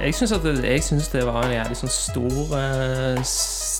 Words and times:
Jeg 0.00 0.14
syns 0.14 1.08
det, 1.12 1.26
var 1.28 1.44
en 1.44 1.52
jævlig 1.52 1.76
sånn 1.76 1.92
stor 1.92 2.54
eh, 2.56 3.18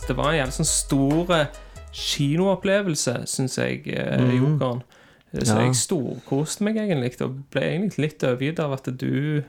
Det 0.04 0.16
var 0.18 0.26
en 0.28 0.36
jævlig 0.36 0.56
sånn 0.58 0.68
stor 0.68 1.30
eh, 1.32 1.60
kinoopplevelse, 1.96 3.14
syns 3.30 3.56
jeg, 3.58 3.86
mm. 3.88 4.26
Jokeren. 4.36 4.82
Så 5.30 5.54
Ja. 5.54 5.62
jeg 5.62 5.78
storkoste 5.78 6.66
meg 6.66 6.76
egentlig, 6.76 7.14
og 7.22 7.38
ble 7.54 7.62
egentlig 7.62 8.08
litt 8.08 8.24
overgitt 8.26 8.60
av 8.60 8.74
at 8.74 8.90
du 8.98 9.42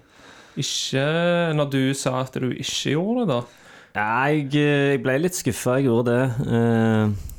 ikke 0.61 1.03
Når 1.57 1.69
du 1.71 1.93
sa 1.97 2.21
at 2.21 2.33
du 2.39 2.51
ikke 2.51 2.93
gjorde 2.95 3.25
det, 3.25 3.35
da. 3.35 3.41
Ja, 3.95 4.23
jeg, 4.31 4.47
jeg 4.55 5.03
ble 5.03 5.17
litt 5.25 5.35
skuffa, 5.35 5.79
jeg 5.79 5.89
gjorde 5.89 6.15
det. 6.15 7.30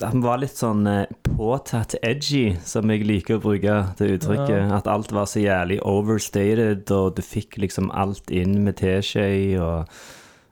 Han 0.00 0.22
var 0.24 0.40
litt 0.40 0.56
sånn 0.56 0.86
eh, 0.88 1.10
påtatt 1.26 1.94
edgy, 2.00 2.54
som 2.64 2.88
jeg 2.92 3.04
liker 3.08 3.36
å 3.36 3.42
bruke 3.44 3.74
det 3.98 4.14
uttrykket. 4.16 4.72
At 4.72 4.88
alt 4.88 5.12
var 5.12 5.28
så 5.28 5.42
jævlig 5.42 5.80
overstated, 5.84 6.88
og 6.94 7.18
du 7.18 7.22
fikk 7.24 7.60
liksom 7.60 7.90
alt 7.92 8.32
inn 8.32 8.62
med 8.64 8.78
teskje 8.80 9.28
og 9.60 10.00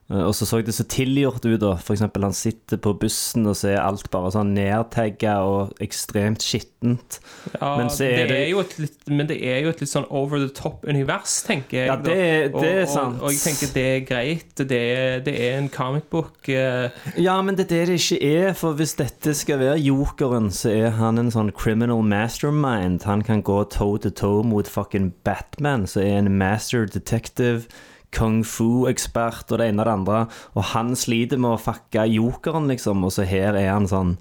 og 0.08 0.32
så 0.34 0.46
så 0.48 0.62
det 0.64 0.72
så 0.72 0.86
tilgjort 0.88 1.44
ut, 1.44 1.60
da. 1.60 1.74
For 1.76 1.92
eksempel 1.92 2.24
han 2.24 2.32
sitter 2.32 2.78
på 2.80 2.94
bussen, 2.98 3.44
og 3.46 3.56
så 3.60 3.74
er 3.74 3.82
alt 3.82 4.08
bare 4.10 4.30
sånn 4.32 4.54
nedtagga 4.56 5.34
og 5.44 5.74
ekstremt 5.84 6.40
skittent. 6.40 7.18
Ja, 7.60 7.74
Men 7.76 7.88
det 7.92 8.08
er 8.08 8.26
det- 8.28 8.38
er 8.48 8.80
litt, 8.80 9.08
men 9.08 9.26
det 9.26 9.36
er 9.42 9.60
jo 9.62 9.68
et 9.68 9.80
litt 9.80 9.90
sånn 9.90 10.06
over 10.08 10.38
the 10.38 10.48
top-univers, 10.48 11.42
tenker 11.44 11.76
jeg. 11.78 11.86
Ja, 11.88 11.96
det- 11.96 12.52
det 12.54 12.70
er 12.72 12.82
og, 12.82 12.88
sant. 12.88 13.18
Og, 13.20 13.24
og 13.24 13.32
jeg 13.32 13.40
tenker 13.40 13.74
det 13.74 13.84
er 13.84 14.00
greit. 14.06 14.54
Det 14.56 14.72
er, 14.72 15.20
det 15.20 15.34
er 15.40 15.58
en 15.58 15.68
comic 15.68 16.08
book. 16.08 16.38
Uh... 16.48 16.88
Ja, 17.16 17.42
men 17.42 17.54
det 17.56 17.66
er 17.70 17.84
det 17.84 17.86
det 17.88 18.00
ikke 18.00 18.48
er, 18.48 18.54
for 18.54 18.72
hvis 18.72 18.94
dette 18.96 19.34
skal 19.34 19.58
være 19.58 19.76
jokeren, 19.82 20.48
så 20.50 20.70
er 20.72 20.90
han 20.96 21.18
en 21.18 21.30
sånn 21.30 21.52
criminal 21.52 22.02
mastermind. 22.02 23.02
Han 23.04 23.22
kan 23.22 23.42
gå 23.42 23.68
toe 23.68 23.98
to 23.98 24.10
toe 24.10 24.42
mot 24.42 24.66
fucking 24.66 25.12
Batman, 25.24 25.84
så 25.86 26.00
er 26.00 26.18
en 26.18 26.38
master 26.38 26.86
detective, 26.86 27.66
kung 28.14 28.42
fu-ekspert 28.46 29.52
og 29.52 29.60
det 29.60 29.70
ene 29.70 29.82
og 29.84 29.88
det 29.88 29.94
andre. 29.94 30.20
Og 30.56 30.68
han 30.72 30.94
sliter 30.98 31.40
med 31.40 31.56
å 31.56 31.62
fucke 31.62 32.06
jokeren, 32.10 32.68
liksom, 32.72 33.04
og 33.04 33.14
så 33.14 33.26
her 33.28 33.58
er 33.58 33.72
han 33.74 33.88
sånn 33.90 34.18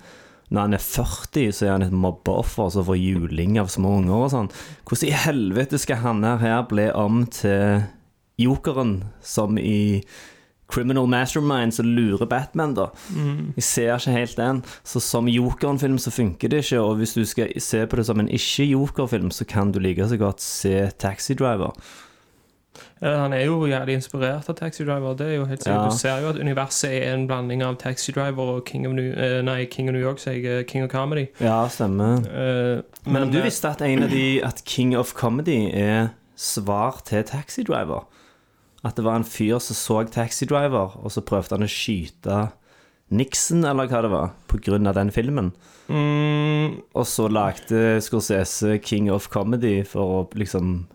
når 0.48 0.62
han 0.64 0.78
er 0.78 0.84
40, 0.84 1.50
så 1.52 1.66
er 1.66 1.74
han 1.74 1.84
et 1.84 1.96
mobbeoffer 1.96 2.70
som 2.72 2.86
får 2.88 2.96
juling 3.02 3.58
av 3.60 3.68
små 3.72 3.98
unger 4.00 4.16
og 4.16 4.30
sånn. 4.32 4.48
Hvordan 4.88 5.10
i 5.10 5.20
helvete 5.26 5.80
skal 5.82 6.00
han 6.06 6.24
her, 6.24 6.62
bli 6.70 6.88
om 6.96 7.26
til 7.36 7.84
jokeren, 8.40 9.02
som 9.20 9.60
i 9.60 10.04
Criminal 10.72 11.08
Mastermind 11.08 11.76
som 11.76 11.88
lurer 11.88 12.28
Batman, 12.28 12.74
da. 12.76 12.90
Jeg 13.56 13.64
ser 13.64 13.94
ikke 13.96 14.16
helt 14.16 14.40
den. 14.40 14.64
Så 14.84 15.00
som 15.04 15.28
Jokeren-film 15.32 15.98
så 16.00 16.12
funker 16.12 16.52
det 16.52 16.64
ikke, 16.66 16.82
og 16.84 16.98
hvis 17.00 17.16
du 17.16 17.24
skal 17.26 17.52
se 17.60 17.86
på 17.88 18.00
det 18.00 18.06
som 18.08 18.20
en 18.20 18.32
ikke-Joker-film, 18.32 19.32
så 19.32 19.48
kan 19.48 19.72
du 19.72 19.80
like 19.80 20.08
så 20.08 20.20
godt 20.20 20.44
se 20.44 20.92
Taxi 21.00 21.36
Driver. 21.40 21.72
Eh, 23.02 23.18
Han 23.20 23.34
er 23.34 23.46
jo 23.46 23.60
jævlig 23.70 23.94
inspirert 24.00 24.50
av 24.50 24.56
Taxi 24.56 24.84
Driver. 24.86 25.14
Det 25.18 25.28
er 25.28 25.36
jo 25.38 25.46
helt 25.46 25.64
sikkert. 25.64 25.84
Ja. 25.84 25.90
Du 25.90 25.98
ser 25.98 26.22
jo 26.24 26.30
at 26.30 26.40
universet 26.42 26.90
er 27.04 27.14
en 27.14 27.28
blanding 27.30 27.64
av 27.64 27.78
Taxi 27.78 28.12
Driver 28.16 28.56
og 28.58 28.66
King 28.66 28.88
of 28.88 28.94
New, 28.98 29.12
eh, 29.14 29.42
nei, 29.46 29.66
King 29.66 29.90
of 29.90 29.94
New 29.94 30.02
York, 30.02 30.20
sier 30.20 30.34
jeg. 30.42 30.46
eh, 30.46 30.64
King 30.64 30.84
of 30.84 30.90
Comedy. 30.92 31.28
Ja, 31.40 31.68
stemmer. 31.68 32.24
Uh, 32.26 32.82
Men 33.06 33.30
du 33.32 33.38
eh, 33.40 33.44
visste 33.46 33.70
at 33.70 33.82
en 33.82 34.04
av 34.04 34.10
de 34.10 34.42
At 34.44 34.64
King 34.66 34.96
of 34.98 35.14
Comedy 35.14 35.70
er 35.74 36.10
svar 36.36 37.02
til 37.06 37.24
Taxi 37.24 37.64
Driver? 37.64 38.06
At 38.84 38.96
det 38.96 39.04
var 39.06 39.16
en 39.16 39.24
fyr 39.24 39.60
som 39.60 39.76
så 39.76 40.10
Taxi 40.12 40.46
Driver, 40.46 40.98
og 41.04 41.12
så 41.12 41.22
prøvde 41.22 41.58
han 41.58 41.66
å 41.66 41.70
skyte 41.70 42.52
Nixon, 43.10 43.64
eller 43.64 43.88
hva 43.88 44.02
det 44.04 44.12
var, 44.12 44.32
av 44.88 44.94
den 44.96 45.12
filmen. 45.12 45.54
mm, 45.88 46.82
Og 46.94 47.06
så 47.08 47.30
lagde 47.32 48.02
Scorsese 48.02 48.78
King 48.84 49.10
of 49.12 49.30
Comedy 49.30 49.84
for 49.84 50.02
å 50.02 50.30
liksom 50.36 50.88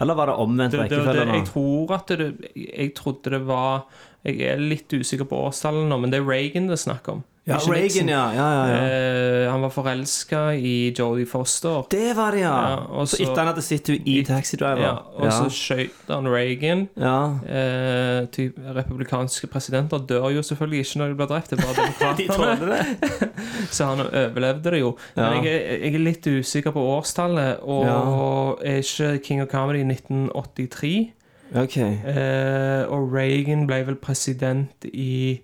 Eller 0.00 0.18
var 0.18 0.28
det 0.28 0.36
omvendt 0.42 0.74
rekkefølge? 0.76 1.24
jeg 1.32 1.46
tror 1.48 1.94
at 1.96 2.10
det 2.12 2.26
Jeg 2.56 2.92
trodde 2.98 3.32
det 3.32 3.40
var 3.48 3.86
Jeg 4.26 4.42
er 4.52 4.60
litt 4.60 4.92
usikker 4.92 5.28
på 5.30 5.38
årstallet 5.48 5.88
nå, 5.88 5.98
men 6.02 6.12
det 6.12 6.20
er 6.20 6.28
Reagan 6.28 6.68
det 6.68 6.76
er 6.76 6.84
snakk 6.88 7.08
om. 7.12 7.24
Ja, 7.46 7.58
Reagan, 7.62 7.82
Nixon. 7.82 8.08
ja. 8.08 8.32
ja, 8.34 8.46
ja, 8.52 8.62
ja. 8.74 9.44
Uh, 9.46 9.52
han 9.52 9.60
var 9.62 9.70
forelska 9.70 10.40
i 10.58 10.92
Jodie 10.98 11.26
Foster. 11.30 11.84
Det 11.90 12.16
var 12.16 12.30
det, 12.34 12.40
ja. 12.40 12.54
Ja, 12.70 13.04
så 13.06 13.16
så- 13.16 13.22
etter 13.22 13.36
han 13.38 13.46
hadde 13.52 13.62
sett 13.62 13.86
henne 13.86 14.02
i 14.06 14.24
Taxi 14.26 14.56
Driver. 14.56 14.82
Ja, 14.82 14.94
og 15.14 15.32
så 15.32 15.46
skøyt 15.54 16.10
han 16.10 16.26
Reagan. 16.26 16.88
ja. 16.98 17.38
Uh, 17.46 18.26
typ, 18.34 18.58
republikanske 18.74 19.46
presidenter 19.46 19.98
dør 19.98 20.28
jo 20.34 20.42
selvfølgelig 20.42 20.78
ikke 20.82 20.98
når 20.98 21.08
de 21.08 21.14
blir 21.14 21.26
drept. 21.26 21.50
Det 21.50 21.58
er 21.60 21.62
bare 21.62 22.14
De 22.18 22.26
demokratene. 22.26 22.66
de 22.66 23.10
det. 23.20 23.30
Så 23.76 23.84
han 23.84 24.00
overlevde 24.06 24.70
det 24.70 24.80
jo. 24.80 24.96
Men 25.16 25.44
jeg 25.44 25.80
jeg 25.86 25.94
er 25.94 25.98
litt 25.98 26.26
usikker 26.26 26.70
på 26.74 26.80
årstallet. 26.98 27.58
Og 27.62 28.58
er 28.64 28.76
ikke 28.82 29.18
King 29.24 29.42
of 29.42 29.48
Comedy 29.48 29.84
1983? 29.86 31.12
Ok. 31.54 31.76
Uh, 31.78 32.90
og 32.92 33.12
Reagan 33.14 33.66
ble 33.66 33.84
vel 33.86 33.94
president 34.02 34.84
i 34.92 35.40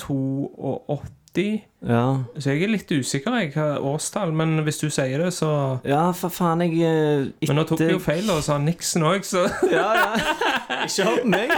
82? 0.00 1.44
Ja. 1.84 2.02
Så 2.38 2.54
jeg 2.54 2.64
er 2.64 2.70
litt 2.72 2.90
usikker 2.90 3.34
jeg, 3.38 3.50
hva 3.54 3.80
årstall, 3.82 4.32
men 4.36 4.62
hvis 4.66 4.78
du 4.82 4.86
sier 4.92 5.20
det, 5.22 5.32
så 5.34 5.50
ja, 5.86 6.06
for 6.16 6.32
faen, 6.32 6.62
jeg 6.64 6.78
eh, 6.86 7.48
Men 7.48 7.58
nå 7.58 7.64
tok 7.68 7.82
vi 7.82 7.90
jo 7.92 8.02
feil, 8.02 8.28
og 8.32 8.42
sa 8.46 8.58
Nixon 8.62 9.06
òg, 9.08 9.26
så 9.26 9.44
Ja, 9.74 9.88
ja. 9.98 10.10
Ikke 10.84 11.08
hør 11.08 11.22
på 11.22 11.32
meg. 11.32 11.54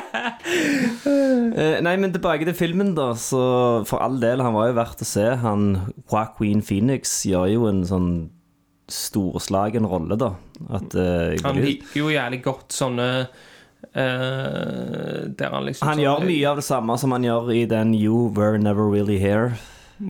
Eh, 1.57 1.77
nei, 1.85 1.97
men 2.01 2.15
tilbake 2.15 2.47
til 2.49 2.57
filmen, 2.57 2.95
da. 2.97 3.11
Så 3.19 3.43
for 3.89 4.05
all 4.05 4.21
del, 4.23 4.45
han 4.45 4.57
var 4.57 4.71
jo 4.71 4.79
verdt 4.79 5.05
å 5.05 5.09
se. 5.09 5.27
Han 5.43 5.69
Joaquin 6.07 6.63
Phoenix 6.65 7.19
gjør 7.29 7.51
jo 7.53 7.69
en 7.71 7.85
sånn 7.89 8.11
storslagen 8.91 9.87
rolle, 9.89 10.19
da. 10.19 10.33
At 10.71 10.95
uh, 10.95 11.35
Han 11.45 11.61
liker 11.63 12.01
jo 12.01 12.11
jævlig 12.13 12.41
godt 12.45 12.75
sånne 12.77 13.09
eh, 13.19 13.45
Der 13.97 15.51
han 15.53 15.65
liksom 15.65 15.89
Han 15.89 15.99
gjør 16.03 16.27
mye 16.29 16.51
av 16.51 16.57
det 16.61 16.65
samme 16.67 16.99
som 17.01 17.15
han 17.17 17.25
gjør 17.25 17.49
i 17.55 17.63
den 17.71 17.95
You 17.97 18.29
Were 18.37 18.59
Never 18.59 18.91
Really 18.93 19.17
Here. 19.23 19.55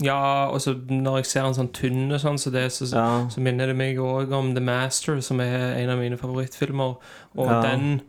Ja, 0.03 0.49
og 0.51 0.59
så 0.59 0.73
når 0.91 1.21
jeg 1.21 1.25
ser 1.29 1.45
en 1.47 1.55
sånn 1.55 1.69
tynn 1.71 2.11
og 2.11 2.19
sånn, 2.19 2.35
så, 2.37 2.51
det, 2.51 2.65
så, 2.75 2.89
Ja. 2.91 3.05
så 3.31 3.39
minner 3.39 3.67
det 3.71 3.75
meg 3.79 3.95
òg 4.03 4.33
om 4.35 4.49
The 4.53 4.59
Master, 4.59 5.21
som 5.23 5.39
er 5.39 5.77
en 5.79 5.89
av 5.93 5.97
mine 6.01 6.17
favorittfilmer. 6.19 6.97
Og 7.37 7.47
Ja. 7.47 7.61
den 7.61 8.01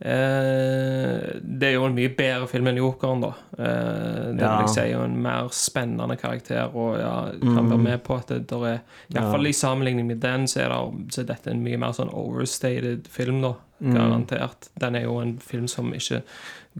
eh, 0.00 1.36
Det 1.42 1.68
er 1.68 1.72
jo 1.74 1.84
en 1.86 1.94
mye 1.96 2.08
bedre 2.16 2.48
film 2.48 2.66
enn 2.68 2.76
Jokeren, 2.80 3.20
da. 3.20 3.32
Eh, 3.58 4.32
det 4.32 4.40
Ja. 4.40 4.56
vil 4.56 4.66
jeg 4.66 4.68
si 4.74 4.80
er 4.92 5.04
en 5.04 5.22
mer 5.22 5.48
spennende 5.50 6.16
karakter, 6.18 6.74
og 6.74 6.98
ja, 6.98 7.30
kan 7.40 7.68
være 7.70 7.78
med 7.82 8.04
på 8.04 8.16
at 8.18 8.26
det 8.28 8.46
der 8.48 8.64
er 8.64 8.78
Iallfall 9.14 9.40
Mm. 9.40 9.44
Ja. 9.44 9.48
i 9.48 9.52
sammenligning 9.52 10.06
med 10.06 10.20
den, 10.20 10.46
så 10.46 10.60
er, 10.64 10.68
det, 10.68 11.12
så 11.12 11.20
er 11.20 11.24
dette 11.34 11.50
en 11.50 11.62
mye 11.64 11.76
mer 11.78 11.92
sånn 11.92 12.12
overstated 12.12 13.06
film, 13.08 13.42
da. 13.42 13.54
Mm. 13.80 13.92
Garantert. 13.94 14.70
Den 14.80 14.94
er 14.96 15.02
jo 15.04 15.18
en 15.20 15.38
film 15.42 15.66
som 15.68 15.92
ikke 15.92 16.22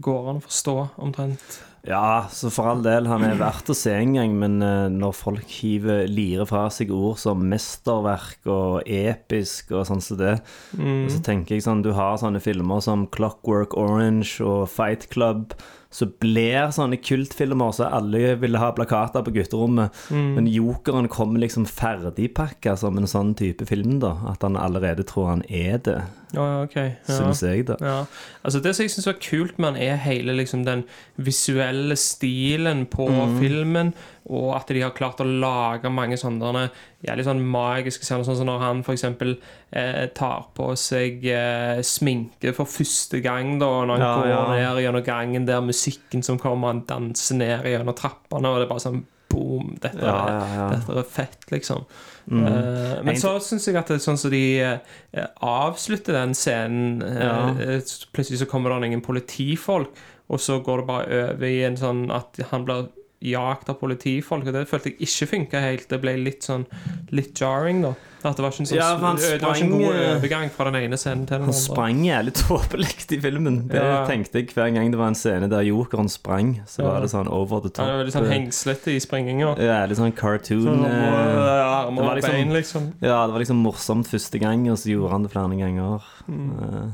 går 0.01 0.29
an 0.31 0.39
å 0.41 0.45
forstå, 0.47 0.75
omtrent. 0.97 1.59
Ja, 1.87 2.25
så 2.33 2.49
for 2.51 2.67
all 2.67 2.81
del, 2.83 3.05
han 3.07 3.23
er 3.23 3.37
verdt 3.39 3.69
å 3.71 3.75
se 3.77 3.93
en 3.95 4.15
gang, 4.17 4.33
men 4.41 4.57
eh, 4.65 4.89
når 4.91 5.13
folk 5.15 5.53
hiver 5.61 6.01
lirer 6.11 6.45
fra 6.49 6.65
seg 6.73 6.89
ord 6.91 7.15
som 7.21 7.45
mesterverk 7.47 8.49
og 8.51 8.81
episk 8.91 9.71
og 9.71 9.85
sånn 9.87 10.01
som 10.03 10.17
det, 10.19 10.33
Mm. 10.75 11.07
så 11.13 11.21
tenker 11.23 11.55
jeg 11.55 11.63
sånn, 11.63 11.83
du 11.85 11.93
har 11.93 12.17
sånne 12.19 12.41
filmer 12.43 12.81
som 12.83 13.05
Clockwork 13.07 13.77
Orange 13.77 14.41
og 14.43 14.67
Fight 14.69 15.07
Club, 15.13 15.53
så 15.97 16.05
blir 16.21 16.69
sånne 16.75 16.99
kultfilmer 17.01 17.71
så 17.73 17.87
alle 17.89 18.35
vil 18.37 18.57
ha 18.61 18.69
plakater 18.77 19.23
på 19.25 19.33
gutterommet, 19.33 19.89
Mm. 20.11 20.35
men 20.35 20.47
Jokeren 20.51 21.07
kommer 21.09 21.41
liksom 21.41 21.65
ferdigpakket 21.65 22.77
som 22.83 22.97
en 22.99 23.09
sånn 23.09 23.33
type 23.35 23.65
film 23.65 23.97
da, 24.03 24.13
at 24.29 24.45
han 24.45 24.55
allerede 24.61 25.03
tror 25.09 25.31
han 25.31 25.43
er 25.49 25.79
det, 25.81 25.97
Ja, 26.35 26.63
ok. 26.63 26.75
Ja. 26.75 26.91
synes 27.07 27.41
jeg 27.41 27.65
da. 27.65 27.77
Ja, 27.81 28.05
altså 28.43 28.61
Det 28.61 28.75
som 28.75 28.83
jeg 28.83 28.91
syns 28.91 29.07
var 29.07 29.17
kult 29.23 29.57
med 29.57 29.73
han, 29.73 29.81
er 29.81 29.95
hele 30.03 30.35
liksom 30.37 30.65
den 30.67 30.83
visuelle 31.17 31.95
stilen 31.95 32.85
på 32.85 33.07
mm. 33.09 33.39
filmen, 33.41 33.93
og 34.27 34.55
at 34.57 34.67
de 34.67 34.81
har 34.83 34.91
klart 34.91 35.21
å 35.23 35.25
lage 35.25 35.89
mange 35.89 36.17
sånne 36.19 36.69
jævlig 37.05 37.25
sånn 37.27 37.41
magiske 37.45 38.03
scener, 38.07 38.23
sånn 38.25 38.37
som 38.39 38.47
når 38.49 38.59
han 38.63 38.79
f.eks. 38.81 39.03
Eh, 39.71 40.07
tar 40.17 40.47
på 40.57 40.71
seg 40.79 41.25
eh, 41.29 41.81
sminke 41.85 42.53
for 42.57 42.65
første 42.65 43.19
gang, 43.21 43.59
da, 43.61 43.67
når 43.85 43.97
han 43.97 44.01
Ja, 44.01 44.15
går 44.17 44.31
ja. 44.31 44.73
ned 44.73 44.81
gjennom 44.85 45.03
gangen 45.05 45.45
der 45.45 45.61
musikken 45.61 46.23
som 46.25 46.39
kommer, 46.41 46.67
han 46.73 46.85
danser 46.89 47.35
ned 47.37 47.65
gjennom 47.69 47.93
trappene, 47.95 48.49
og 48.49 48.57
det 48.57 48.65
er 48.65 48.71
bare 48.73 48.85
sånn 48.87 49.03
boom, 49.29 49.75
dette, 49.83 49.99
Ja, 50.01 50.17
ja, 50.31 50.43
ja. 50.55 50.67
dette 50.73 50.97
er 50.97 51.03
fett, 51.03 51.45
liksom. 51.51 51.85
Mm. 52.31 52.45
Eh, 52.47 53.03
men 53.03 53.13
En- 53.13 53.21
så 53.21 53.37
syns 53.39 53.67
jeg 53.67 53.75
at 53.75 53.87
det 53.87 53.95
er 54.01 54.03
sånn 54.03 54.17
som 54.17 54.31
de 54.31 54.59
eh, 54.59 55.27
avslutter 55.43 56.13
den 56.17 56.33
scenen 56.33 57.01
eh, 57.03 57.23
Ja. 57.23 57.49
eh, 57.59 57.81
Plutselig 58.11 58.39
så 58.41 58.47
kommer 58.49 58.73
det 58.73 58.87
ingen 58.87 59.01
politifolk, 59.05 59.89
og 60.29 60.39
så 60.39 60.57
går 60.63 60.77
det 60.81 60.87
bare 60.87 61.21
over 61.35 61.45
i 61.47 61.61
en 61.63 61.77
sånn 61.77 62.09
at 62.11 62.35
han 62.51 62.65
blir 62.65 62.89
jagt 63.21 63.69
av 63.69 63.79
politifolk, 63.79 64.45
og 64.45 64.53
det 64.53 64.67
følte 64.69 64.91
jeg 64.91 64.99
ikke 65.07 65.27
funka 65.31 65.59
helt. 65.63 65.87
Det 65.89 65.97
ble 66.03 66.17
litt 66.21 66.43
sånn 66.45 66.65
litt 67.11 67.33
jarring, 67.39 67.81
da. 67.81 67.95
At 68.27 68.35
det 68.35 68.43
var 68.43 68.51
ikke 68.51 68.63
en, 68.63 68.67
sånn, 68.67 68.77
Ja, 68.77 68.87
sprang, 68.97 69.17
det 69.21 69.41
var 69.41 69.55
ikke 69.55 69.63
en 69.63 69.71
god 69.71 69.95
eh, 69.95 70.15
overgang 70.17 70.49
fra 70.51 70.65
den 70.71 70.75
ene 70.83 70.97
scenen 70.97 71.25
til 71.29 71.37
den 71.37 71.45
Han 71.45 71.53
andre. 71.53 71.61
sprang 71.61 71.99
jævlig 72.03 72.33
tåpelig 72.41 72.89
i 73.15 73.19
filmen. 73.23 73.57
Det 73.69 73.77
Ja. 73.81 74.05
tenkte 74.09 74.41
jeg 74.41 74.49
hver 74.53 74.73
gang 74.73 74.91
det 74.91 74.99
var 74.99 75.07
en 75.07 75.15
scene 75.15 75.47
der 75.49 75.61
jokeren 75.63 76.09
sprang. 76.09 76.61
Så 76.67 76.81
Ja. 76.83 76.91
var 76.91 77.01
det 77.01 77.09
sånn 77.13 77.27
over 77.31 77.61
the 77.61 77.69
top. 77.69 77.85
Ja, 77.85 77.91
det 77.93 77.97
var 77.97 78.05
litt 78.05 78.17
sånn 78.17 78.31
hengslete 78.33 78.91
i 78.95 78.99
springinga. 78.99 79.55
Ja, 79.61 79.85
litt 79.85 79.97
sånn 79.97 80.11
cartoon 80.17 80.65
Sånn, 80.65 80.83
ja, 80.83 81.87
armer 81.87 81.95
det 81.95 82.03
var 82.03 82.09
og 82.09 82.21
liksom- 82.21 82.31
bein, 82.35 82.53
liksom. 82.53 82.93
Ja, 83.01 83.25
det 83.27 83.33
var 83.33 83.39
liksom 83.39 83.63
morsomt 83.63 84.07
første 84.07 84.39
gang, 84.39 84.67
og 84.69 84.77
så 84.77 84.89
gjorde 84.91 85.11
han 85.11 85.23
det 85.23 85.31
flere 85.31 85.57
ganger. 85.57 86.01
Mm. 86.27 86.51
Eh, 86.61 86.91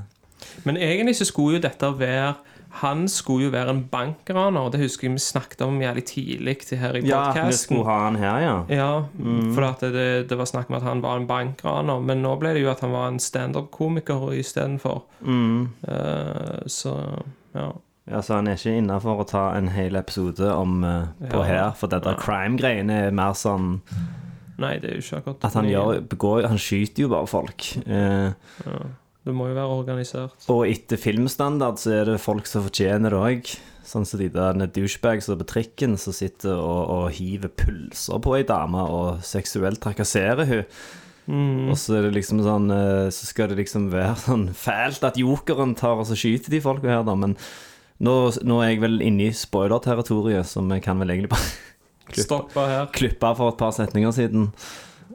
Men 0.65 0.75
egentlig 0.77 1.15
så 1.15 1.25
skulle 1.25 1.53
jo 1.55 1.59
dette 1.59 1.97
være 1.97 2.35
Han 2.81 3.03
skulle 3.07 3.45
jo 3.45 3.51
være 3.53 3.69
en 3.69 3.83
bankraner, 3.91 4.59
og 4.65 4.71
det 4.73 4.79
husker 4.81 5.05
jeg 5.07 5.13
vi 5.13 5.21
snakket 5.21 5.61
om 5.61 5.75
jævlig 5.81 6.03
tidlig 6.09 6.55
her 6.81 6.95
i 6.97 7.03
ja, 7.05 7.19
vi 7.45 7.53
skulle 7.53 7.85
ha 7.85 7.97
han 8.07 8.15
her, 8.17 8.39
ja. 8.41 8.55
Ja, 8.69 9.03
Mm. 9.19 9.53
for 9.53 9.61
at 9.67 9.79
det, 9.93 10.29
det 10.29 10.37
var 10.37 10.45
snakk 10.49 10.69
om 10.71 10.75
at 10.79 10.81
han 10.87 11.01
var 11.03 11.17
en 11.21 11.27
bankraner, 11.29 11.99
men 12.01 12.23
nå 12.25 12.35
ble 12.41 12.53
det 12.55 12.63
jo 12.63 12.71
at 12.71 12.81
han 12.81 12.91
var 12.91 13.07
en 13.11 13.19
standup-komiker 13.21 14.33
istedenfor. 14.33 15.03
Mm. 15.21 15.69
Uh, 15.87 16.65
så 16.67 16.95
ja. 17.53 17.69
Ja, 18.09 18.19
Så 18.21 18.33
han 18.35 18.47
er 18.47 18.57
ikke 18.57 18.73
innafor 18.81 19.21
å 19.21 19.27
ta 19.29 19.43
en 19.55 19.69
hel 19.71 19.95
episode 19.95 20.49
om 20.51 20.83
uh, 20.83 21.05
på 21.29 21.37
Ja. 21.39 21.43
her, 21.47 21.71
for 21.77 21.87
dette 21.87 22.15
crime-greiene 22.19 23.05
er 23.07 23.11
mer 23.15 23.31
sånn 23.33 23.77
Nei, 24.57 24.75
det 24.79 24.89
er 24.91 24.97
jo 24.99 25.01
ikke 25.05 25.17
akkurat 25.21 25.45
at 25.47 25.53
han 25.57 25.65
gjør 25.69 26.01
begår, 26.09 26.43
Han 26.47 26.59
skyter 26.61 27.01
jo 27.05 27.07
bare 27.09 27.27
folk. 27.27 27.63
Uh, 27.87 28.33
ja. 28.65 28.81
Det 29.23 29.31
må 29.35 29.47
jo 29.47 29.55
være 29.55 29.75
organisert. 29.77 30.47
og 30.51 30.65
etter 30.67 30.99
filmstandard 30.99 31.79
så 31.79 31.93
er 31.95 32.09
det 32.11 32.23
folk 32.23 32.49
som 32.49 32.65
fortjener 32.65 33.13
det 33.13 33.21
òg. 33.21 33.53
Sånn 33.87 34.07
som 34.07 34.19
de 34.19 34.29
der 34.31 34.59
douchebags 34.71 35.27
på 35.27 35.47
trikken 35.47 35.97
som 35.99 36.15
sitter 36.15 36.55
og, 36.55 36.81
og 36.91 37.05
hiver 37.15 37.51
pulser 37.51 38.19
på 38.23 38.35
ei 38.37 38.43
dame 38.47 38.83
og 38.83 39.23
seksuelt 39.27 39.81
trakasserer 39.83 40.47
hun 40.47 40.67
Mm. 41.23 41.69
Og 41.71 41.77
så 41.79 41.97
er 41.97 42.07
det 42.07 42.17
liksom 42.17 42.41
sånn 42.43 42.65
eh, 42.75 43.09
Så 43.15 43.29
skal 43.29 43.47
det 43.47 43.61
liksom 43.61 43.85
være 43.93 44.15
sånn 44.25 44.49
fælt 44.57 45.05
at 45.07 45.19
jokeren 45.19 45.71
tar 45.79 46.01
og 46.01 46.07
så 46.09 46.17
skyter 46.19 46.51
de 46.51 46.59
folka 46.63 46.89
her, 46.91 47.05
da. 47.07 47.15
Men 47.15 47.37
nå, 48.03 48.15
nå 48.43 48.57
er 48.59 48.73
jeg 48.73 48.81
vel 48.83 48.97
inne 49.05 49.29
i 49.29 49.35
spoiler-territoriet, 49.37 50.49
så 50.49 50.63
vi 50.67 50.81
kan 50.83 50.99
vel 50.99 51.13
egentlig 51.13 51.31
bare 51.31 51.53
klippe, 52.13 52.65
klippe 52.97 53.35
for 53.39 53.53
et 53.53 53.61
par 53.61 53.71
setninger 53.75 54.11
siden. 54.15 54.49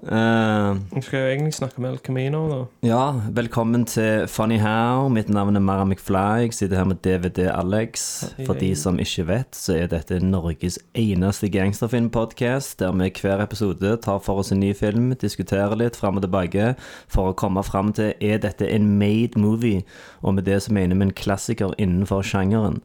Eh, 0.02 0.76
Vi 0.94 1.00
skal 1.02 1.18
jo 1.20 1.26
egentlig 1.26 1.54
snakke 1.54 1.80
med 1.80 1.90
El 1.90 1.98
Camino, 1.98 2.40
da. 2.48 2.58
ja, 2.86 3.12
velkommen 3.34 3.84
til 3.84 4.28
Funny 4.28 4.58
How. 4.58 5.08
Mitt 5.08 5.28
navn 5.28 5.56
er 5.56 5.60
Mara 5.60 5.84
McFly. 5.84 6.44
Jeg 6.44 6.52
sitter 6.54 6.76
her 6.76 6.84
med 6.84 6.96
DVD 7.02 7.48
Alex. 7.50 8.24
For 8.46 8.54
de 8.54 8.74
som 8.76 8.98
ikke 8.98 9.26
vet, 9.26 9.56
så 9.56 9.74
er 9.74 9.86
dette 9.90 10.20
Norges 10.22 10.78
eneste 10.94 11.48
gangsterfilm-podkast, 11.50 12.78
der 12.78 12.92
vi 12.92 13.10
hver 13.20 13.42
episode 13.42 13.96
tar 13.96 14.18
for 14.22 14.38
oss 14.38 14.52
en 14.52 14.60
ny 14.60 14.72
film, 14.74 15.10
diskuterer 15.18 15.74
litt 15.76 15.96
fram 15.96 16.16
og 16.16 16.22
tilbake, 16.22 16.74
for 17.08 17.32
å 17.32 17.36
komme 17.36 17.64
fram 17.66 17.92
til 17.92 18.14
er 18.20 18.38
dette 18.38 18.68
en 18.70 18.98
made 18.98 19.36
movie, 19.40 19.82
og 20.22 20.34
med 20.34 20.44
det 20.44 20.62
så 20.62 20.72
mener 20.72 20.94
vi 20.96 21.02
en 21.08 21.12
klassiker 21.12 21.74
innenfor 21.78 22.22
sjangeren. 22.22 22.80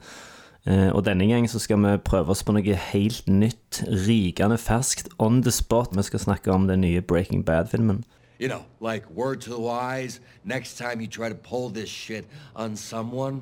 Eh, 0.66 0.96
og 0.96 1.06
denne 1.06 1.28
gang 1.28 1.50
så 1.50 1.60
skal 1.60 1.82
vi 1.84 1.98
prøve 1.98 2.32
oss 2.32 2.44
på 2.44 2.54
noe 2.56 2.76
helt 2.94 3.28
nytt, 3.28 3.84
rykende 3.84 4.58
ferskt, 4.58 5.10
on 5.20 5.42
the 5.44 5.52
spot. 5.52 5.92
Vi 5.92 6.04
skal 6.08 6.20
snakke 6.20 6.52
om 6.52 6.68
den 6.68 6.82
nye 6.82 7.02
Breaking 7.02 7.44
Bad-filmen. 7.46 8.04
You 8.40 8.48
know, 8.48 8.64
like 8.80 9.10
word 9.10 9.42
to 9.42 9.50
the 9.50 9.60
wise, 9.60 10.20
next 10.44 10.78
time 10.78 11.02
you 11.02 11.08
try 11.08 11.30
to 11.30 11.36
pull 11.36 11.70
this 11.70 11.90
shit 11.90 12.26
on 12.56 12.76
someone, 12.76 13.42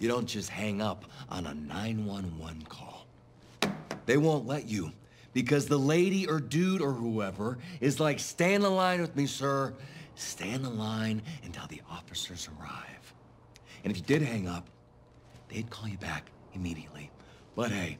you 0.00 0.08
don't 0.08 0.26
just 0.26 0.50
hang 0.50 0.80
up 0.80 1.04
on 1.28 1.46
a 1.46 1.54
911 1.54 2.66
call. 2.68 3.06
They 4.06 4.16
won't 4.16 4.46
let 4.46 4.68
you 4.68 4.92
because 5.34 5.66
the 5.66 5.78
lady 5.78 6.26
or 6.26 6.40
dude 6.40 6.80
or 6.80 6.92
whoever 6.92 7.58
is 7.80 8.00
like, 8.00 8.18
stand 8.18 8.64
in 8.64 8.74
line 8.74 9.00
with 9.00 9.14
me, 9.14 9.26
sir. 9.26 9.74
Stand 10.14 10.54
in 10.54 10.62
the 10.62 10.70
line 10.70 11.22
until 11.44 11.66
the 11.68 11.80
officers 11.90 12.48
arrive. 12.58 13.14
And 13.84 13.90
if 13.90 13.98
you 13.98 14.04
did 14.04 14.22
hang 14.22 14.48
up, 14.48 14.68
they'd 15.48 15.70
call 15.70 15.88
you 15.88 15.98
back 15.98 16.30
immediately. 16.54 17.10
But 17.54 17.70
hey, 17.70 17.98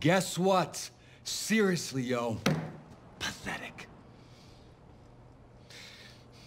guess 0.00 0.38
what? 0.38 0.90
Seriously, 1.24 2.02
yo, 2.02 2.38
pathetic. 3.18 3.88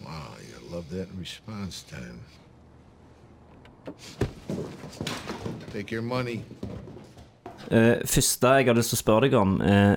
Wow, 0.04 0.34
you 0.40 0.74
love 0.74 0.88
that 0.90 1.08
response 1.18 1.82
time. 1.82 2.20
Take 5.72 5.90
your 5.90 6.02
money. 6.02 6.44
Først 7.70 8.14
første 8.14 8.48
jeg 8.48 8.66
har 8.66 8.74
lyst 8.74 8.94
til 8.94 8.96
å 8.96 9.02
spørre 9.02 9.26
deg 9.26 9.34
om, 9.36 9.58
uh, 9.60 9.96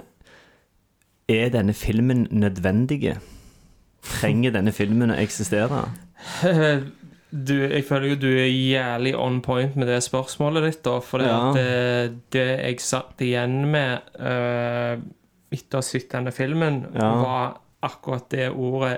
er 1.31 1.51
denne 1.53 1.73
filmen 1.73 2.25
nødvendig? 2.31 3.15
Trenger 4.03 4.51
denne 4.57 4.73
filmen 4.75 5.13
å 5.13 5.19
eksistere? 5.21 5.85
Du, 7.31 7.53
jeg 7.55 7.85
føler 7.87 8.09
jo 8.11 8.15
du 8.19 8.27
er 8.27 8.49
jævlig 8.51 9.13
on 9.15 9.37
point 9.41 9.75
med 9.79 9.87
det 9.87 10.01
spørsmålet 10.03 10.65
ditt, 10.67 10.81
da. 10.83 10.97
For 10.99 11.23
Ja. 11.23 11.37
det, 11.55 12.17
det 12.35 12.47
jeg 12.59 12.81
satt 12.83 13.21
igjen 13.23 13.61
med 13.71 14.01
uh, 14.19 14.99
etter 15.51 15.77
å 15.77 15.79
ha 15.79 15.85
sett 15.85 16.09
denne 16.11 16.31
filmen, 16.35 16.81
Ja. 16.95 17.13
var 17.21 17.53
akkurat 17.87 18.27
det 18.31 18.49
ordet 18.51 18.97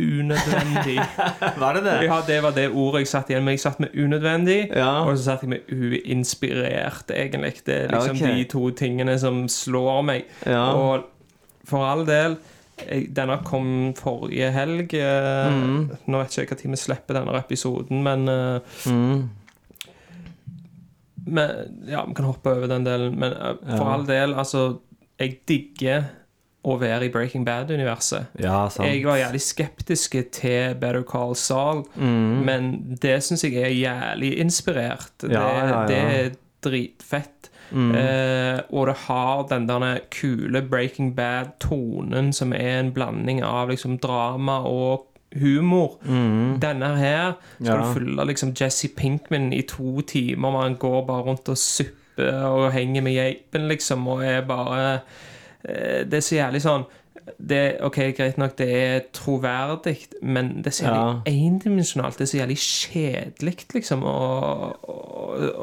unødvendig. 0.00 0.98
Var 1.60 1.74
det 1.74 1.80
det? 1.84 1.96
ja, 2.06 2.20
det 2.26 2.36
var 2.42 2.52
det 2.56 2.68
ordet 2.70 3.00
jeg 3.02 3.08
satt 3.10 3.30
igjen 3.32 3.44
med. 3.44 3.56
Jeg 3.56 3.60
satt 3.64 3.80
med 3.80 3.96
unødvendig, 3.98 4.70
Ja. 4.76 5.02
og 5.04 5.16
så 5.18 5.24
satt 5.24 5.42
jeg 5.42 5.50
med 5.50 5.72
uinspirert, 5.72 7.10
egentlig. 7.10 7.64
Det 7.66 7.74
er 7.84 7.88
liksom 7.96 8.16
okay. 8.16 8.36
de 8.38 8.44
to 8.48 8.70
tingene 8.70 9.18
som 9.18 9.42
slår 9.48 10.02
meg. 10.06 10.24
Og 10.46 11.04
for 11.68 11.84
all 11.84 12.06
del 12.08 12.36
Denne 13.14 13.36
kom 13.44 13.92
forrige 13.98 14.50
helg. 14.52 14.94
eh, 14.94 15.50
Mm. 15.50 15.90
Nå 16.06 16.18
vet 16.22 16.30
ikke 16.38 16.56
jeg 16.56 16.64
når 16.66 16.76
vi 16.76 16.76
slipper 16.84 17.14
denne 17.14 17.38
episoden, 17.38 18.02
men 18.02 18.28
eh, 18.28 18.60
Mm. 18.86 19.28
men, 21.26 21.50
Ja, 21.88 22.04
vi 22.06 22.14
kan 22.14 22.24
hoppe 22.24 22.50
over 22.50 22.66
den 22.68 22.84
delen. 22.84 23.18
Men 23.18 23.32
eh, 23.32 23.54
for 23.76 23.84
Ja. 23.84 23.92
all 23.94 24.06
del, 24.06 24.34
altså 24.34 24.80
Jeg 25.20 25.40
digger 25.46 26.04
å 26.64 26.78
være 26.80 27.04
i 27.04 27.08
Breaking 27.08 27.44
Bad-universet. 27.44 28.26
Ja. 28.40 28.68
Jeg 28.80 29.04
var 29.04 29.16
jævlig 29.18 29.40
skeptisk 29.40 30.14
til 30.32 30.74
Better 30.80 31.02
Call 31.02 31.34
Saul, 31.34 31.84
Mm. 31.96 32.44
men 32.44 32.96
det 33.00 33.18
syns 33.22 33.42
jeg 33.44 33.54
er 33.56 33.68
jævlig 33.68 34.38
inspirert. 34.38 35.10
Det, 35.20 35.30
ja. 35.32 35.86
det 35.86 35.96
er 35.96 36.30
dritfett. 36.62 37.49
Mm. 37.72 37.90
Eh, 37.94 38.60
og 38.72 38.86
det 38.86 38.96
har 39.06 39.42
den 39.50 39.68
der 39.68 39.98
kule 40.10 40.62
Breaking 40.62 41.12
Bad-tonen 41.16 42.32
som 42.32 42.52
er 42.52 42.80
en 42.80 42.92
blanding 42.92 43.42
av 43.44 43.68
liksom 43.70 43.98
drama 43.98 44.58
og 44.66 45.06
humor. 45.38 45.98
Denne 46.04 46.96
her 46.98 47.32
skal 47.62 47.66
Mm. 47.66 47.66
Ja. 47.66 47.76
du 47.76 47.92
følge 47.94 48.26
liksom 48.26 48.52
Jesse 48.60 48.88
Pinkman 48.96 49.52
i 49.52 49.62
to 49.62 50.00
timer, 50.00 50.50
hvor 50.50 50.62
han 50.62 50.74
går 50.76 51.06
bare 51.06 51.22
rundt 51.22 51.48
og 51.48 51.56
supper 51.58 52.42
og 52.44 52.72
henger 52.72 53.00
med 53.02 53.12
geipen, 53.14 53.68
liksom, 53.68 54.08
og 54.08 54.24
er 54.24 54.40
bare 54.40 55.00
eh, 55.64 56.04
Det 56.04 56.14
er 56.14 56.20
så 56.20 56.34
jævlig 56.34 56.62
sånn 56.62 56.84
det, 57.38 57.76
ok, 57.80 57.96
Greit 58.16 58.38
nok, 58.38 58.56
det 58.58 58.68
er 58.76 59.00
troverdig, 59.12 59.98
men 60.22 60.56
det 60.56 60.66
er 60.66 60.70
så 60.70 60.84
jævlig 60.84 61.22
endimensjonalt. 61.46 62.18
Det 62.18 62.24
er 62.26 62.30
så 62.32 62.36
jævlig 62.40 62.56
kjedelig, 62.58 63.54
liksom, 63.74 64.02
å, 64.02 64.72
å, 64.82 64.96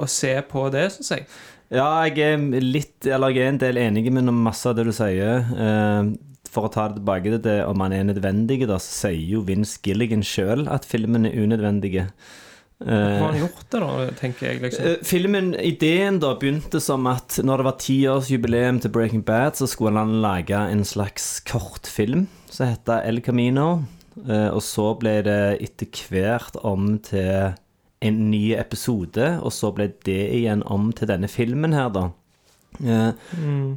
å 0.02 0.08
se 0.08 0.42
på 0.48 0.70
det, 0.72 0.86
syns 0.96 1.12
jeg. 1.12 1.26
Ja, 1.74 2.06
jeg 2.08 2.22
er 2.24 2.62
litt, 2.64 3.04
eller 3.06 3.34
jeg 3.36 3.44
er 3.44 3.52
en 3.52 3.60
del 3.60 3.78
enig 3.82 4.06
med 4.16 4.30
masse 4.32 4.70
av 4.70 4.78
det 4.78 4.86
du 4.88 4.94
sier. 4.96 5.44
Eh, 5.52 6.14
for 6.48 6.68
å 6.68 6.72
ta 6.72 6.88
det 6.88 7.02
tilbake 7.02 7.28
til 7.34 7.42
det 7.44 7.58
om 7.68 7.82
han 7.84 7.94
er 7.94 8.06
nødvendig, 8.08 8.62
da, 8.70 8.78
så 8.80 9.08
sier 9.10 9.24
jo 9.36 9.42
Vince 9.46 9.80
Gilligan 9.84 10.24
sjøl 10.26 10.68
at 10.72 10.88
filmen 10.88 11.28
er 11.28 11.36
unødvendig. 11.36 12.08
Hva 12.78 12.94
har 12.94 13.32
han 13.34 13.40
gjort 13.42 13.64
det, 13.74 13.80
da, 13.82 14.08
tenker 14.20 14.48
jeg, 14.52 14.62
liksom. 14.62 14.86
Eh, 14.86 14.98
Filmen, 15.10 15.52
ideen 15.58 16.20
da 16.22 16.36
begynte 16.38 16.80
som 16.84 17.08
at 17.10 17.40
når 17.42 17.58
det 17.64 17.66
var 17.68 17.78
tiårsjubileum 17.82 18.80
til 18.84 18.94
Breaking 18.94 19.24
Bad, 19.26 19.58
så 19.58 19.66
skulle 19.68 19.98
han 19.98 20.20
lage 20.22 20.56
en 20.56 20.84
slags 20.86 21.40
kortfilm 21.50 22.28
som 22.54 22.70
heter 22.70 23.02
El 23.10 23.20
Camino. 23.26 23.84
Eh, 24.24 24.50
Og 24.54 24.62
så 24.66 24.92
ble 25.02 25.20
det 25.26 25.40
etter 25.68 25.90
hvert 26.10 26.56
om 26.64 26.96
til 27.06 27.58
en 28.02 28.30
ny 28.32 28.52
episode, 28.58 29.30
og 29.42 29.54
så 29.54 29.72
ble 29.76 29.90
det 30.06 30.22
igjen 30.38 30.64
om 30.66 30.92
til 30.96 31.10
denne 31.10 31.30
filmen 31.32 31.74
her, 31.76 31.90
da. 31.94 32.10
Eh, 32.84 33.12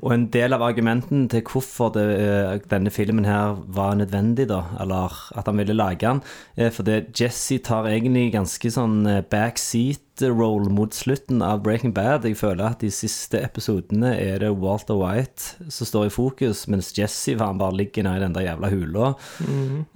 Og 0.03 0.13
en 0.13 0.27
del 0.33 0.53
av 0.53 0.63
argumenten 0.65 1.29
til 1.33 1.43
hvorfor 1.49 1.93
det, 1.95 2.05
eh, 2.21 2.59
denne 2.69 2.91
filmen 2.93 3.25
her 3.25 3.57
var 3.67 3.95
nødvendig, 3.97 4.49
da, 4.49 4.63
eller 4.81 5.13
at 5.37 5.47
han 5.47 5.57
ville 5.57 5.77
lage 5.77 6.01
den, 6.05 6.21
er 6.57 6.71
fordi 6.71 7.07
Jesse 7.17 7.59
tar 7.65 7.89
egentlig 7.89 8.33
ganske 8.35 8.71
sånn 8.71 9.07
eh, 9.07 9.23
backseat 9.23 10.21
roll 10.21 10.69
mot 10.69 10.93
slutten 10.93 11.41
av 11.41 11.63
Breaking 11.63 11.95
Bad. 11.95 12.25
Jeg 12.29 12.37
føler 12.37 12.67
at 12.75 12.81
de 12.81 12.91
siste 12.93 13.41
episodene 13.41 14.13
er 14.21 14.39
det 14.43 14.53
Walter 14.53 14.99
White 15.01 15.71
som 15.73 15.89
står 15.89 16.07
i 16.11 16.13
fokus, 16.13 16.67
mens 16.69 16.93
Jesse 16.93 17.39
var 17.39 17.55
han 17.55 17.59
bare 17.59 17.79
ligger 17.81 18.05
nede 18.05 18.21
i 18.21 18.25
den 18.27 18.37
der 18.37 18.49
jævla 18.51 18.71
hula. 18.71 19.15
Mm. 19.41 19.87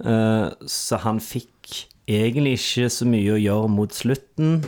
så 0.65 0.97
han 0.97 1.19
fikk 1.19 1.85
egentlig 2.07 2.57
ikke 2.57 2.89
så 2.89 3.05
mye 3.05 3.35
å 3.35 3.41
gjøre 3.41 3.69
mot 3.69 3.93
slutten. 3.93 4.63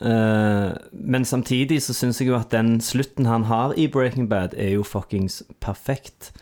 Eh, 0.00 0.72
men 0.92 1.24
samtidig 1.28 1.78
så 1.84 1.94
syns 1.94 2.18
jeg 2.20 2.28
jo 2.32 2.38
at 2.38 2.50
den 2.54 2.80
slutten 2.82 3.28
han 3.30 3.46
har 3.50 3.76
i 3.78 3.86
Breaking 3.86 4.28
Bad, 4.30 4.56
er 4.58 4.74
jo 4.74 4.82
fuckings 4.86 5.42
perfekt. 5.62 6.32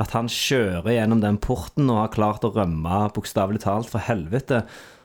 At 0.00 0.14
han 0.16 0.30
kjører 0.30 0.94
gjennom 0.94 1.20
den 1.20 1.36
porten 1.42 1.90
og 1.92 2.04
har 2.04 2.14
klart 2.14 2.46
å 2.46 2.52
rømme 2.54 3.04
bokstavelig 3.12 3.64
talt 3.66 3.90
fra 3.92 4.00
helvete. 4.06 4.62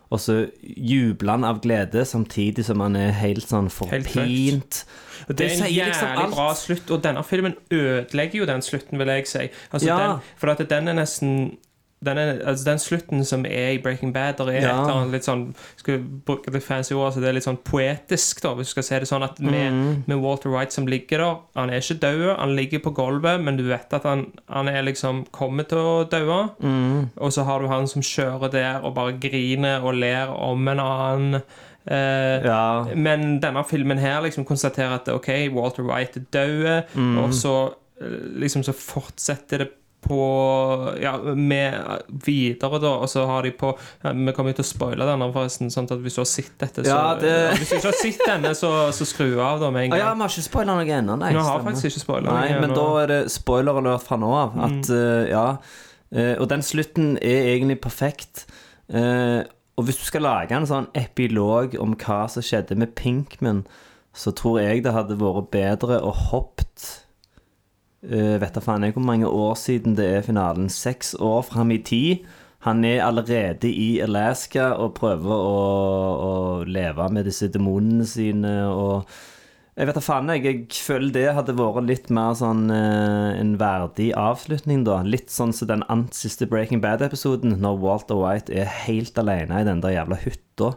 Og 0.08 0.22
så 0.24 0.38
jubler 0.64 1.34
han 1.34 1.44
av 1.44 1.58
glede 1.66 2.06
samtidig 2.08 2.64
som 2.64 2.80
han 2.80 2.96
er 2.96 3.12
helt 3.20 3.44
sånn 3.50 3.68
forpint. 3.74 4.14
Helt 4.16 4.86
Det 5.28 5.50
er 5.50 5.56
en 5.58 5.66
jævlig 5.68 5.90
liksom 5.90 6.14
jævlig 6.14 6.30
bra 6.38 6.48
slutt, 6.56 6.92
og 6.96 7.02
denne 7.04 7.24
filmen 7.28 7.58
ødelegger 7.74 8.40
jo 8.40 8.48
den 8.48 8.64
slutten, 8.64 9.02
vil 9.02 9.12
jeg 9.12 9.28
si. 9.28 9.50
Altså, 9.74 9.88
Ja. 9.90 9.98
den, 10.00 10.22
for 10.38 10.54
at 10.54 10.64
den 10.70 10.88
er 10.88 10.94
nesten 10.94 11.58
den, 12.04 12.18
er, 12.18 12.40
altså 12.46 12.66
den 12.66 12.78
slutten 12.80 13.24
som 13.26 13.46
er 13.46 13.72
i 13.74 13.78
Breaking 13.82 14.14
Bad, 14.14 14.34
der 14.38 14.48
er 14.52 14.54
Ja. 14.54 14.60
et 14.60 14.66
eller 14.90 14.94
annet 15.02 15.12
litt 15.12 15.24
sånn 15.26 15.56
Skal 15.78 15.98
bruke 16.26 16.52
litt 16.54 16.64
fancy 16.64 16.94
ord, 16.94 17.14
så 17.14 17.20
det 17.20 17.30
er 17.30 17.34
litt 17.34 17.44
sånn 17.48 17.58
poetisk, 17.64 18.42
da, 18.42 18.54
hvis 18.54 18.68
du 18.68 18.72
skal 18.76 18.84
si 18.84 19.00
det 19.00 19.08
sånn. 19.08 19.24
At 19.24 19.40
med, 19.40 19.72
Mm. 19.74 20.04
med 20.08 20.18
Walter 20.22 20.50
Wright 20.50 20.72
som 20.72 20.86
ligger 20.86 21.18
der 21.18 21.38
Han 21.56 21.70
er 21.70 21.78
ikke 21.82 22.00
død, 22.00 22.38
han 22.38 22.56
ligger 22.56 22.80
på 22.80 22.94
gulvet, 22.94 23.42
men 23.44 23.58
du 23.58 23.64
vet 23.64 23.92
at 23.94 24.04
han, 24.04 24.32
han 24.50 24.68
er 24.68 24.84
liksom 24.84 25.26
kommet 25.32 25.70
til 25.70 25.78
å 25.80 26.08
dø. 26.10 26.50
Mm. 26.62 27.10
Og 27.18 27.32
så 27.32 27.44
har 27.46 27.60
du 27.60 27.68
han 27.68 27.88
som 27.88 28.02
kjører 28.02 28.52
der 28.52 28.82
og 28.84 28.94
bare 28.96 29.14
griner 29.20 29.82
og 29.84 29.96
ler 29.96 30.28
om 30.30 30.68
en 30.68 30.80
annen. 30.80 31.42
Eh, 31.90 32.44
Ja. 32.44 32.84
men 32.96 33.40
denne 33.40 33.64
filmen 33.66 33.98
her 33.98 34.22
liksom 34.22 34.46
konstaterer 34.46 34.96
at 34.96 35.08
ok, 35.08 35.50
Walter 35.54 35.84
Wright 35.84 36.18
er 36.18 36.22
død, 36.32 36.84
Mm. 36.96 37.18
og 37.24 37.30
så 37.34 37.74
eh, 38.02 38.06
liksom 38.40 38.62
så 38.64 38.74
fortsetter 38.74 39.58
det 39.60 39.70
på 40.02 40.18
Ja, 41.02 41.16
med 41.36 42.04
videre, 42.24 42.80
da, 42.80 42.92
og 43.02 43.10
så 43.10 43.26
har 43.28 43.44
de 43.44 43.52
på 43.58 43.72
ja, 44.04 44.12
Vi 44.14 44.34
kommer 44.36 44.54
jo 44.54 44.60
til 44.60 44.66
å 44.66 44.70
spoile 44.70 45.08
denne, 45.10 45.32
forresten, 45.34 45.72
sånn 45.74 45.90
at 45.90 46.04
hvis 46.04 46.16
du 46.20 46.22
har 46.22 46.30
sett 46.30 46.54
dette, 46.62 46.86
så 46.86 46.92
Ja, 46.92 47.16
det- 47.16 47.32
ja, 47.34 47.56
Hvis 47.58 47.70
du 47.70 47.76
ikke 47.80 47.92
har 47.92 48.00
sett 48.02 48.22
denne, 48.28 48.54
så, 48.56 48.72
så 48.94 49.06
skru 49.10 49.40
av 49.42 49.60
da 49.60 49.72
med 49.72 49.86
en 49.86 49.90
gang. 49.92 50.00
ja, 50.00 50.14
vi 50.14 50.22
har 50.22 50.30
ikke 50.30 50.48
spoila 50.50 50.78
noe 50.78 50.86
ennå, 51.00 51.18
nei. 51.18 51.34
Vi 51.34 51.44
har 51.50 51.66
faktisk 51.66 51.90
ikke 51.92 52.06
spoila 52.06 52.38
noe 52.38 52.62
men 52.62 52.74
da 52.78 52.88
er 53.04 53.08
det 53.08 53.20
spoiler 53.32 53.82
alert 53.82 54.04
fra 54.04 54.18
nå 54.18 54.32
av. 54.34 54.58
At, 54.70 54.90
eh, 54.90 55.30
ja 55.34 55.58
Uh, 56.16 56.40
Og 56.40 56.48
den 56.48 56.62
slutten 56.64 57.18
er 57.22 57.50
egentlig 57.52 57.82
perfekt. 57.82 58.46
Uh, 58.88 59.44
og 59.78 59.86
hvis 59.86 60.00
du 60.00 60.06
skal 60.08 60.22
lage 60.22 60.56
en 60.56 60.66
sånn 60.70 60.88
epilog 60.96 61.76
om 61.82 61.96
hva 62.00 62.30
som 62.32 62.42
skjedde 62.46 62.78
med 62.80 62.96
Pinkman, 62.96 63.66
så 64.16 64.32
tror 64.34 64.62
jeg 64.62 64.84
det 64.86 64.94
hadde 64.96 65.20
vært 65.20 65.52
bedre 65.52 66.00
å 66.02 66.14
hoppet 66.16 67.04
eh, 68.04 68.36
Vet 68.42 68.58
da 68.58 68.64
faen 68.64 68.86
jeg 68.86 68.98
hvor 68.98 69.06
mange 69.08 69.30
år 69.30 69.56
siden 69.60 69.96
det 69.98 70.10
er 70.18 70.28
finalen. 70.28 70.70
Seks 70.70 71.16
år 71.16 71.42
fram 71.48 71.72
i 71.72 71.80
tid. 71.80 72.28
Han 72.68 72.84
er 72.86 73.06
allerede 73.06 73.70
i 73.70 74.00
Alaska 74.04 74.74
og 74.82 74.96
prøver 74.98 75.32
å, 75.32 75.64
å 76.28 76.36
leve 76.68 77.08
med 77.14 77.30
disse 77.30 77.50
demonene 77.54 78.06
sine. 78.10 78.60
og 78.68 79.10
jeg 79.78 79.86
vet 79.86 79.98
da 80.00 80.02
faen, 80.02 80.30
jeg. 80.34 80.42
Jeg 80.42 80.80
føler 80.88 81.12
det 81.14 81.26
hadde 81.38 81.54
vært 81.54 81.86
litt 81.86 82.08
mer 82.10 82.34
sånn 82.40 82.64
uh, 82.74 83.38
en 83.38 83.52
verdig 83.62 84.08
avslutning, 84.18 84.82
da. 84.88 85.04
Litt 85.06 85.30
sånn 85.30 85.54
som 85.54 85.70
den 85.70 85.84
ant 85.94 86.18
siste 86.18 86.48
Breaking 86.50 86.82
Bad-episoden, 86.82 87.60
når 87.62 87.78
Walter 87.84 88.18
White 88.18 88.56
er 88.58 88.72
helt 88.88 89.20
alene 89.22 89.62
i 89.62 89.68
den 89.68 89.84
der 89.84 89.94
jævla 89.94 90.18
hytta. 90.24 90.72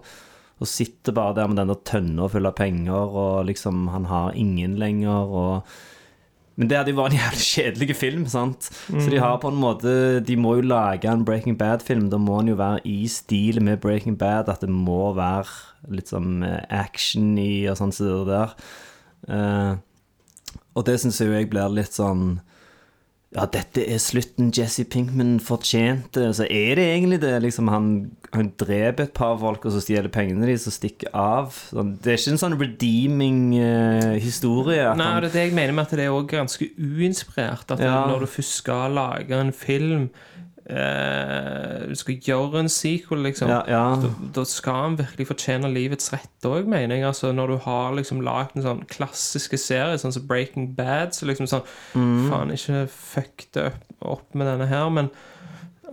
Og 0.60 0.68
sitter 0.68 1.16
bare 1.16 1.38
der 1.38 1.48
med 1.48 1.62
den 1.62 1.72
der 1.72 1.80
tønna 1.88 2.28
full 2.28 2.50
av 2.50 2.58
penger, 2.60 3.16
og 3.22 3.48
liksom 3.48 3.88
Han 3.88 4.10
har 4.12 4.36
ingen 4.36 4.76
lenger, 4.76 5.32
og 5.32 5.72
Men 6.60 6.68
det 6.68 6.76
hadde 6.76 6.92
jo 6.92 6.98
vært 7.00 7.14
en 7.14 7.22
jævlig 7.22 7.44
kjedelig 7.54 7.96
film, 7.96 8.24
sant? 8.28 8.68
Så 8.92 9.08
de 9.08 9.20
har 9.22 9.38
på 9.40 9.48
en 9.48 9.60
måte 9.60 9.92
De 10.28 10.36
må 10.36 10.58
jo 10.58 10.66
lage 10.68 11.08
en 11.08 11.24
Breaking 11.24 11.56
Bad-film. 11.56 12.10
Da 12.12 12.20
må 12.20 12.36
den 12.42 12.52
jo 12.52 12.60
være 12.60 12.82
i 12.84 13.08
stil 13.08 13.62
med 13.64 13.80
Breaking 13.80 14.18
Bad. 14.20 14.52
At 14.52 14.60
det 14.60 14.68
må 14.68 15.14
være 15.16 15.48
litt 15.96 16.12
sånn 16.12 16.44
action 16.44 17.32
i 17.40 17.64
og 17.70 17.80
sånn 17.80 17.96
som 17.96 18.10
det 18.12 18.34
der. 18.34 18.52
Uh, 19.30 19.72
og 20.76 20.84
det 20.86 20.98
syns 21.00 21.20
jeg 21.24 21.48
blir 21.50 21.72
litt 21.72 21.96
sånn 21.96 22.38
Ja, 23.30 23.44
dette 23.46 23.84
er 23.86 24.00
slutten 24.02 24.48
Jesse 24.50 24.82
Pinkman 24.90 25.36
fortjente. 25.38 26.24
Så 26.34 26.48
er 26.50 26.74
det 26.80 26.86
egentlig 26.96 27.20
det. 27.22 27.36
Liksom 27.44 27.68
Han, 27.70 27.84
han 28.34 28.48
dreper 28.58 29.04
et 29.06 29.12
par 29.14 29.36
folk, 29.38 29.62
og 29.68 29.70
så 29.76 29.82
stjeler 29.84 30.10
pengene 30.10 30.48
deres 30.48 30.66
og 30.66 30.74
stikker 30.74 31.12
av. 31.14 31.52
Sånn, 31.70 31.92
det 32.02 32.10
er 32.10 32.18
ikke 32.18 32.32
en 32.34 32.40
sånn 32.42 32.58
redeeming 32.58 33.38
uh, 33.54 34.16
historie. 34.18 34.82
Nei, 34.98 35.06
han- 35.12 35.22
det 35.22 35.30
er 35.30 35.36
det 35.36 35.44
jeg 35.46 35.54
mener 35.60 35.76
med 35.78 35.86
at 35.86 35.94
det 36.00 36.08
er 36.08 36.16
også 36.16 36.32
ganske 36.34 36.70
uinspirert. 36.74 37.70
At 37.70 37.78
Ja. 37.86 38.00
når 38.10 38.26
du 38.26 38.26
først 38.34 38.56
skal 38.64 38.90
lage 38.98 39.30
en 39.38 39.52
film 39.54 40.10
eh, 40.70 41.86
Du 41.90 41.94
skal 41.98 42.18
gjøre 42.24 42.62
en 42.64 42.70
sequel, 42.72 43.22
liksom. 43.26 43.50
Ja, 43.52 43.60
ja. 43.70 43.82
Da, 44.00 44.10
da 44.40 44.44
skal 44.48 44.78
han 44.84 44.98
virkelig 45.00 45.26
fortjene 45.32 45.70
livets 45.72 46.12
rett 46.14 46.48
òg, 46.48 46.68
mener 46.70 46.96
jeg. 46.96 47.06
Altså, 47.10 47.32
når 47.36 47.54
du 47.54 47.56
har 47.66 47.96
liksom 47.98 48.22
lagd 48.26 48.56
en 48.56 48.66
sånn 48.66 48.84
klassiske 48.92 49.58
serie, 49.60 49.98
sånn 50.00 50.14
som 50.16 50.26
Breaking 50.30 50.70
Bad, 50.78 51.14
så 51.16 51.28
liksom 51.30 51.50
sånn 51.50 51.66
Mm. 51.94 52.28
Faen, 52.30 52.50
ikke 52.54 52.84
fuck 52.92 53.46
det 53.54 53.66
opp, 53.66 53.84
opp 54.00 54.34
med 54.38 54.46
denne 54.46 54.66
her, 54.70 54.88
men 54.94 55.10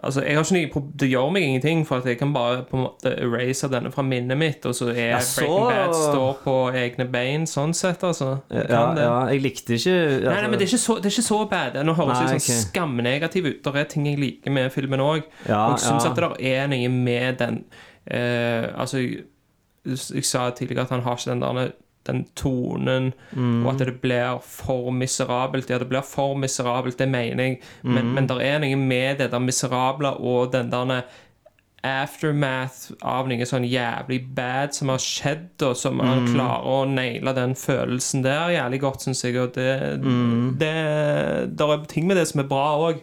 Altså, 0.04 0.22
jeg 0.22 0.36
har 0.36 0.44
ikke 0.44 0.76
noe, 0.76 0.84
Det 1.00 1.10
gjør 1.10 1.32
meg 1.34 1.44
ingenting, 1.44 1.88
for 1.88 1.98
at 1.98 2.06
jeg 2.06 2.18
kan 2.20 2.34
bare 2.34 2.64
på 2.70 2.78
en 2.78 2.84
måte 2.84 3.14
erase 3.18 3.70
denne 3.72 3.92
fra 3.92 4.04
minnet 4.06 4.38
mitt, 4.38 4.66
og 4.66 4.76
så 4.76 4.90
er 4.92 5.10
Ja, 5.10 5.20
så- 5.20 5.42
Breaking 5.42 5.68
Bad 5.68 5.94
står 5.94 6.38
på 6.44 6.56
egne 6.74 7.12
bein, 7.12 7.46
sånn 7.46 7.74
sett, 7.74 8.04
altså. 8.04 8.42
Ja, 8.52 8.94
ja, 8.94 9.26
jeg 9.28 9.42
likte 9.42 9.74
ikke 9.74 10.24
Nei, 10.24 10.42
nei, 10.42 10.48
men 10.48 10.60
det 10.60 10.62
er 10.62 10.78
ikke 10.78 10.86
så, 10.86 10.96
det 11.02 11.12
ikke 11.12 11.22
så 11.22 11.50
bad. 11.50 11.86
Nå 11.86 11.94
høres 11.94 12.20
jeg 12.20 12.28
sånn 12.28 12.36
okay. 12.36 12.62
skamnegativ 12.68 13.46
ut. 13.46 13.64
Det 13.64 13.76
er 13.76 13.84
ting 13.84 14.06
jeg 14.06 14.20
liker 14.20 14.52
med 14.52 14.72
filmen 14.72 15.00
òg. 15.00 15.24
Ja, 15.48 15.66
og 15.66 15.72
jeg 15.72 15.80
syns 15.80 16.06
at 16.06 16.16
det 16.16 16.54
er 16.54 16.68
noe 16.68 16.90
med 16.90 17.38
den 17.38 17.64
uh, 18.12 18.80
Altså, 18.82 18.98
jeg, 18.98 19.26
jeg 20.14 20.26
sa 20.26 20.50
tidligere 20.50 20.82
at 20.82 20.90
han 20.90 21.02
har 21.02 21.16
ikke 21.16 21.32
den 21.32 21.42
der 21.42 21.72
den 22.08 22.26
tonen, 22.36 23.14
Mm. 23.36 23.66
og 23.66 23.74
at 23.74 23.80
det 23.86 24.02
blir 24.02 24.40
for 24.44 24.92
miserabelt. 24.92 25.70
Ja, 25.70 25.78
det 25.80 25.90
blir 25.90 26.02
for 26.06 26.36
miserabelt, 26.36 26.98
det 26.98 27.10
mener 27.10 27.44
jeg, 27.44 27.60
men, 27.84 28.06
Mm. 28.06 28.14
men 28.16 28.28
det 28.28 28.42
er 28.42 28.60
noe 28.60 28.76
med 28.76 29.18
det 29.20 29.32
der 29.32 29.40
miserable 29.40 30.08
og 30.20 30.52
den 30.52 30.70
der 30.72 31.04
aftermath 31.84 32.92
av 33.06 33.28
noe 33.30 33.46
sånn 33.48 33.66
jævlig 33.70 34.22
bad 34.36 34.74
som 34.76 34.90
har 34.90 34.98
skjedd, 34.98 35.62
og 35.64 35.76
som 35.78 36.00
han 36.00 36.26
Mm. 36.26 36.34
klarer 36.34 36.66
å 36.66 36.78
naile 36.90 37.34
den 37.36 37.54
følelsen 37.56 38.24
der 38.24 38.50
jævlig 38.56 38.80
godt, 38.82 39.02
syns 39.06 39.22
jeg. 39.24 39.36
Og 39.38 39.54
det, 39.54 40.00
Mm. 40.04 40.58
det 40.58 41.58
Der 41.58 41.68
er 41.74 41.86
ting 41.88 42.08
med 42.08 42.18
det 42.18 42.28
som 42.28 42.40
er 42.42 42.44
bra 42.48 42.78
òg. 42.78 43.00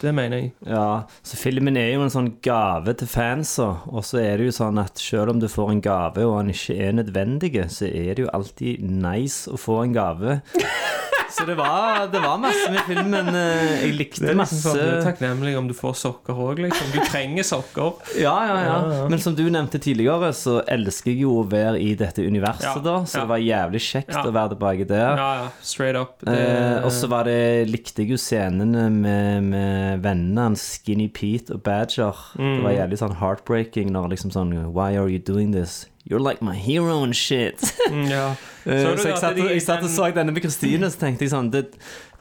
Det 0.00 0.14
mener 0.14 0.36
jeg. 0.36 0.52
Ja, 0.66 1.02
så 1.24 1.36
filmen 1.36 1.76
er 1.76 1.92
jo 1.94 2.02
en 2.02 2.10
sånn 2.10 2.32
gave 2.42 2.94
til 2.94 3.06
fansa, 3.08 3.78
og 3.86 4.02
så 4.04 4.18
er 4.20 4.36
det 4.36 4.46
jo 4.46 4.64
sånn 4.64 4.78
at 4.78 4.94
selv 4.98 5.30
om 5.30 5.40
du 5.40 5.46
får 5.48 5.70
en 5.70 5.80
gave 5.80 6.18
og 6.26 6.38
den 6.44 6.50
ikke 6.54 6.78
er 6.88 6.92
nødvendig, 6.92 7.52
så 7.70 7.86
er 7.86 8.14
det 8.14 8.18
jo 8.26 8.30
alltid 8.32 8.82
nice 8.82 9.48
å 9.50 9.56
få 9.58 9.82
en 9.84 9.92
gave. 9.94 10.42
Så 11.42 11.46
det 11.48 11.54
var, 11.58 12.04
det 12.12 12.20
var 12.22 12.36
masse 12.38 12.68
med 12.70 12.84
filmen. 12.86 13.28
eh, 13.34 13.82
Jeg 13.82 13.94
likte 13.98 14.20
Det 14.22 14.30
er 14.30 14.36
liksom 14.38 14.60
sånn, 14.62 14.76
du 14.78 14.82
er 14.82 14.92
masse 14.92 15.06
takknemlig 15.08 15.54
om 15.58 15.66
du 15.66 15.74
får 15.74 15.96
sokker 15.98 16.38
òg, 16.38 16.60
liksom. 16.62 16.92
Du 16.94 17.00
trenger 17.08 17.42
sokker. 17.48 17.96
ja, 18.20 18.34
ja, 18.46 18.58
ja. 18.62 18.76
Ja. 18.92 19.08
Men 19.10 19.18
som 19.18 19.34
du 19.34 19.42
nevnte 19.50 19.80
tidligere, 19.82 20.30
så 20.38 20.60
elsker 20.70 21.10
jeg 21.10 21.24
jo 21.24 21.40
å 21.40 21.44
være 21.50 21.80
i 21.82 21.94
dette 21.98 22.22
universet, 22.22 22.68
Ja, 22.68 22.84
da. 22.84 22.94
Så 23.04 23.18
ja. 23.18 23.24
det 23.24 23.32
var 23.32 23.42
jævlig 23.42 23.82
kjekt 23.88 24.14
å 24.22 24.30
være 24.32 24.54
tilbake 24.54 24.86
der. 24.86 25.18
Ja, 25.18 25.30
ja. 25.42 25.48
Straight 25.62 25.96
up. 25.98 26.18
Det, 26.22 26.38
Eh, 26.42 26.84
og 26.84 26.90
så 26.94 27.08
var 27.10 27.24
det, 27.26 27.68
likte 27.68 28.02
jeg 28.04 28.10
jo 28.14 28.16
scenene 28.20 28.86
med, 28.92 29.42
med 29.50 30.02
vennene 30.04 30.46
hans, 30.48 30.62
Skinny 30.78 31.08
Pete 31.08 31.54
og 31.56 31.62
Badger. 31.66 32.14
Det 32.38 32.62
var 32.62 32.72
jævlig 32.78 32.98
sånn 33.02 33.16
heartbreaking 33.18 33.90
når 33.92 34.14
liksom 34.14 34.30
sånn 34.34 34.52
Why 34.72 34.94
are 34.96 35.08
you 35.10 35.18
doing 35.18 35.50
this? 35.52 35.86
You're 36.04 36.18
like 36.20 36.42
my 36.42 36.54
hero 36.56 37.02
and 37.04 37.14
shit. 37.16 37.60
Mm, 37.92 38.08
ja. 38.10 38.30
Eh, 38.64 38.82
Så 38.82 38.96
så 38.96 39.08
jeg 39.08 39.12
at 39.14 39.20
satt, 39.20 39.36
de- 39.36 39.48
jeg 39.52 39.62
satt 39.62 39.82
og 39.84 39.90
så 39.90 40.06
denne 40.14 40.32
med 40.32 40.42
Kristine, 40.42 40.86
så 40.90 40.98
tenkte 40.98 41.24
jeg 41.26 41.30
sånn 41.32 41.50
det, 41.52 41.62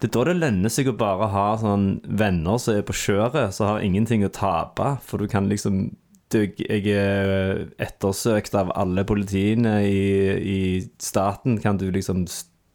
det 0.02 0.10
er 0.10 0.12
da 0.18 0.24
det 0.28 0.36
lønner 0.42 0.70
seg 0.74 0.90
å 0.90 0.96
bare 0.98 1.28
ha 1.32 1.46
sånn 1.62 2.02
venner 2.06 2.58
som 2.60 2.76
er 2.76 2.82
på 2.88 2.94
kjøret, 2.98 3.54
som 3.54 3.68
har 3.70 3.80
ingenting 3.86 4.26
å 4.26 4.32
tape. 4.34 4.98
For 5.06 5.18
du 5.22 5.28
kan 5.32 5.48
liksom 5.50 5.92
du, 6.32 6.48
Jeg 6.58 6.88
er 6.88 7.68
ettersøkt 7.80 8.54
av 8.56 8.72
alle 8.76 9.04
politiene 9.04 9.82
i, 9.84 10.04
i 10.40 10.60
staten. 11.00 11.58
Kan 11.62 11.78
du 11.78 11.90
liksom 11.92 12.26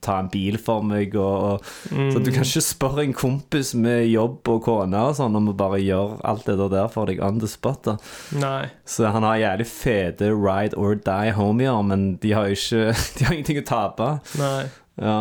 ta 0.06 0.18
en 0.22 0.30
bil 0.32 0.58
for 0.62 0.86
meg? 0.86 1.16
Og, 1.18 1.60
og, 1.60 2.12
Så 2.14 2.22
du 2.22 2.30
kan 2.32 2.46
ikke 2.46 2.64
spørre 2.64 3.04
en 3.04 3.16
kompis 3.16 3.74
med 3.74 4.06
jobb 4.08 4.46
og 4.54 4.62
kone 4.66 5.02
og 5.10 5.18
sånn 5.18 5.36
om 5.38 5.50
å 5.52 5.56
bare 5.58 5.82
gjøre 5.82 6.20
alt 6.26 6.48
det 6.48 6.70
der 6.72 6.88
for 6.92 7.10
deg 7.10 7.22
on 7.24 7.42
the 7.42 7.50
spot. 7.50 7.82
da 7.86 7.96
Nei. 8.38 8.70
så 8.86 9.10
han 9.14 9.26
har 9.26 9.42
jævlig 9.42 9.68
fete 9.70 10.30
ride 10.32 10.76
or 10.78 10.96
die 10.96 11.34
homier, 11.36 11.82
men 11.82 12.16
de 12.22 12.32
har 12.36 12.50
jo 12.50 12.56
ikke 12.56 12.94
De 13.16 13.26
har 13.26 13.34
ingenting 13.36 13.62
å 13.62 13.66
tape. 13.66 14.10
Nei. 14.40 14.66
Ja. 15.00 15.20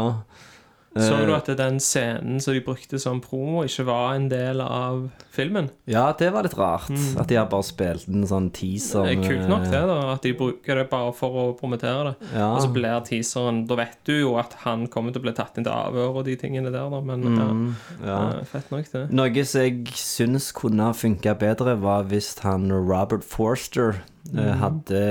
Så 0.96 1.12
Eh, 1.18 1.26
du 1.28 1.34
at 1.36 1.50
den 1.60 1.78
scenen 1.84 2.40
som 2.40 2.54
de 2.56 2.62
brukte 2.64 2.96
som 3.02 3.20
promo, 3.20 3.66
ikke 3.68 3.84
var 3.84 4.14
en 4.16 4.30
del 4.32 4.62
av 4.64 5.10
filmen? 5.36 5.68
Ja, 5.92 6.14
det 6.16 6.30
var 6.32 6.46
litt 6.48 6.56
rart. 6.56 6.88
At 7.20 7.28
de 7.28 7.36
har 7.36 7.50
bare 7.52 7.66
spilt 7.68 8.08
en 8.08 8.24
sånn 8.24 8.48
teaser. 8.56 9.04
Det 9.04 9.18
er 9.18 9.26
kult 9.26 9.50
nok, 9.52 9.66
det, 9.74 9.82
da. 9.90 9.98
At 10.14 10.24
de 10.24 10.32
bruker 10.40 10.80
det 10.80 10.86
bare 10.90 11.12
for 11.18 11.36
å 11.42 11.44
promotere 11.60 12.14
det. 12.14 12.30
Ja. 12.38 12.48
Og 12.54 12.62
så 12.64 12.72
blir 12.72 13.04
teaseren 13.04 13.66
Da 13.68 13.76
vet 13.76 13.98
du 14.08 14.14
jo 14.22 14.38
at 14.40 14.56
han 14.64 14.86
kommer 14.88 15.12
til 15.12 15.20
å 15.20 15.26
bli 15.28 15.34
tatt 15.36 15.58
inn 15.60 15.68
til 15.68 15.74
avhør 15.76 16.22
og 16.22 16.26
de 16.30 16.38
tingene 16.40 16.72
der, 16.72 16.88
da. 16.90 17.02
Men 17.04 17.28
ja, 17.28 17.50
Mm, 17.56 17.76
ja. 18.00 18.16
ja. 18.38 18.46
fett 18.48 18.72
nok, 18.72 18.88
det. 18.92 19.04
Noe 19.12 19.44
som 19.46 19.62
jeg 19.66 19.92
syns 20.00 20.52
kunne 20.56 20.88
ha 20.88 20.96
funka 20.96 21.36
bedre, 21.38 21.76
var 21.82 22.08
hvis 22.08 22.32
han 22.46 22.72
Robert 22.72 23.24
Forster 23.28 24.00
mm. 24.32 24.40
hadde 24.64 25.04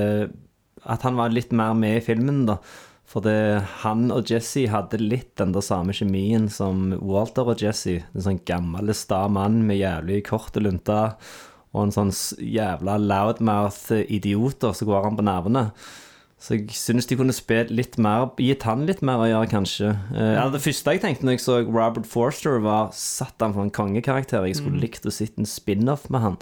At 0.85 1.05
han 1.05 1.17
var 1.17 1.33
litt 1.33 1.53
mer 1.53 1.77
med 1.77 1.99
i 2.01 2.05
filmen, 2.05 2.47
da. 2.49 2.59
For 3.15 3.23
det, 3.23 3.63
han 3.85 4.09
og 4.11 4.27
Jesse 4.27 4.65
hadde 4.73 4.99
litt 4.99 5.37
den 5.39 5.53
der 5.55 5.63
samme 5.63 5.95
kjemien 5.95 6.49
som 6.51 6.89
Walter 6.99 7.47
og 7.53 7.61
Jesse. 7.63 8.01
En 8.11 8.25
sånn 8.27 8.41
gammel, 8.49 8.91
sta 8.99 9.21
mann 9.31 9.61
med 9.69 9.79
jævlig 9.79 10.25
korte 10.27 10.59
lunter 10.65 11.15
og 11.75 11.85
en 11.89 11.95
sånn 11.95 12.11
jævla 12.43 12.97
loudmouth-idioter 13.03 14.75
som 14.75 14.89
går 14.91 15.07
han 15.09 15.17
på 15.19 15.25
nervene. 15.27 15.65
Så 16.45 16.59
jeg 16.59 16.75
syns 16.77 17.07
de 17.09 17.17
kunne 17.17 17.33
spilt 17.33 17.71
litt 17.73 17.95
mer 18.03 18.27
Gitt 18.43 18.67
han 18.69 18.83
litt 18.89 19.01
mer 19.07 19.23
å 19.23 19.29
gjøre, 19.31 19.49
kanskje. 19.55 19.95
Eh, 20.13 20.35
ja, 20.37 20.45
det 20.53 20.61
første 20.61 20.93
jeg 20.93 21.01
tenkte 21.05 21.25
når 21.25 21.39
jeg 21.39 21.45
så 21.47 21.61
Robert 21.65 22.07
Forster, 22.11 22.59
var 22.61 22.91
Satt 22.99 23.41
han 23.41 23.55
for 23.57 23.65
en 23.65 23.73
kongekarakter? 23.75 24.45
Jeg 24.51 24.59
skulle 24.61 24.83
likt 24.83 25.07
å 25.09 25.15
sitte 25.15 25.41
en 25.41 25.49
spin-off 25.49 26.11
med 26.13 26.21
han. 26.27 26.39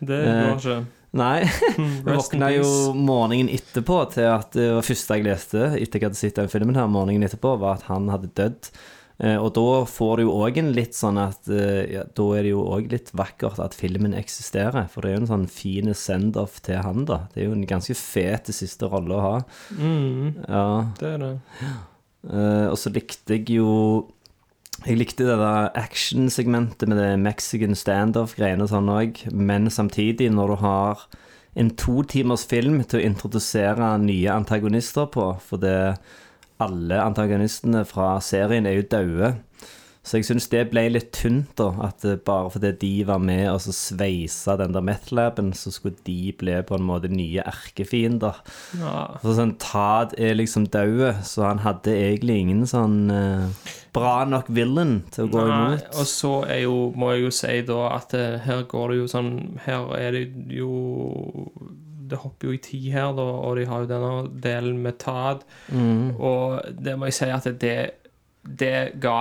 Det 0.00 0.20
Eh, 0.20 0.42
går 0.44 0.60
ikke. 0.60 0.78
Nei. 1.12 1.40
Jeg 1.42 2.04
Rest 2.06 2.30
våkna 2.30 2.52
jo 2.54 2.68
morgenen 2.94 3.48
etterpå 3.50 3.96
til 4.14 4.28
at 4.30 4.52
det 4.54 4.68
var 4.76 4.84
første 4.86 5.16
jeg 5.18 5.26
leste 5.26 5.64
etter 5.74 5.98
jeg 5.98 6.06
hadde 6.06 6.18
sett 6.20 6.38
den 6.38 6.50
filmen 6.52 6.78
her, 6.78 6.86
morgenen 6.86 7.26
etterpå, 7.26 7.56
var 7.58 7.80
at 7.80 7.88
han 7.90 8.06
hadde 8.12 8.30
dødd. 8.38 8.68
Eh, 9.20 9.34
Og 9.36 9.50
da 9.58 9.64
får 9.90 10.16
du 10.16 10.22
jo 10.28 10.36
òg 10.46 10.60
en 10.62 10.70
litt 10.72 10.94
sånn 10.96 11.18
at 11.20 11.50
eh, 11.52 11.82
ja, 11.96 12.04
Da 12.16 12.28
er 12.38 12.46
det 12.46 12.52
jo 12.54 12.62
òg 12.72 12.86
litt 12.94 13.10
vakkert 13.18 13.58
at 13.60 13.74
filmen 13.76 14.14
eksisterer. 14.16 14.86
For 14.88 15.02
det 15.02 15.10
er 15.10 15.16
jo 15.18 15.22
en 15.24 15.32
sånn 15.32 15.48
fin 15.50 15.90
send-off 15.98 16.60
til 16.64 16.78
han, 16.86 17.02
da. 17.10 17.24
Det 17.34 17.42
er 17.42 17.50
jo 17.50 17.56
en 17.58 17.66
ganske 17.68 17.96
fet 17.98 18.48
siste 18.54 18.88
rolle 18.88 19.18
å 19.18 19.24
ha. 19.26 19.34
Mm, 19.76 20.46
Ja. 20.48 20.64
det 21.02 21.10
er 21.16 21.18
det. 21.26 21.34
Eh, 22.30 22.66
og 22.70 22.78
så 22.78 22.94
likte 22.94 23.34
jeg 23.36 23.50
jo 23.58 23.68
Jeg 24.80 24.96
likte 24.96 25.26
det 25.28 25.36
der 25.36 25.74
actionsegmentet 25.76 26.88
med 26.88 26.96
det 26.96 27.10
Mexican 27.20 27.76
standoff-greiene 27.76 28.64
sånn 28.70 28.88
òg, 28.88 29.18
men 29.28 29.68
samtidig, 29.68 30.30
når 30.32 30.54
du 30.54 30.56
har 30.62 31.02
en 31.60 31.68
to 31.76 32.00
timers 32.08 32.46
film 32.48 32.78
til 32.88 33.00
å 33.00 33.04
introdusere 33.04 33.90
nye 34.00 34.32
antagonister 34.32 35.10
på, 35.12 35.26
for 35.44 35.60
det 35.60 35.98
alle 36.60 37.02
antagonistene 37.02 37.84
fra 37.88 38.14
serien 38.24 38.68
er 38.68 38.78
jo 38.78 38.88
daue. 38.94 39.34
Så 40.00 40.16
jeg 40.16 40.30
syns 40.30 40.46
det 40.48 40.62
ble 40.70 40.86
litt 40.94 41.10
tynt, 41.12 41.50
da. 41.60 41.68
At 41.84 42.04
eh, 42.08 42.16
bare 42.16 42.48
fordi 42.54 42.70
de 42.80 42.92
var 43.08 43.20
med 43.20 43.44
og 43.50 43.58
så 43.60 43.74
sveisa 43.76 44.56
den 44.56 44.72
der 44.72 44.84
meth-laben, 44.84 45.52
så 45.56 45.72
skulle 45.74 46.00
de 46.06 46.32
bli 46.40 46.54
på 46.66 46.78
en 46.78 46.86
måte 46.88 47.10
nye 47.12 47.44
erkefiender. 47.44 48.38
Ja. 48.80 48.94
Så 49.20 49.36
sånn 49.36 49.58
Tad 49.60 50.14
er 50.16 50.38
liksom 50.38 50.70
død, 50.72 51.20
så 51.28 51.44
han 51.50 51.60
hadde 51.66 51.92
egentlig 51.92 52.38
ingen 52.40 52.64
sånn 52.70 53.12
uh, 53.12 53.74
bra 53.92 54.22
nok 54.28 54.48
villain 54.56 55.02
til 55.12 55.28
å 55.28 55.32
gå 55.34 55.44
Nei, 55.44 55.58
imot. 55.74 55.90
og 55.92 56.08
så 56.08 56.32
er 56.48 56.62
jo, 56.64 56.78
må 56.96 57.12
jeg 57.12 57.26
jo 57.26 57.32
si 57.42 57.54
da 57.68 57.80
at 57.98 58.14
eh, 58.16 58.38
her 58.46 58.64
går 58.70 58.92
det 58.92 59.00
jo 59.02 59.08
sånn 59.10 59.30
Her 59.66 59.90
er 59.98 60.14
det 60.16 60.22
jo 60.54 60.70
Det 62.10 62.20
hopper 62.22 62.48
jo 62.48 62.54
i 62.56 62.62
tid 62.62 62.86
her, 62.94 63.10
da, 63.18 63.26
og 63.44 63.58
de 63.58 63.66
har 63.68 63.84
jo 63.84 63.90
denne 63.90 64.14
delen 64.42 64.80
med 64.82 64.96
Tad. 65.02 65.44
Mm. 65.68 66.16
Og 66.16 66.72
det 66.74 66.96
må 66.98 67.10
jeg 67.10 67.18
si 67.20 67.28
at 67.30 67.46
det, 67.60 67.76
det 68.42 68.72
ga 69.02 69.18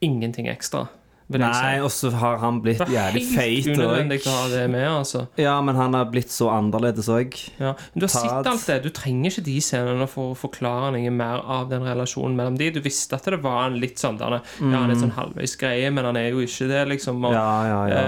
ingenting 0.00 0.48
ekstra. 0.52 0.86
Nei, 1.30 1.76
og 1.78 1.92
så 1.94 2.08
har 2.18 2.40
han 2.42 2.56
blitt 2.64 2.80
jævlig 2.90 3.20
feit. 3.22 3.36
Det 3.68 3.76
er 3.76 3.76
helt 3.76 3.76
unødvendig 3.78 4.16
å 4.26 4.32
ha 4.34 4.46
det 4.50 4.62
med, 4.72 4.86
altså. 4.90 5.20
Ja, 5.38 5.52
men 5.62 5.76
han 5.78 5.94
har 5.94 6.08
blitt 6.10 6.32
så 6.34 6.48
annerledes 6.50 7.06
òg. 7.06 7.36
Ja. 7.60 7.76
Du 7.94 8.02
har 8.02 8.10
sett 8.10 8.48
alt 8.50 8.64
det. 8.66 8.80
Du 8.82 8.88
trenger 8.90 9.30
ikke 9.30 9.44
de 9.46 9.54
scenene 9.62 10.08
for 10.10 10.32
å 10.32 10.38
forklare 10.40 10.88
noe 10.96 11.12
mer 11.14 11.44
av 11.46 11.68
den 11.70 11.86
relasjonen 11.86 12.34
mellom 12.34 12.56
de. 12.58 12.72
Du 12.74 12.80
visste 12.82 13.14
at 13.14 13.28
det 13.30 13.38
var 13.44 13.68
en 13.68 13.78
litt 13.78 14.02
sånn 14.02 14.18
der, 14.18 14.40
Ja, 14.58 14.72
han 14.74 14.90
er 14.90 14.98
sånn 14.98 15.14
halvveis 15.14 15.54
greie, 15.60 15.92
men 15.94 16.08
han 16.10 16.18
er 16.18 16.32
jo 16.32 16.42
ikke 16.42 16.66
det, 16.72 16.82
liksom. 16.96 17.22
Og, 17.22 17.30
Mm. 17.30 17.38
Ja, 17.38 17.66
ja, 17.70 17.80
ja. 17.86 18.02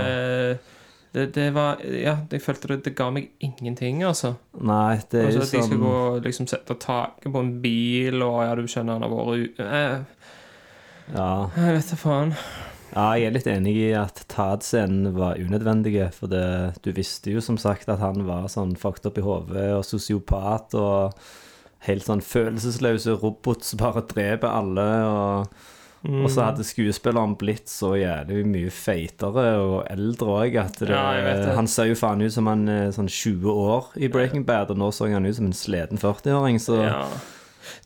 eh, 0.51 0.57
det, 1.15 1.27
det 1.37 1.47
var 1.55 1.79
Ja, 1.85 2.17
jeg 2.33 2.43
følte 2.43 2.73
det, 2.73 2.81
det 2.89 2.95
ga 2.99 3.11
meg 3.15 3.31
ingenting, 3.39 4.03
altså. 4.03 4.35
Nei, 4.59 4.97
det 5.13 5.21
er 5.21 5.27
Altså 5.31 5.39
jo 5.39 5.43
at 5.45 5.53
de 5.53 5.63
skal 5.63 5.69
sånn 5.71 5.85
gå 5.87 5.95
og 6.17 6.25
liksom 6.27 6.49
sette 6.51 6.75
taket 6.75 7.31
på 7.31 7.39
en 7.39 7.55
bil, 7.63 8.19
og 8.27 8.43
ja, 8.49 8.55
du 8.59 8.67
skjønner 8.67 8.99
han 8.99 9.07
har 9.07 9.15
vært 9.15 9.47
ute 9.47 9.63
eh, 9.63 9.99
ja. 11.15 11.31
Jeg 11.57 11.77
vet 11.79 11.91
da 11.93 11.99
faen. 12.01 12.35
ja, 12.93 13.07
jeg 13.17 13.27
er 13.29 13.37
litt 13.37 13.47
enig 13.51 13.77
i 13.87 13.91
at 13.97 14.25
Tad-scenen 14.33 15.13
var 15.17 15.41
unødvendig, 15.41 15.97
for 16.17 16.29
det, 16.33 16.45
du 16.85 16.91
visste 16.97 17.33
jo 17.33 17.41
som 17.45 17.57
sagt 17.61 17.89
at 17.93 18.03
han 18.03 18.27
var 18.29 18.49
sånn 18.53 18.75
fucked 18.77 19.07
up 19.09 19.19
i 19.21 19.25
hodet 19.25 19.71
og 19.77 19.85
sosiopat 19.89 20.75
og 20.79 21.15
helt 21.87 22.05
sånn 22.07 22.21
følelsesløse 22.23 23.17
robot 23.23 23.65
som 23.67 23.81
bare 23.83 24.05
dreper 24.07 24.47
alle. 24.53 24.89
og 25.09 25.47
Og 26.03 26.29
så 26.31 26.49
hadde 26.49 26.65
skuespilleren 26.67 27.37
blitt 27.39 27.69
så 27.71 27.93
jævlig 27.95 28.43
mye 28.51 28.71
feitere 28.75 29.45
og 29.63 29.85
eldre 29.91 30.33
òg 30.43 30.57
at 30.59 30.81
det, 30.83 30.89
Ja, 30.91 31.55
han 31.55 31.69
ser 31.71 31.87
jo 31.91 31.95
faen 31.95 32.23
ut 32.25 32.33
som 32.35 32.49
han 32.51 32.65
er 32.69 32.91
sånn 32.91 33.07
20 33.07 33.47
år 33.53 33.93
i 34.03 34.09
Breaking 34.11 34.43
Bad, 34.45 34.71
og 34.75 34.81
nå 34.83 34.89
så 34.91 35.07
han 35.13 35.27
ut 35.27 35.37
som 35.37 35.47
en 35.47 35.55
sliten 35.55 35.99
40-åring, 36.03 36.59
så 36.59 36.83
Ja. 36.83 37.05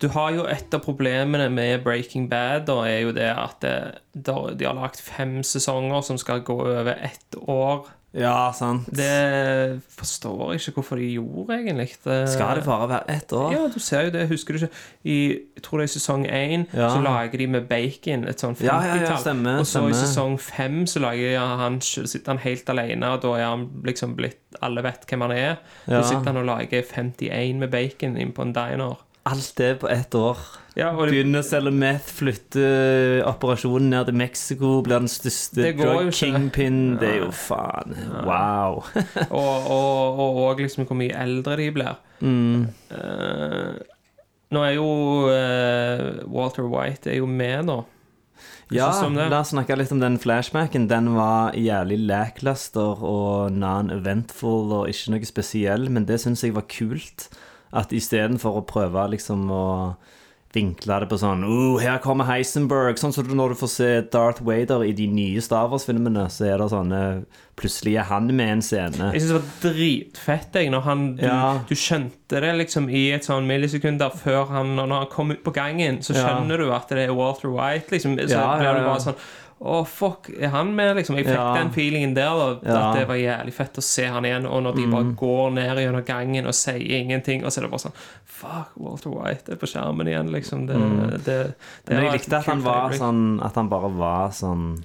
Du 0.03 0.09
har 0.15 0.31
jo 0.37 0.47
et 0.51 0.75
av 0.75 0.83
problemene 0.85 1.49
med 1.53 1.85
Breaking 1.85 2.29
Bad, 2.31 2.67
da, 2.71 2.81
er 2.89 3.01
jo 3.07 3.13
det 3.17 3.31
at 3.33 3.61
det, 3.65 3.77
da, 4.15 4.39
de 4.57 4.69
har 4.69 4.75
lagt 4.79 5.01
fem 5.01 5.39
sesonger 5.47 6.03
som 6.07 6.19
skal 6.21 6.45
gå 6.47 6.59
over 6.67 6.95
ett 6.97 7.39
år. 7.47 7.87
Ja, 8.17 8.49
sant. 8.57 8.87
Det 8.97 9.83
forstår 9.93 10.55
jeg 10.55 10.61
ikke 10.63 10.79
hvorfor 10.79 10.97
de 10.97 11.09
gjorde, 11.19 11.59
egentlig. 11.59 11.91
Det, 12.05 12.29
Skal 12.33 12.57
det 12.57 12.65
bare 12.65 12.89
være 12.89 13.11
ett 13.17 13.33
år? 13.33 13.53
Ja, 13.53 13.67
du 13.75 13.79
ser 13.83 14.07
jo 14.07 14.11
det. 14.15 14.29
Husker 14.31 14.57
du 14.57 14.65
ikke? 14.65 14.75
I 15.05 15.17
jeg 15.57 15.63
tror 15.65 15.81
det 15.81 15.85
er 15.89 15.93
sesong 15.93 16.25
én 16.27 16.65
Ja. 16.73 16.89
så 16.95 17.03
lager 17.05 17.39
de 17.39 17.47
med 17.47 17.69
bacon 17.69 18.25
et 18.29 18.41
sånn 18.41 18.57
50-tall. 18.57 18.65
Ja, 18.65 19.53
ja, 19.53 19.59
og 19.59 19.67
så 19.67 19.83
i 19.89 19.93
sesong 19.93 20.39
fem 20.41 20.87
så 20.87 21.01
lager 21.01 21.39
han, 21.61 21.81
sitter 21.81 22.33
han 22.33 22.39
helt 22.39 22.69
alene, 22.73 23.11
og 23.13 23.21
da 23.23 23.35
er 23.37 23.45
han 23.51 23.69
liksom 23.85 24.17
blitt 24.17 24.41
Alle 24.63 24.81
vet 24.81 25.05
hvem 25.05 25.21
han 25.21 25.33
er. 25.33 25.57
Da 25.87 26.01
sitter 26.03 26.31
han 26.31 26.39
og 26.41 26.47
lager 26.49 26.83
51 26.83 27.59
med 27.61 27.71
bacon 27.71 28.17
inn 28.17 28.33
på 28.33 28.43
en 28.43 28.55
diner. 28.57 28.97
Alt 29.27 29.57
det 29.59 29.75
på 29.83 29.89
ett 29.91 30.15
år. 30.15 30.39
Ja, 30.77 30.91
det, 30.93 31.09
Begynner 31.09 31.41
å 31.41 31.47
selge 31.47 31.73
meth, 31.73 32.11
flytte 32.19 32.67
operasjonen 33.25 33.89
ned 33.95 34.11
til 34.11 34.19
Mexico, 34.21 34.73
blir 34.85 35.01
den 35.01 35.11
største 35.11 35.71
drug 35.73 36.11
kingpin. 36.13 36.19
kingpin. 36.19 36.79
Det 37.01 37.09
er 37.15 37.19
jo 37.25 37.33
faen 37.33 37.97
Wow. 38.27 38.83
og, 39.41 39.71
og, 39.73 40.21
og, 40.21 40.41
og 40.45 40.61
liksom 40.61 40.85
hvor 40.85 41.01
mye 41.01 41.17
eldre 41.17 41.57
de 41.63 41.71
blir. 41.73 41.97
Mm. 42.21 42.69
Uh, 42.93 43.73
nå 44.53 44.63
er 44.67 44.77
jo 44.77 44.89
uh, 45.33 46.05
Walter 46.31 46.69
White 46.69 47.11
er 47.11 47.23
jo 47.23 47.31
med 47.31 47.71
nå. 47.71 47.81
Ja, 48.75 48.91
la 49.15 49.41
oss 49.41 49.53
snakke 49.55 49.77
litt 49.79 49.93
om 49.95 50.01
den 50.03 50.19
flashbacken. 50.19 50.89
Den 50.91 51.13
var 51.15 51.55
jævlig 51.55 52.01
lackluster 52.05 53.03
og 53.07 53.55
non-eventful 53.55 54.73
og 54.83 54.91
ikke 54.91 55.15
noe 55.15 55.29
spesiell, 55.29 55.87
men 55.89 56.05
det 56.09 56.19
syns 56.23 56.43
jeg 56.45 56.57
var 56.57 56.67
kult. 56.69 57.29
At 57.77 57.93
istedenfor 57.93 58.61
å 58.63 58.67
prøve 58.69 59.09
liksom 59.13 59.51
å 59.53 59.65
vinkle 60.57 61.01
det 61.03 61.09
på 61.11 61.19
sånn 61.21 61.43
oh, 61.45 61.77
Her 61.83 61.99
kommer 62.05 62.29
Heisenberg. 62.31 62.97
Sånn 63.01 63.13
som 63.15 63.27
du 63.27 63.35
når 63.37 63.53
du 63.53 63.59
får 63.61 63.73
se 63.73 63.89
Darth 64.13 64.43
Vader 64.47 64.85
i 64.87 64.95
de 64.97 65.09
nye 65.13 65.43
Star 65.45 65.69
Wars-filmene, 65.73 66.27
så 66.33 66.49
er 66.53 66.63
det 66.63 66.71
sånne 66.73 67.03
Plutselig 67.57 67.95
er 67.97 68.05
han 68.11 68.27
med 68.37 68.51
en 68.53 68.61
scene. 68.65 69.07
Jeg 69.15 69.23
syns 69.23 69.31
det 69.31 69.37
var 69.39 69.53
dritfett 69.63 70.59
jeg, 70.61 70.69
når 70.75 70.83
han, 70.85 71.05
du, 71.17 71.23
Ja. 71.25 71.39
du 71.65 71.73
skjønte 71.73 72.43
det 72.45 72.51
liksom 72.59 72.91
i 72.93 73.07
et 73.17 73.25
sånn 73.25 73.49
millisekunder 73.49 74.13
før 74.13 74.51
han 74.53 74.75
Når 74.77 74.93
han 74.93 75.07
kom 75.13 75.33
ut 75.33 75.43
på 75.45 75.55
gangen, 75.57 76.03
så 76.05 76.13
Ja. 76.17 76.37
du 76.45 76.71
at 76.73 76.89
det 76.93 77.09
er 77.09 77.15
Walter 77.17 77.49
White. 77.49 77.89
Liksom, 77.91 78.19
så 78.21 78.29
Ja, 78.29 78.59
blir 78.59 78.69
ja, 78.69 78.75
du 78.77 78.85
bare 78.85 79.01
sånn 79.01 79.17
Å, 79.59 79.87
fuck, 79.89 80.29
er 80.39 80.51
han 80.53 80.75
med, 80.77 80.97
liksom? 80.99 81.17
Jeg 81.17 81.25
fikk 81.27 81.35
Ja. 81.35 81.55
den 81.55 81.71
feelingen 81.73 82.15
der, 82.15 82.35
da. 82.37 82.49
Ja. 82.63 82.91
At 82.91 82.99
det 82.99 83.07
var 83.09 83.17
jævlig 83.17 83.55
fett 83.55 83.79
å 83.81 83.83
se 83.83 84.05
han 84.07 84.23
igjen. 84.25 84.45
Og 84.47 84.63
når 84.63 84.75
de 84.77 84.87
bare 84.87 85.05
Mm. 85.05 85.15
går 85.17 85.53
ned 85.55 85.79
gjennom 85.79 86.05
gangen 86.05 86.47
og 86.47 86.53
sier 86.53 86.77
ingenting, 87.01 87.43
og 87.45 87.51
så 87.51 87.59
er 87.59 87.63
det 87.63 87.71
bare 87.71 87.81
sånn 87.87 87.95
Fuck, 88.27 88.69
Walter 88.77 89.09
White 89.11 89.49
er 89.53 89.57
på 89.57 89.67
skjermen 89.67 90.07
igjen, 90.07 90.29
liksom. 90.31 90.67
Det, 90.67 90.75
det, 90.77 91.25
det, 91.25 91.55
Mm. 91.89 91.95
Men 91.97 92.05
jeg 92.05 92.13
likte 92.21 92.37
at 92.39 92.45
han 92.47 92.61
var 92.63 92.91
sånn 92.91 93.43
At 93.43 93.55
han 93.55 93.69
bare 93.71 93.89
var 93.97 94.29
sånn 94.31 94.85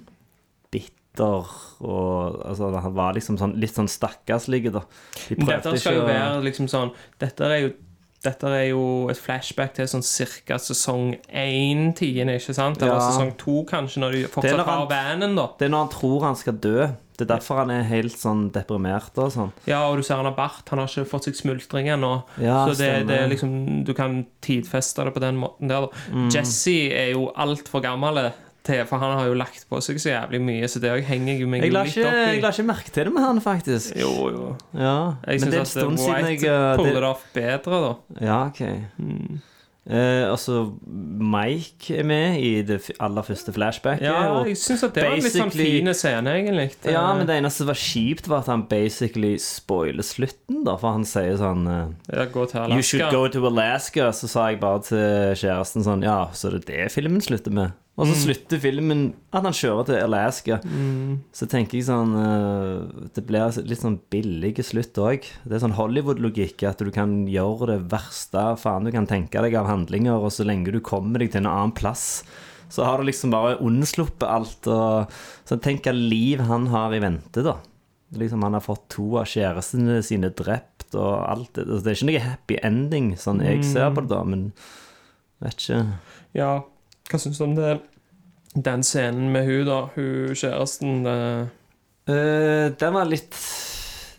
bitter 0.71 1.45
og 1.81 2.41
Altså, 2.45 2.71
han 2.81 2.93
var 2.93 3.13
liksom 3.13 3.37
sånn 3.37 3.59
litt 3.59 3.75
sånn 3.75 3.89
stakkarslig, 3.91 4.71
da. 4.71 4.83
De 5.27 5.35
prøvde 5.35 5.63
Dette 5.63 5.77
skal 5.79 5.93
jo 5.95 6.01
å- 6.03 6.07
være 6.07 6.43
liksom 6.47 6.67
sånn 6.71 6.93
Dette 7.19 7.41
er 7.43 7.59
jo 7.67 7.73
dette 8.23 8.43
er 8.47 8.67
jo 8.69 9.09
et 9.09 9.17
flashback 9.17 9.73
til 9.73 9.87
sånn 9.89 10.03
cirka 10.05 10.57
sesong 10.61 11.15
1 11.29 11.95
tiende, 11.97 12.35
ikke 12.37 12.53
sant? 12.53 12.81
Eller 12.81 12.93
Ja. 12.99 13.11
sesong 13.11 13.31
2, 13.37 13.65
kanskje, 13.65 13.97
når 14.03 14.11
de 14.11 14.23
er 14.23 14.27
fortsatt 14.27 14.65
har 14.65 14.87
vanen, 14.87 15.35
da. 15.35 15.47
Det 15.57 15.65
er 15.65 15.69
når 15.73 15.87
han 15.87 15.89
tror 15.89 16.21
han 16.23 16.35
skal 16.35 16.53
dø. 16.53 16.87
Det 16.87 17.27
Det 17.27 17.29
er 17.29 17.35
derfor 17.37 17.55
han 17.57 17.69
er 17.69 17.83
helt 17.83 18.13
sånn 18.17 18.51
deprimert 18.51 19.15
og 19.17 19.31
sånn. 19.31 19.51
Ja, 19.67 19.83
og 19.89 19.97
du 19.97 20.01
ser 20.03 20.15
han 20.15 20.25
har 20.25 20.33
bart. 20.33 20.67
Han 20.69 20.79
har 20.79 20.87
ikke 20.87 21.05
fått 21.05 21.25
seg 21.25 21.35
smultring 21.35 21.85
ennå. 21.87 22.23
Ja, 22.39 22.65
så 22.65 22.75
det, 22.77 23.07
det 23.07 23.19
er 23.19 23.27
liksom 23.29 23.83
Du 23.85 23.93
kan 23.93 24.25
tidfeste 24.41 25.03
det 25.05 25.13
på 25.13 25.19
den 25.19 25.37
måten 25.37 25.67
der. 25.67 25.81
da. 25.81 25.87
Mm. 26.11 26.29
Jesse 26.31 26.91
er 26.91 27.11
jo 27.13 27.31
altfor 27.35 27.81
gammel 27.83 28.31
til, 28.67 28.81
for 28.89 29.01
han 29.01 29.15
har 29.17 29.29
jo 29.29 29.37
lagt 29.37 29.63
på 29.69 29.79
seg 29.83 30.01
så 30.01 30.11
jævlig 30.13 30.41
mye, 30.45 30.69
så 30.69 30.81
det 30.83 30.93
henger 31.07 31.39
jeg 31.39 31.49
meg 31.49 31.65
Jeg 31.65 31.73
litt 31.73 31.93
ikke, 31.95 32.07
opp 32.07 32.17
i. 32.17 32.25
jeg 32.29 32.41
la 32.43 32.51
ikke 32.55 32.67
merke 32.67 32.93
til 32.93 33.07
det 33.09 33.13
med 33.15 33.25
han, 33.25 33.41
faktisk. 33.41 33.95
Jo, 33.97 34.11
jo. 34.29 34.49
Ja, 34.77 34.97
Jeg 35.27 35.41
Men 35.41 35.53
det 35.53 35.61
er 35.61 35.63
en 35.63 35.71
syns 35.71 35.77
stund 35.77 36.03
siden 36.03 36.27
jeg 36.33 36.43
uh, 36.45 36.75
puller 36.77 36.91
det, 36.93 37.01
det 37.01 37.09
off 37.13 37.23
bedre, 37.33 37.81
da. 37.87 37.95
Ja, 38.21 38.41
ok. 38.51 38.61
Eh, 39.89 40.29
altså, 40.29 40.75
Mike 40.85 41.95
er 41.97 42.03
med 42.05 42.37
i 42.37 42.61
det 42.61 42.91
aller 43.01 43.25
første 43.25 43.49
flashbacket. 43.53 44.05
Ja, 44.05 44.43
jeg 44.45 44.59
syns 44.61 44.83
at 44.85 44.93
det 44.93 45.07
var 45.07 45.15
en 45.15 45.23
litt 45.25 45.33
sånn 45.33 45.53
fin 45.55 45.89
scene, 45.97 46.35
egentlig. 46.37 46.67
Ja, 46.85 47.07
men 47.17 47.25
det 47.25 47.39
eneste 47.41 47.63
som 47.63 47.71
var 47.71 47.79
kjipt, 47.81 48.29
var 48.29 48.43
at 48.45 48.51
han 48.53 48.67
basically 48.69 49.33
spoiler 49.41 50.05
slutten, 50.05 50.61
da. 50.67 50.77
For 50.77 50.99
han 50.99 51.07
sier 51.09 51.33
sånn 51.41 51.65
eh, 51.65 52.13
Ja. 52.13 52.67
You 52.69 52.85
should 52.85 53.09
go 53.09 53.25
to 53.27 53.41
Alaska. 53.49 54.11
Så 54.13 54.29
sa 54.29 54.51
jeg 54.51 54.61
bare 54.61 54.85
til 54.85 55.33
kjæresten 55.41 55.87
sånn 55.87 56.05
Ja, 56.05 56.27
så 56.33 56.53
det 56.53 56.61
er 56.61 56.85
det 56.85 56.91
filmen 56.93 57.23
slutter 57.25 57.53
med? 57.55 57.73
Og 58.01 58.07
Mm. 58.07 58.11
så 58.15 58.17
slutter 58.25 58.57
filmen 58.63 59.01
at 59.31 59.43
han 59.45 59.53
kjører 59.53 59.85
til 59.85 59.99
Alaska. 60.01 60.55
Så 61.37 61.45
tenker 61.47 61.77
jeg 61.77 61.85
sånn 61.85 62.15
eh, 62.17 63.07
Det 63.13 63.21
blir 63.27 63.51
litt 63.61 63.77
sånn 63.83 63.99
billig 64.09 64.55
slutt 64.65 64.97
òg. 64.97 65.27
Det 65.45 65.53
er 65.53 65.61
sånn 65.61 65.75
Hollywood-logikk 65.77 66.63
at 66.67 66.81
du 66.81 66.89
kan 66.89 67.27
gjøre 67.29 67.67
det 67.75 67.89
verste 67.91 68.57
faen 68.57 68.87
du 68.87 68.91
kan 68.95 69.05
tenke 69.05 69.37
deg 69.45 69.53
av 69.59 69.67
handlinger, 69.69 70.17
og 70.17 70.31
så 70.33 70.43
lenge 70.47 70.71
du 70.73 70.79
kommer 70.81 71.19
deg 71.21 71.29
til 71.35 71.43
en 71.43 71.51
annen 71.51 71.75
plass, 71.77 72.23
så 72.71 72.85
har 72.87 72.97
du 72.97 73.03
liksom 73.05 73.29
bare 73.29 73.59
unnsluppet 73.61 74.25
alt. 74.27 74.65
Og, 74.71 75.11
så 75.45 75.59
tenk 75.61 75.83
hva 75.85 75.93
liv 75.93 76.39
han 76.47 76.65
har 76.73 76.95
i 76.95 76.99
vente, 77.03 77.43
da. 77.45 77.57
Liksom 78.17 78.41
Han 78.43 78.53
har 78.57 78.61
fått 78.65 78.89
to 78.89 79.17
av 79.21 79.25
kjærestene 79.29 80.01
sine 80.03 80.31
drept 80.35 80.95
og 80.95 81.29
alt 81.29 81.53
det. 81.53 81.67
Det 81.67 81.87
er 81.87 81.95
ikke 81.99 82.09
noe 82.09 82.25
happy 82.25 82.57
ending, 82.63 83.13
sånn 83.15 83.39
jeg 83.45 83.63
ser 83.63 83.91
på 83.93 84.01
det, 84.01 84.09
da, 84.09 84.23
men 84.25 84.51
vet 85.41 85.55
ikke. 85.61 85.85
Ja, 86.35 86.63
hva 87.11 87.19
syns 87.19 87.37
du 87.39 87.43
om 87.45 87.55
det? 87.55 87.79
Den 88.53 88.83
scenen 88.83 89.31
med 89.31 89.45
hun 89.47 89.67
da, 89.67 89.81
hun 89.95 90.35
kjæresten 90.35 91.03
det... 91.05 91.19
Uh, 92.09 92.71
den 92.75 92.95
var 92.97 93.05
litt 93.07 93.37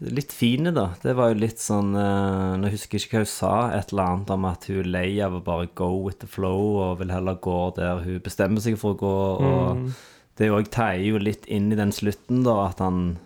Litt 0.03 0.33
fine, 0.35 0.73
da. 0.75 0.89
Det 1.03 1.13
var 1.15 1.31
jo 1.31 1.39
litt 1.39 1.61
sånn 1.63 1.93
uh, 1.95 2.57
Nå 2.59 2.71
husker 2.73 2.99
jeg 2.99 3.07
ikke 3.07 3.21
hva 3.21 3.23
hun 3.23 3.31
sa, 3.31 3.53
et 3.77 3.93
eller 3.93 4.09
annet 4.09 4.33
om 4.35 4.47
at 4.49 4.65
hun 4.67 4.81
er 4.81 4.89
lei 4.89 5.11
av 5.23 5.37
å 5.37 5.43
bare 5.47 5.69
go 5.79 5.91
with 6.03 6.19
the 6.23 6.31
flow 6.31 6.81
og 6.83 6.97
vil 7.03 7.13
heller 7.15 7.39
gå 7.43 7.59
der 7.77 8.01
hun 8.03 8.23
bestemmer 8.25 8.65
seg 8.65 8.79
for 8.81 8.97
å 8.97 8.99
gå. 8.99 9.13
Og 9.47 9.93
det 10.41 10.51
òg 10.51 10.73
teier 10.75 11.05
jo 11.07 11.21
litt 11.23 11.47
inn 11.47 11.71
i 11.71 11.79
den 11.79 11.95
slutten, 11.95 12.43
da, 12.47 12.57
at 12.73 12.83
han 12.83 13.21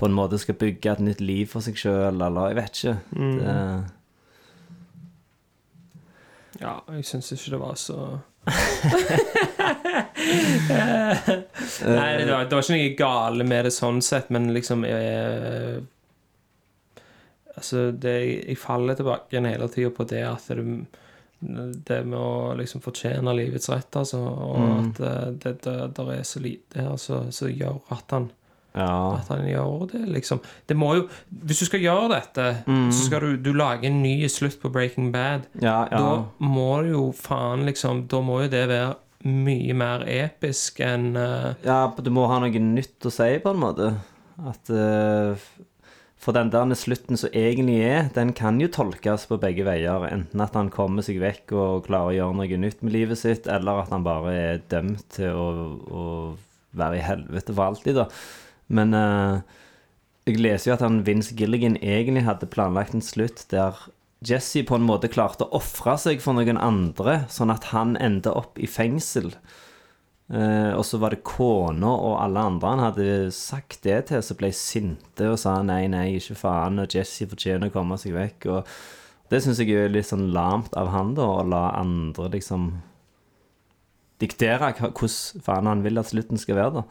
på 0.00 0.08
en 0.08 0.16
måte 0.16 0.38
skal 0.40 0.56
bygge 0.60 0.92
et 0.94 1.04
nytt 1.04 1.20
liv 1.24 1.50
for 1.50 1.64
seg 1.64 1.76
sjøl, 1.80 2.22
eller 2.24 2.52
jeg 2.52 2.58
vet 2.60 2.80
ikke. 2.80 2.96
Det, 3.42 3.58
Ja, 6.62 6.78
jeg 6.88 7.04
syns 7.04 7.32
ikke 7.36 7.52
det 7.52 7.60
var 7.60 7.76
så 7.76 7.98
Nei, 11.86 12.10
det 12.18 12.32
var, 12.32 12.46
det 12.46 12.56
var 12.56 12.62
ikke 12.62 12.76
noe 12.76 12.94
gale 12.98 13.46
med 13.48 13.68
det 13.68 13.74
sånn 13.74 14.00
sett, 14.04 14.32
men 14.34 14.52
liksom 14.56 14.86
jeg, 14.88 15.84
Altså, 17.56 17.86
det, 17.96 18.16
jeg 18.50 18.58
faller 18.60 18.98
tilbake 18.98 19.32
igjen 19.32 19.46
hele 19.48 19.66
tida 19.72 19.88
på 19.96 20.04
det 20.04 20.20
at 20.28 20.50
det, 20.52 20.64
det 21.88 22.00
med 22.04 22.18
å 22.20 22.52
liksom 22.58 22.82
fortjene 22.84 23.32
livets 23.32 23.70
rett, 23.72 23.96
altså, 23.96 24.20
og 24.20 24.66
at 24.74 25.00
det, 25.40 25.54
det, 25.64 25.76
det, 25.96 26.04
er 26.18 26.26
så 26.28 26.42
lite 26.44 26.84
her 26.84 26.98
som 27.00 27.30
som 27.32 27.48
gjør 27.48 27.80
at 27.96 28.12
han 28.12 28.28
ja. 28.76 29.16
at 29.16 29.30
han 29.32 29.46
gjør 29.48 29.86
det, 29.92 30.02
liksom. 30.12 30.40
Det 30.66 30.76
må 30.76 30.92
jo 30.98 31.06
Hvis 31.28 31.62
du 31.62 31.68
skal 31.70 31.80
gjøre 31.80 32.10
dette, 32.12 32.46
så 32.66 33.06
skal 33.06 33.24
du, 33.24 33.48
du 33.48 33.52
lage 33.56 33.88
en 33.88 34.02
ny 34.02 34.28
slutt 34.28 34.58
på 34.60 34.70
Breaking 34.72 35.10
Bad. 35.14 35.48
Ja, 35.60 35.86
ja. 35.90 36.00
Da 36.00 36.44
må 36.44 36.82
det 36.84 36.92
jo 36.92 37.08
faen 37.16 37.64
liksom 37.68 38.06
Da 38.10 38.20
må 38.24 38.42
jo 38.44 38.52
det 38.52 38.66
være 38.68 38.94
mye 39.26 39.74
mer 39.76 40.04
episk 40.08 40.80
enn 40.84 41.14
uh... 41.18 41.54
Ja, 41.66 41.80
du 41.90 42.10
må 42.14 42.26
ha 42.30 42.38
noe 42.42 42.62
nytt 42.62 43.06
å 43.06 43.12
si, 43.12 43.30
på 43.42 43.52
en 43.52 43.62
måte. 43.62 43.90
At 44.46 44.70
uh, 44.72 45.48
For 46.20 46.36
den 46.36 46.52
der 46.52 46.72
slutten 46.78 47.18
som 47.20 47.34
egentlig 47.36 47.80
er, 47.86 48.08
den 48.14 48.32
kan 48.36 48.60
jo 48.62 48.70
tolkes 48.72 49.26
på 49.30 49.40
begge 49.42 49.66
veier. 49.66 50.08
Enten 50.08 50.42
at 50.44 50.56
han 50.58 50.72
kommer 50.74 51.06
seg 51.06 51.20
vekk 51.22 51.54
og 51.56 51.86
klarer 51.88 52.14
å 52.14 52.16
gjøre 52.16 52.40
noe 52.40 52.62
nytt 52.64 52.82
med 52.86 52.96
livet 52.96 53.20
sitt, 53.20 53.50
eller 53.50 53.84
at 53.84 53.92
han 53.94 54.06
bare 54.06 54.34
er 54.34 54.64
dømt 54.72 55.04
til 55.18 55.36
å, 55.36 55.50
å 55.86 56.04
være 56.76 57.00
i 57.00 57.06
helvete 57.06 57.54
for 57.54 57.70
alltid, 57.70 58.02
da. 58.02 58.08
Men 58.76 58.96
uh, 58.96 59.44
jeg 60.26 60.40
leser 60.42 60.72
jo 60.72 60.74
at 60.74 60.82
han 60.82 61.04
Vince 61.06 61.36
Gilligan 61.38 61.76
egentlig 61.78 62.24
hadde 62.26 62.48
planlagt 62.50 62.96
en 62.96 63.04
slutt 63.04 63.44
der 63.52 63.78
Jesse 64.26 64.64
på 64.66 64.76
en 64.76 64.86
måte 64.86 65.10
klarte 65.12 65.46
å 65.46 65.60
ofre 65.60 65.96
seg 66.00 66.22
for 66.24 66.36
noen 66.36 66.58
andre, 66.58 67.22
sånn 67.32 67.52
at 67.54 67.70
han 67.72 67.94
endte 68.00 68.32
opp 68.34 68.58
i 68.58 68.68
fengsel. 68.70 69.32
Eh, 70.26 70.72
og 70.74 70.82
så 70.82 70.98
var 70.98 71.14
det 71.14 71.22
kona 71.26 71.92
og 71.92 72.16
alle 72.18 72.42
andre 72.48 72.70
han 72.72 72.82
hadde 72.82 73.30
sagt 73.34 73.84
det 73.86 74.00
til, 74.08 74.24
som 74.26 74.38
ble 74.40 74.50
sinte 74.56 75.28
og 75.30 75.38
sa 75.38 75.60
nei, 75.62 75.84
nei, 75.92 76.16
ikke 76.18 76.38
faen, 76.40 76.80
og 76.82 76.90
Jesse 76.90 77.28
fortjener 77.30 77.70
å 77.70 77.76
komme 77.76 77.98
seg 78.02 78.16
vekk. 78.16 78.48
Og 78.56 79.30
det 79.30 79.42
syns 79.44 79.62
jeg 79.62 79.74
er 79.74 79.94
litt 79.94 80.10
sånn 80.10 80.28
lamt 80.34 80.74
av 80.78 80.90
han, 80.94 81.14
da, 81.18 81.30
å 81.38 81.46
la 81.46 81.68
andre 81.78 82.32
liksom 82.34 82.72
diktere 84.22 84.70
hvordan 84.80 85.42
faen 85.44 85.68
han 85.68 85.82
vil 85.84 86.00
at 86.00 86.08
slutten 86.08 86.40
skal 86.40 86.56
være, 86.56 86.80
da. 86.80 86.84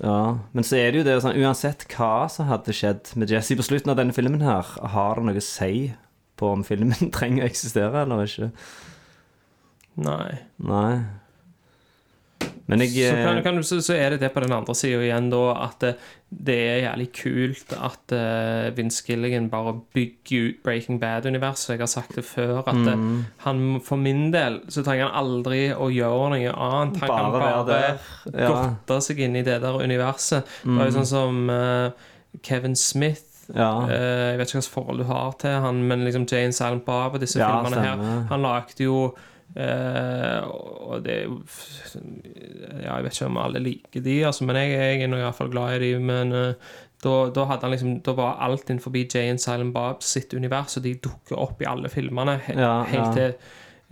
Ja, 0.00 0.18
Men 0.54 0.66
så 0.66 0.78
er 0.78 0.92
det 0.92 1.00
jo 1.00 1.06
det 1.08 1.16
sånn, 1.24 1.38
uansett 1.42 1.86
hva 1.90 2.28
som 2.32 2.46
hadde 2.48 2.74
skjedd 2.76 3.10
med 3.18 3.32
Jesse 3.32 3.56
på 3.58 3.66
slutten 3.66 3.90
av 3.92 3.98
denne 3.98 4.14
filmen 4.16 4.44
her, 4.44 4.70
har 4.94 5.18
det 5.18 5.26
noe 5.26 5.42
å 5.42 5.44
si 5.44 5.90
på 6.36 6.52
om 6.52 6.64
filmen 6.64 7.10
trenger 7.16 7.44
å 7.44 7.50
eksistere 7.50 8.02
eller 8.06 8.24
ikke? 8.26 8.50
Nei. 9.96 10.32
Nei. 10.60 10.96
Men 12.68 12.80
jeg 12.82 12.90
Så, 13.06 13.14
kan, 13.14 13.36
eh, 13.38 13.42
kan, 13.44 13.56
du- 13.56 13.62
så, 13.62 13.76
så 13.80 13.94
er 13.94 14.10
det 14.10 14.20
det 14.24 14.32
på 14.34 14.40
den 14.42 14.52
andre 14.52 14.74
sida 14.74 14.98
igjen, 15.06 15.28
da, 15.30 15.38
at 15.68 15.76
det, 15.84 15.92
det 16.48 16.56
er 16.58 16.80
jævlig 16.82 17.06
kult 17.14 17.72
at 17.78 18.12
uh, 18.12 18.74
Vince 18.76 19.04
Gilligan 19.06 19.46
bare 19.52 19.72
bygger 19.94 20.48
ut 20.50 20.58
Breaking 20.66 20.98
Bad-universet. 21.00 21.76
Jeg 21.76 21.84
har 21.84 21.86
sagt 21.92 22.16
det 22.18 22.24
før, 22.26 22.58
at 22.66 22.74
Mm. 22.74 22.88
eh, 23.20 23.24
han 23.46 23.62
for 23.86 23.96
min 24.02 24.32
del 24.34 24.58
så 24.68 24.82
trenger 24.82 25.06
han 25.06 25.14
aldri 25.22 25.68
å 25.72 25.86
gjøre 25.94 26.32
noe 26.34 26.56
annet. 26.58 26.98
Han 27.00 27.08
Bare 27.08 27.22
kan 27.22 27.66
bare. 27.70 27.80
Ja. 28.34 28.50
godte 28.50 28.98
seg 29.06 29.20
inn 29.20 29.36
i 29.38 29.42
det 29.46 29.60
der 29.62 29.78
universet. 29.86 30.44
Det 30.66 30.76
er 30.82 30.90
jo 30.90 30.96
sånn 30.98 31.06
som 31.14 31.40
uh, 31.48 31.90
Kevin 32.42 32.74
Smith. 32.76 33.22
Ja. 33.54 33.70
Eh, 33.86 34.30
jeg 34.32 34.38
vet 34.40 34.48
ikke 34.48 34.58
hvilket 34.60 34.72
forhold 34.74 34.98
du 34.98 35.04
har 35.10 35.32
til 35.38 35.50
han, 35.62 35.82
men 35.86 36.04
liksom 36.04 36.26
Jane 36.30 36.52
Silent 36.56 36.84
Bob 36.84 37.14
og 37.14 37.20
disse 37.22 37.38
Ja, 37.38 37.50
filmene 37.62 37.82
her. 37.84 38.26
Han 38.32 38.42
lagde 38.42 38.82
jo 38.84 38.96
eh, 39.56 40.40
Og 40.86 41.04
det 41.04 41.14
er 41.14 41.22
jo 41.28 41.38
Ja, 42.82 42.96
jeg 42.96 43.04
vet 43.06 43.14
ikke 43.20 43.26
om 43.30 43.38
alle 43.40 43.62
liker 43.62 44.02
de, 44.04 44.16
altså, 44.26 44.44
men 44.48 44.56
jeg, 44.60 44.74
jeg 44.74 45.02
er 45.06 45.12
nå 45.12 45.20
iallfall 45.22 45.50
glad 45.52 45.76
i 45.76 45.84
de. 45.84 45.92
Men 46.02 46.32
eh, 46.32 46.74
da, 47.04 47.14
da 47.30 47.44
hadde 47.50 47.66
han 47.68 47.74
liksom 47.76 47.94
Da 48.06 48.14
var 48.18 48.38
alt 48.46 48.70
innenfor 48.72 48.94
Jane 49.14 49.38
Silent 49.38 49.74
Bob 49.74 50.02
sitt 50.02 50.34
univers, 50.34 50.76
og 50.76 50.82
de 50.86 50.94
dukker 51.04 51.38
opp 51.38 51.62
i 51.62 51.68
alle 51.70 51.88
filmene 51.92 52.38
he 52.48 52.56
Ja, 52.58 52.82
helt 52.90 53.14
til 53.14 53.34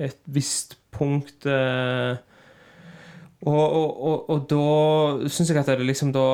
et 0.05 0.19
visst 0.27 0.77
punkt. 0.91 1.47
eh, 1.47 2.17
og, 3.45 3.73
og, 3.77 3.91
og, 4.09 4.31
og 4.33 4.47
da 4.51 5.29
syns 5.29 5.51
jeg 5.51 5.59
at 5.61 5.67
det 5.69 5.85
liksom 5.87 6.11
da 6.15 6.25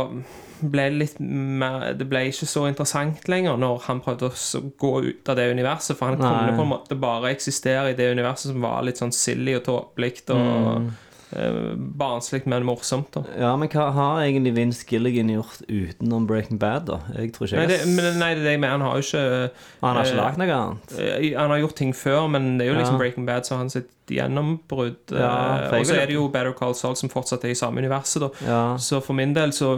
ble 0.62 0.86
litt 0.94 1.18
mer 1.20 1.92
Det 1.98 2.06
ble 2.08 2.26
ikke 2.28 2.48
så 2.48 2.66
interessant 2.68 3.28
lenger 3.30 3.58
når 3.60 3.84
han 3.86 4.02
prøvde 4.04 4.30
å 4.30 4.62
gå 4.80 4.92
ut 5.06 5.30
av 5.30 5.38
det 5.38 5.50
universet, 5.50 5.96
for 5.98 6.10
han 6.10 6.20
Nei. 6.20 6.30
kunne 6.30 6.56
på 6.58 6.66
en 6.66 6.72
måte 6.74 6.98
bare 7.00 7.32
eksistere 7.34 7.92
i 7.92 7.98
det 7.98 8.10
universet 8.12 8.52
som 8.52 8.64
var 8.64 8.84
litt 8.86 9.00
sånn 9.00 9.14
silly 9.14 9.56
og 9.58 9.64
tåpelig 9.68 10.12
og 10.34 10.40
eh, 10.40 10.90
barnslig, 11.30 12.46
men 12.50 12.64
morsomt. 12.66 13.12
da 13.14 13.22
Ja, 13.38 13.52
men 13.56 13.68
hva 13.70 13.90
har 13.94 14.22
egentlig 14.24 14.54
Vince 14.56 14.84
Gilligan 14.88 15.30
gjort 15.30 15.60
utenom 15.68 16.26
Breaking 16.26 16.58
Bad, 16.58 16.86
da? 16.88 16.98
Jeg 17.14 17.32
tror 17.36 17.46
ikke 17.46 17.56
Nei, 17.60 17.66
det, 17.70 17.78
men, 17.86 18.18
nei, 18.18 18.30
det 18.34 18.42
er 18.42 18.48
det 18.48 18.54
jeg 18.56 18.60
mener. 18.64 18.76
Han 18.78 18.86
har 18.86 18.98
jo 18.98 19.06
ikke 19.06 19.50
Han 19.80 19.96
har 19.96 20.04
ikke 20.04 20.16
eh, 20.16 20.22
lagd 20.22 20.40
noe 20.42 20.56
annet? 20.58 20.94
Eh, 20.98 21.38
Han 21.38 21.50
har 21.54 21.62
gjort 21.62 21.76
ting 21.78 21.94
før, 21.96 22.26
men 22.34 22.58
det 22.58 22.66
er 22.66 22.72
jo 22.72 22.78
liksom 22.80 22.98
Ja. 22.98 23.02
Breaking 23.04 23.26
Bad 23.26 23.46
som 23.46 23.56
har 23.56 23.64
han 23.64 23.70
sitt 23.70 23.90
gjennombrudd. 24.10 25.14
Ja, 25.14 25.30
eh, 25.68 25.74
jeg 25.76 25.80
og 25.80 25.86
så 25.86 26.00
er 26.00 26.06
det 26.10 26.14
jo 26.18 26.28
Better 26.28 26.52
Call 26.58 26.74
Saul 26.74 26.96
som 26.98 27.12
fortsatt 27.12 27.44
er 27.46 27.54
i 27.54 27.58
samme 27.58 27.78
universet, 27.78 28.20
da. 28.26 28.30
Ja. 28.46 28.62
Så 28.78 29.00
for 29.04 29.14
min 29.14 29.34
del, 29.34 29.52
så 29.52 29.76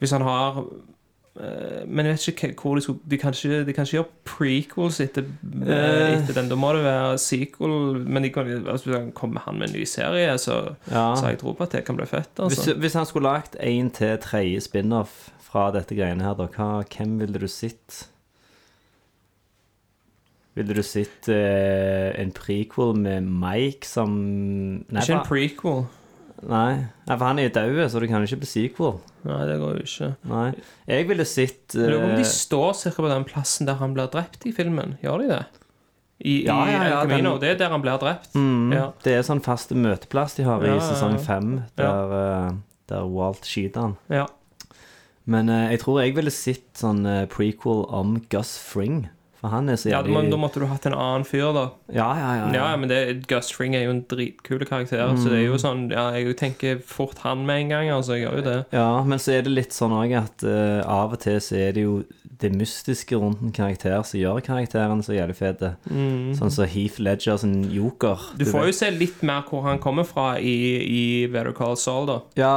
Hvis 0.00 0.12
han 0.16 0.22
har 0.22 0.64
Men 1.86 2.06
jeg 2.06 2.14
vet 2.16 2.28
ikke 2.28 2.50
hvor 2.62 2.74
de 2.76 2.82
skulle 2.84 3.00
De 3.10 3.16
kan 3.18 3.32
ikke, 3.32 3.64
de 3.66 3.72
kan 3.72 3.84
ikke 3.86 3.96
gjøre 3.96 4.08
prequels 4.24 5.00
etter, 5.00 5.22
øh, 5.24 5.68
Eh. 5.70 6.18
etter 6.22 6.34
den. 6.40 6.48
Da 6.50 6.54
må 6.60 6.72
det 6.76 6.82
være 6.84 7.18
sequel. 7.18 8.04
Men 8.06 8.22
de 8.22 8.30
kan, 8.30 8.46
altså, 8.68 8.86
hvis 8.90 8.96
han 8.98 9.12
kommer 9.12 9.40
han 9.46 9.58
med 9.58 9.68
en 9.68 9.74
ny 9.80 9.84
serie, 9.84 10.38
så, 10.38 10.74
Ja. 10.90 11.14
så 11.16 11.26
jeg 11.28 11.38
tro 11.38 11.52
på 11.52 11.62
at 11.62 11.72
det 11.72 11.84
kan 11.86 11.96
bli 11.96 12.06
fett. 12.06 12.30
Hvis, 12.36 12.58
Altså. 12.58 12.74
hvis 12.78 12.92
han 12.94 13.06
skulle 13.06 13.28
lagt 13.32 13.56
en 13.60 13.90
til 13.90 14.18
tredje 14.18 14.60
spin-off 14.60 15.30
fra 15.40 15.70
dette 15.72 15.94
greiene 15.94 16.22
her, 16.22 16.34
da, 16.34 16.46
hva, 16.46 16.84
hvem 16.84 17.18
ville 17.20 17.38
du 17.38 17.48
sett? 17.48 18.06
Ville 20.56 20.74
du 20.74 20.82
sett 20.82 21.28
eh, 21.28 22.10
en 22.20 22.32
prequel 22.32 22.96
med 22.98 23.22
Mike 23.22 23.86
som 23.86 24.10
Nei, 24.90 25.00
Ikke 25.04 25.14
en 25.20 25.26
prequel. 25.28 25.84
Nei, 26.48 26.86
Nei, 27.06 27.16
for 27.18 27.24
han 27.26 27.38
er 27.38 27.48
jo 27.50 27.52
død, 27.58 27.80
så 27.92 28.00
det 28.00 28.08
kan 28.08 28.22
jo 28.24 28.28
ikke 28.30 28.40
bli 28.40 28.48
sequel. 28.48 28.94
Nei, 29.28 29.40
det 29.50 29.56
går 29.60 29.74
jo 29.76 29.82
ikke. 29.84 30.06
Nei. 30.30 30.46
Jeg 30.88 31.08
ville 31.10 31.26
sett 31.28 31.74
uh... 31.76 31.82
lurer 31.84 31.98
på 32.00 32.06
om 32.08 32.14
de 32.16 32.24
eh, 32.24 32.30
står 32.32 32.70
cirka 32.78 33.02
på 33.04 33.10
den 33.12 33.26
plassen 33.28 33.68
der 33.68 33.76
han 33.82 33.92
blir 33.96 34.08
drept 34.12 34.46
i 34.48 34.52
filmen. 34.56 34.94
Gjør 35.04 35.20
de 35.24 35.28
det? 35.34 35.42
I, 36.24 36.34
Ja, 36.46 36.56
i 36.64 36.72
ja, 36.72 36.80
ja, 36.88 37.00
El 37.02 37.08
Camino. 37.10 37.34
den- 37.36 37.40
Det 37.40 37.50
er 37.54 37.58
der 37.64 37.70
han 37.74 37.82
blir 37.84 37.98
drept. 38.00 38.32
mm, 38.34 38.72
Ja. 38.72 38.86
Det 39.04 39.12
er 39.18 39.22
sånn 39.22 39.42
fast 39.44 39.70
møteplass 39.76 40.36
de 40.36 40.44
har 40.48 40.64
i 40.64 40.78
sesong 40.80 41.18
fem, 41.20 41.64
der, 41.76 42.12
eh, 42.22 42.50
der 42.88 43.04
Walt 43.06 43.44
skyter 43.44 43.80
han. 43.80 43.96
ja. 44.08 44.26
Men 45.26 45.48
uh, 45.48 45.68
jeg 45.70 45.80
tror 45.80 46.00
jeg 46.02 46.14
ville 46.16 46.30
sett 46.32 46.72
sånn 46.80 47.04
uh, 47.06 47.26
prequel 47.30 47.84
om 47.92 48.16
Gus 48.32 48.56
Fring. 48.58 49.10
For 49.40 49.48
han 49.54 49.70
er 49.72 49.78
så 49.80 49.88
ja 49.88 49.98
jævlig 50.00 50.12
men 50.18 50.30
da 50.32 50.36
måtte 50.40 50.60
du 50.60 50.66
hatt 50.68 50.84
en 50.88 50.96
annen 50.96 51.24
fyr, 51.24 51.48
da. 51.56 51.66
Ja, 51.88 52.10
ja, 52.18 52.30
ja. 52.36 52.48
Ja, 52.58 52.68
men 52.76 52.90
det, 52.92 52.98
Gus 53.30 53.48
Fring 53.56 53.74
er 53.76 53.86
jo 53.86 53.94
en 53.94 54.02
dritkul 54.10 54.60
karakter, 54.68 55.00
så 55.16 55.32
det 55.32 55.38
er 55.40 55.46
jo 55.48 55.60
sånn 55.60 55.86
Ja, 55.92 56.10
jeg 56.16 56.36
tenker 56.40 56.82
fort 56.84 57.22
han 57.24 57.46
med 57.48 57.64
en 57.64 57.72
gang, 57.72 57.90
altså. 57.94 58.18
Jeg 58.18 58.26
gjør 58.28 58.40
jo 58.42 58.46
det. 58.50 58.58
Ja, 58.76 58.88
men 59.06 59.22
så 59.22 59.38
er 59.38 59.46
det 59.46 59.54
litt 59.56 59.76
sånn 59.76 59.96
òg 59.96 60.12
at 60.20 60.44
eh, 60.44 60.80
av 60.84 61.16
og 61.16 61.22
til 61.24 61.40
så 61.40 61.56
er 61.56 61.72
det 61.76 61.86
jo 61.86 62.02
det 62.40 62.50
mystiske 62.56 63.16
rundt 63.20 63.42
en 63.44 63.52
karakter 63.54 64.00
som 64.06 64.20
gjør 64.20 64.40
karakteren 64.46 65.02
så 65.04 65.14
jævlig 65.16 65.36
fet. 65.38 65.64
Sånn 65.86 66.52
som 66.54 66.68
Heath 66.70 67.00
Ledger 67.02 67.38
sin 67.42 67.58
joker. 67.72 68.22
Du, 68.36 68.44
Du 68.44 68.50
får 68.50 68.70
jo 68.70 68.76
se 68.80 68.90
litt 68.94 69.22
mer 69.26 69.44
hvor 69.48 69.64
han 69.68 69.80
kommer 69.82 70.06
fra 70.08 70.32
i, 70.38 70.54
i 70.84 71.02
Better 71.32 71.52
Call 71.56 71.76
Saul, 71.80 72.08
da. 72.10 72.18
Ja, 72.40 72.54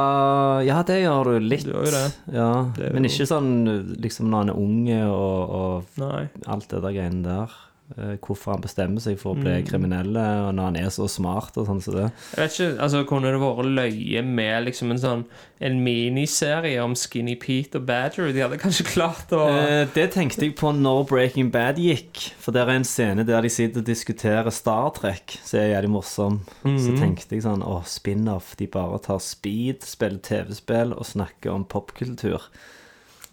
ja, 0.64 0.80
det 0.86 1.02
gjør 1.02 1.34
du 1.34 1.48
litt. 1.50 1.66
Du 1.68 1.74
gjør 1.74 1.88
jo 1.88 1.94
det. 1.94 2.06
Ja, 2.34 2.50
Det 2.76 2.88
jo... 2.88 2.94
Men 2.96 3.08
ikke 3.10 3.28
sånn 3.28 3.52
liksom 4.00 4.30
når 4.32 4.44
han 4.44 4.54
er 4.54 4.62
unge 4.64 5.00
og, 5.10 5.54
og 5.60 6.02
alt 6.46 6.68
det 6.72 6.82
der 6.84 6.96
greiene 6.96 7.24
der. 7.28 7.60
Eh, 7.98 8.14
hvorfor 8.16 8.54
han 8.54 8.62
bestemmer 8.64 8.98
seg 9.04 9.18
for 9.20 9.34
å 9.34 9.42
bli 9.42 9.58
Mm. 9.60 9.66
kriminell, 9.68 10.16
og 10.16 10.54
når 10.56 10.62
han 10.64 10.76
er 10.76 10.88
så 10.88 11.04
smart 11.06 11.52
og 11.60 11.66
sånn 11.68 11.82
som 11.84 11.92
det. 11.94 12.06
Jeg 12.34 12.40
vet 12.40 12.52
ikke, 12.54 12.80
altså 12.80 13.02
Kunne 13.06 13.28
det 13.30 13.40
vært 13.42 13.68
løye 13.76 14.22
med 14.24 14.64
liksom 14.64 14.90
en 14.90 14.98
sånn 14.98 15.24
En 15.60 15.84
miniserie 15.84 16.78
om 16.82 16.94
Skinny 16.94 17.34
Pete 17.36 17.76
og 17.76 17.84
Badger? 17.86 18.32
De 18.32 18.40
hadde 18.40 18.58
kanskje 18.58 18.86
klart 18.88 19.28
å 19.36 19.42
Eh, 19.50 19.84
det 19.94 20.12
tenkte 20.12 20.40
jeg 20.46 20.56
på 20.56 20.72
når 20.74 21.06
Breaking 21.08 21.50
Bad 21.50 21.76
gikk. 21.76 22.32
For 22.38 22.52
der 22.52 22.68
er 22.68 22.76
en 22.80 22.84
scene 22.84 23.24
der 23.24 23.42
de 23.42 23.48
sitter 23.52 23.80
og 23.80 23.84
diskuterer 23.86 24.50
Star 24.50 24.88
Trek, 24.96 25.38
så 25.44 25.58
er 25.60 25.74
jævlig 25.74 25.90
morsom. 25.90 26.40
Mhm. 26.64 26.78
Så 26.80 26.96
tenkte 26.98 27.32
jeg 27.36 27.42
sånn 27.44 27.62
Å, 27.62 27.82
spin-off. 27.84 28.56
De 28.56 28.66
bare 28.66 28.98
tar 28.98 29.18
speed, 29.20 29.82
spiller 29.82 30.18
TV-spill 30.20 30.92
og 30.96 31.04
snakker 31.04 31.52
om 31.52 31.64
popkultur. 31.66 32.40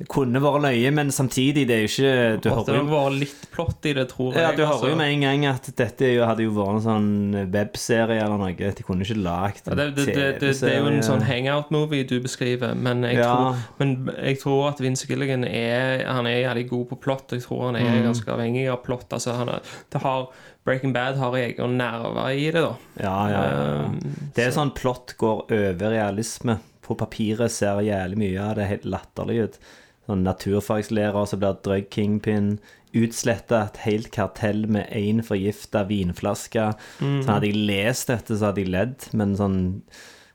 Det 0.02 0.08
kunne 0.10 0.42
vært 0.42 0.64
løye, 0.66 0.92
men 0.98 1.12
samtidig, 1.14 1.68
det 1.70 1.76
er 1.76 1.82
jo 1.84 1.90
ikke 1.92 2.42
Du 2.42 2.50
Måtte 2.50 2.72
hører 2.72 2.78
det 2.78 2.82
jo 2.82 2.92
vært 2.96 3.18
litt 3.20 3.44
plott 3.54 3.86
i 3.86 3.94
det, 3.94 4.06
tror 4.10 4.34
jeg. 4.34 4.42
ja, 4.42 4.52
du 4.58 4.62
altså. 4.66 4.80
hører 4.82 4.90
jo 4.90 4.98
med 4.98 5.12
en 5.14 5.22
gang 5.28 5.46
at 5.52 5.70
dette 5.78 6.10
jo- 6.16 6.26
hadde 6.26 6.44
jo 6.48 6.52
vært 6.56 6.76
en 6.80 6.82
sånn 6.88 7.52
webserie 7.54 8.18
eller 8.24 8.38
noe. 8.42 8.72
De 8.78 8.84
kunne 8.88 9.06
ikke 9.06 9.18
lagd 9.22 9.68
ja, 9.70 9.76
det, 9.78 9.86
det, 9.96 10.06
det, 10.08 10.28
det, 10.42 10.52
det 10.62 10.72
er 10.72 10.80
jo 10.80 10.88
en 10.92 11.04
sånn 11.06 11.22
hangout-movie 11.28 12.08
du 12.10 12.16
beskriver, 12.24 12.74
men 12.76 13.04
jeg, 13.04 13.20
Ja. 13.22 13.30
tror, 13.36 13.60
men 13.80 13.94
jeg 14.18 14.40
tror 14.42 14.70
at 14.72 14.80
Vince 14.82 15.06
Gilligan 15.08 15.44
er 15.46 16.06
Han 16.08 16.26
er 16.26 16.42
jævlig 16.48 16.68
god 16.70 16.88
på 16.90 17.00
plott. 17.02 17.32
Jeg 17.32 17.44
tror 17.46 17.66
han 17.72 17.76
er 17.76 17.90
Mm. 17.92 18.04
ganske 18.10 18.32
avhengig 18.34 18.66
av 18.72 18.82
plott. 18.84 19.10
Altså, 19.14 19.34
han 19.38 19.50
er, 19.50 19.60
det 19.92 20.02
har, 20.02 20.30
Breaking 20.66 20.94
Bad 20.94 21.18
har 21.18 21.34
egen 21.36 21.78
nerver 21.78 22.30
i 22.32 22.50
det, 22.52 22.62
da. 22.62 22.74
Ja, 23.00 23.28
ja, 23.30 23.44
ja. 23.44 23.86
Um, 23.86 24.00
Det 24.36 24.46
er 24.48 24.52
sånn 24.52 24.74
plott 24.74 25.16
går 25.18 25.46
over 25.52 25.90
realisme. 25.92 26.60
På 26.82 26.96
papiret 26.98 27.52
ser 27.52 27.80
jævlig 27.86 28.18
mye 28.18 28.40
av 28.42 28.56
det 28.56 28.68
helt 28.68 28.84
latterlig 28.86 29.44
ut. 29.44 29.60
Sånn 30.08 30.24
naturfagslærer 30.26 31.28
som 31.30 31.40
blir 31.40 31.58
drug 31.64 31.90
kingpin. 31.94 32.60
Utsletta 32.94 33.62
et 33.70 33.78
helt 33.86 34.10
kartell 34.12 34.66
med 34.68 34.90
én 34.92 35.22
forgifta 35.24 35.86
vinflaske. 35.88 36.74
Mm. 37.00 37.22
Så 37.24 37.30
hadde 37.32 37.48
jeg 37.52 37.56
lest 37.70 38.08
dette, 38.12 38.36
så 38.36 38.50
hadde 38.50 38.64
jeg 38.66 38.74
ledd, 38.74 39.08
men 39.14 39.36
sånn 39.40 39.62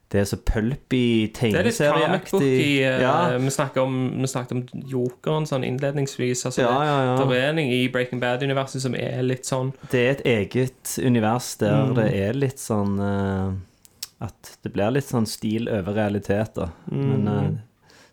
Det 0.09 0.21
er 0.21 0.25
så 0.31 0.37
pulpy 0.39 1.27
Det 1.35 1.43
er 1.51 1.65
litt 1.67 1.79
comic 1.79 2.31
tegneserieaktig. 2.31 2.79
eh, 2.79 3.01
Ja. 3.03 3.37
vi, 3.39 3.51
snakket 3.51 4.53
om 4.53 4.67
Jokeren 4.87 5.45
sånn 5.51 5.65
innledningsvis. 5.67 6.45
Altså, 6.47 6.63
Ja, 6.63 6.85
ja, 6.85 7.05
ja. 7.05 7.17
Det, 7.19 7.29
det 7.35 7.43
er 7.43 7.49
en 7.49 7.59
i 7.59 7.89
Breaking 7.89 8.21
Bad-universet 8.21 8.81
som 8.81 8.95
er 8.95 9.21
litt 9.23 9.45
sånn 9.45 9.73
Det 9.91 9.99
er 9.99 10.11
et 10.13 10.23
eget 10.25 10.99
univers 11.05 11.57
der 11.59 11.87
Mm. 11.89 11.95
det 11.97 12.15
er 12.15 12.33
litt 12.35 12.59
sånn 12.59 13.01
uh, 13.01 13.53
At 14.21 14.57
det 14.63 14.73
blir 14.73 14.93
litt 14.93 15.05
sånn 15.11 15.27
stil 15.27 15.69
over 15.69 15.93
realitet, 15.93 16.55
da. 16.55 16.71
Men 16.89 17.25
Mm. 17.27 17.59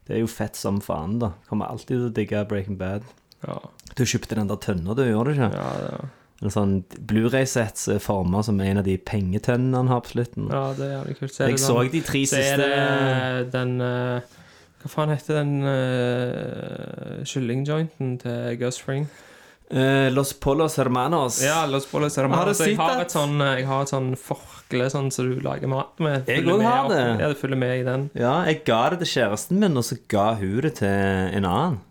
Det 0.07 0.15
er 0.17 0.19
jo 0.23 0.27
fett 0.27 0.55
som 0.59 0.81
faen, 0.83 1.19
da. 1.21 1.31
Kommer 1.49 1.71
alltid 1.71 1.95
til 1.95 2.07
å 2.09 2.13
digge 2.17 2.41
Breaking 2.49 2.77
Bad. 2.79 3.05
Ja, 3.45 3.59
Du 3.95 4.03
kjøpte 4.07 4.35
den 4.39 4.47
der 4.49 4.59
tønna, 4.59 4.95
du, 4.95 5.03
gjorde 5.05 5.31
du 5.33 5.39
ikke? 5.39 5.49
ja, 5.55 5.71
ja. 5.91 6.03
En 6.43 6.51
sånn 6.51 6.71
Blu-ray-sett 7.07 7.77
som 7.79 7.93
er 7.95 8.01
forma 8.03 8.41
som 8.43 8.57
en 8.59 8.79
av 8.81 8.83
de 8.83 8.97
pengetønnene 8.99 9.77
han 9.79 9.87
har 9.87 10.01
på 10.03 10.11
slutten. 10.11 10.49
ja 10.51 10.63
det 10.75 10.89
er 10.89 10.95
jævlig 10.97 11.13
kult. 11.21 11.31
Så 11.33 11.43
er 11.43 11.47
Jeg 11.53 11.55
det 11.55 11.63
så 11.63 11.75
de 11.93 12.01
tre 12.03 12.23
Så 12.27 12.35
er 12.35 12.43
siste 12.43 12.65
det 12.67 13.51
den 13.53 13.71
uh, 13.79 14.33
Hva 14.81 14.91
faen 14.91 15.13
heter 15.13 15.37
den 15.39 15.53
uh, 15.63 17.23
kyllingjointen 17.23 18.17
til 18.19 18.57
Gus 18.59 18.81
Fring? 18.83 19.07
Eh, 19.69 20.09
Los 20.11 20.33
Polos 20.33 20.77
Hermanos. 20.77 21.41
Ja, 21.43 21.65
Los 21.65 21.85
Polos 21.85 22.17
Hermanos. 22.17 22.59
Har 22.59 22.65
du. 22.65 22.71
Jeg 22.71 22.77
har 22.79 23.01
et 23.01 23.15
sånn, 23.15 23.39
eh, 23.41 23.55
jeg 23.61 23.67
har 23.69 23.85
et 23.85 23.93
sånn 23.93 24.11
forkle 24.19 24.89
sånn 24.91 25.09
som 25.13 25.29
du 25.29 25.39
lager 25.45 25.71
mat 25.71 25.99
med. 26.03 26.27
Jeg 26.27 26.45
òg 26.45 26.63
har 26.65 26.89
det. 26.91 27.01
Ja, 27.21 27.31
det 27.31 27.39
følger 27.39 27.59
med 27.59 27.79
i 27.79 27.87
den. 27.87 28.09
Ja, 28.17 28.35
jeg 28.49 28.63
ga 28.67 28.81
det 28.93 29.03
til 29.03 29.11
kjæresten 29.15 29.59
min, 29.63 29.77
og 29.77 29.87
så 29.87 29.97
ga 30.11 30.33
hun 30.39 30.61
det 30.65 30.75
til 30.81 30.89
en 30.89 31.49
annen. 31.49 31.81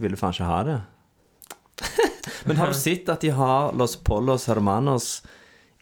Ville 0.00 0.18
faen 0.18 0.34
ikke 0.34 0.48
ha 0.48 0.62
det. 0.66 0.80
men 2.46 2.56
har 2.56 2.70
du 2.70 2.78
sett 2.78 3.08
at 3.10 3.24
de 3.24 3.32
har 3.34 3.72
Los 3.74 3.96
Polos 3.96 4.46
Hermanos 4.46 5.24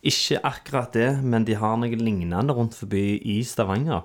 Ikke 0.03 0.41
akkurat 0.43 0.95
det, 0.97 1.11
men 1.23 1.45
de 1.45 1.55
har 1.55 1.77
noe 1.79 1.95
lignende 1.95 2.55
rundt 2.57 2.75
forbi 2.75 3.21
i 3.23 3.37
Stavanger. 3.47 4.03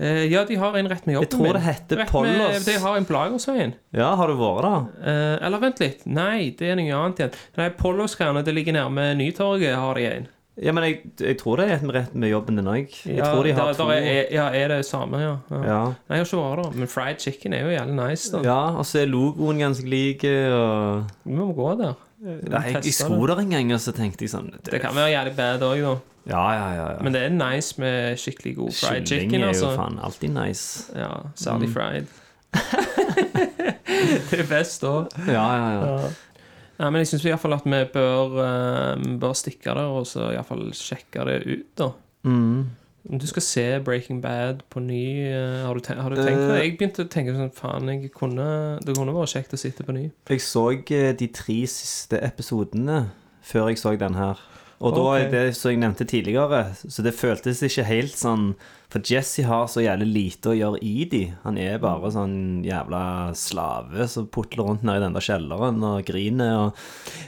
Eh, 0.00 0.24
ja, 0.32 0.46
de 0.48 0.56
har 0.56 0.76
en 0.80 0.88
rett 0.88 1.04
med 1.06 1.14
jobben 1.18 1.28
Jeg 1.28 1.34
tror 1.36 1.52
det 1.58 1.62
heter 1.66 1.98
Rett 2.00 2.08
Pollos. 2.10 2.38
Med, 2.40 2.62
de 2.64 2.76
har 2.80 2.96
en 2.96 3.04
Blagersveien. 3.04 3.74
Ja, 3.92 4.14
har 4.16 4.30
du 4.32 4.36
vært 4.40 4.64
der? 4.64 4.84
Eh, 5.12 5.46
eller 5.46 5.60
vent 5.60 5.80
litt. 5.84 6.06
Nei, 6.08 6.50
det 6.56 6.70
er 6.72 6.78
noe 6.80 7.00
annet 7.04 7.20
igjen. 7.20 7.34
Nei, 7.60 7.68
Pollos-greiene, 7.76 8.42
det 8.46 8.54
ligger 8.56 8.78
nærme 8.78 9.10
Nytorget, 9.20 9.74
har 9.76 10.00
de 10.00 10.06
en. 10.08 10.28
Ja, 10.60 10.72
men 10.76 10.84
jeg, 10.84 10.96
jeg 11.20 11.36
tror 11.40 11.60
det 11.60 11.68
er 11.72 11.84
rett 11.94 12.14
med 12.14 12.28
jobben 12.32 12.58
din 12.58 12.66
òg. 12.68 12.90
Ja, 13.08 13.30
de 13.32 13.52
der- 13.54 13.72
der 13.78 13.92
er, 13.96 14.26
ja, 14.34 14.48
er 14.52 14.68
det 14.68 14.80
samme, 14.88 15.20
ja. 15.20 15.36
ja. 15.50 15.60
Ja. 15.64 15.78
Nei, 16.08 16.18
jeg 16.18 16.24
har 16.24 16.28
ikke 16.28 16.42
vært 16.42 16.64
der, 16.64 16.78
men 16.82 16.88
fried 16.88 17.20
chicken 17.22 17.54
er 17.56 17.62
jo 17.64 17.70
jævlig 17.76 17.96
nice, 17.96 18.32
da. 18.32 18.42
ja, 18.44 18.58
og 18.76 18.84
så 18.88 19.00
er 19.02 19.06
logoen 19.12 19.58
ganske 19.62 19.88
lik. 19.88 20.24
Og... 20.24 21.06
Vi 21.24 21.32
må 21.38 21.52
gå 21.56 21.74
der. 21.80 21.94
Nei, 22.20 22.34
jeg, 22.36 22.74
jeg 22.74 22.82
Teste 22.84 23.06
sto 23.06 23.26
det. 23.30 23.38
en 23.40 23.50
gang, 23.54 23.72
og 23.72 23.80
så 23.80 23.94
tenkte 23.96 24.26
jeg 24.26 24.32
sånn 24.34 24.50
Det 24.66 24.80
kan 24.82 24.92
være 24.92 25.14
jævlig 25.14 25.36
bad 25.38 25.62
òg, 25.64 25.80
da. 25.86 25.94
Ja, 26.30 26.44
ja, 26.54 26.66
ja. 26.78 26.86
ja. 26.94 27.02
Men 27.02 27.14
det 27.16 27.22
er 27.26 27.34
nice 27.34 27.74
med 27.82 28.16
skikkelig 28.22 28.54
god 28.60 28.72
fried 28.78 29.06
Kylling 29.06 29.30
chicken, 29.30 29.42
er 29.42 29.46
jo 29.50 29.52
altså. 29.52 29.70
faen 29.76 30.00
alltid 30.06 30.34
nice. 30.36 30.92
Ja, 30.96 31.10
særlig 31.34 31.68
Mm. 31.68 31.74
fried. 31.74 32.06
det 34.30 34.40
er 34.40 34.48
best 34.50 34.82
da. 34.82 34.94
Ja, 35.26 35.46
ja, 35.56 35.70
ja. 35.76 36.10
Nei, 36.80 36.88
men 36.90 37.02
jeg 37.02 37.10
syns 37.10 37.24
iallfall 37.28 37.58
at 37.58 37.66
vi 37.68 37.80
bør, 37.92 38.36
eh, 38.40 39.02
bør 39.20 39.34
stikke 39.36 39.74
der 39.76 39.90
og 39.92 40.06
så 40.08 40.30
iallfall 40.32 40.70
sjekke 40.76 41.26
det 41.28 41.40
ut, 41.46 41.66
da. 41.76 41.90
Mm. 42.24 42.70
Om 43.10 43.18
du 43.20 43.26
skal 43.28 43.42
se 43.44 43.64
Breaking 43.84 44.20
Bad 44.22 44.62
på 44.70 44.80
ny, 44.84 45.04
eh, 45.28 45.60
har 45.66 45.74
du, 45.74 45.80
ten 45.80 45.98
har 46.00 46.10
du 46.12 46.16
tenkt 46.16 46.36
på 46.40 46.48
det? 46.52 46.56
Eh. 46.56 46.64
Jeg 46.64 46.78
begynte 46.78 47.04
å 47.04 47.08
tenke 47.12 47.34
sånn 47.36 47.52
Faen, 47.56 47.88
jeg 47.88 48.10
kunne, 48.16 48.78
det 48.84 48.96
kunne 48.96 49.14
vært 49.16 49.32
kjekt 49.34 49.56
å 49.56 49.60
sitte 49.60 49.84
på 49.84 49.92
ny. 49.96 50.06
Jeg 50.28 50.40
så 50.44 50.66
eh, 50.76 51.12
de 51.16 51.28
tre 51.32 51.58
siste 51.68 52.20
episodene 52.24 53.10
før 53.42 53.68
jeg 53.72 53.80
så 53.80 53.94
den 54.00 54.14
her. 54.20 54.40
Og 54.80 54.94
da 54.96 55.00
Ok. 55.00 55.16
er 55.20 55.30
det 55.30 55.56
som 55.56 55.70
jeg 55.70 55.78
nevnte 55.82 56.06
tidligere, 56.08 56.60
så 56.88 57.02
det 57.04 57.12
føltes 57.14 57.60
ikke 57.66 57.84
helt 57.84 58.16
sånn 58.16 58.54
For 58.90 58.98
Jesse 59.06 59.44
har 59.46 59.66
så 59.70 59.84
jævlig 59.84 60.06
lite 60.12 60.50
å 60.50 60.56
gjøre 60.58 60.78
i 60.82 61.04
de. 61.04 61.20
Han 61.44 61.56
er 61.62 61.76
bare 61.78 62.08
sånn 62.10 62.64
jævla 62.66 63.30
slave 63.38 64.08
som 64.10 64.26
putler 64.26 64.64
rundt 64.66 64.82
nede 64.82 64.96
i 64.96 65.04
den 65.04 65.12
der 65.14 65.20
kjelleren 65.22 65.78
og 65.86 66.04
griner 66.08 66.56
og 66.64 66.74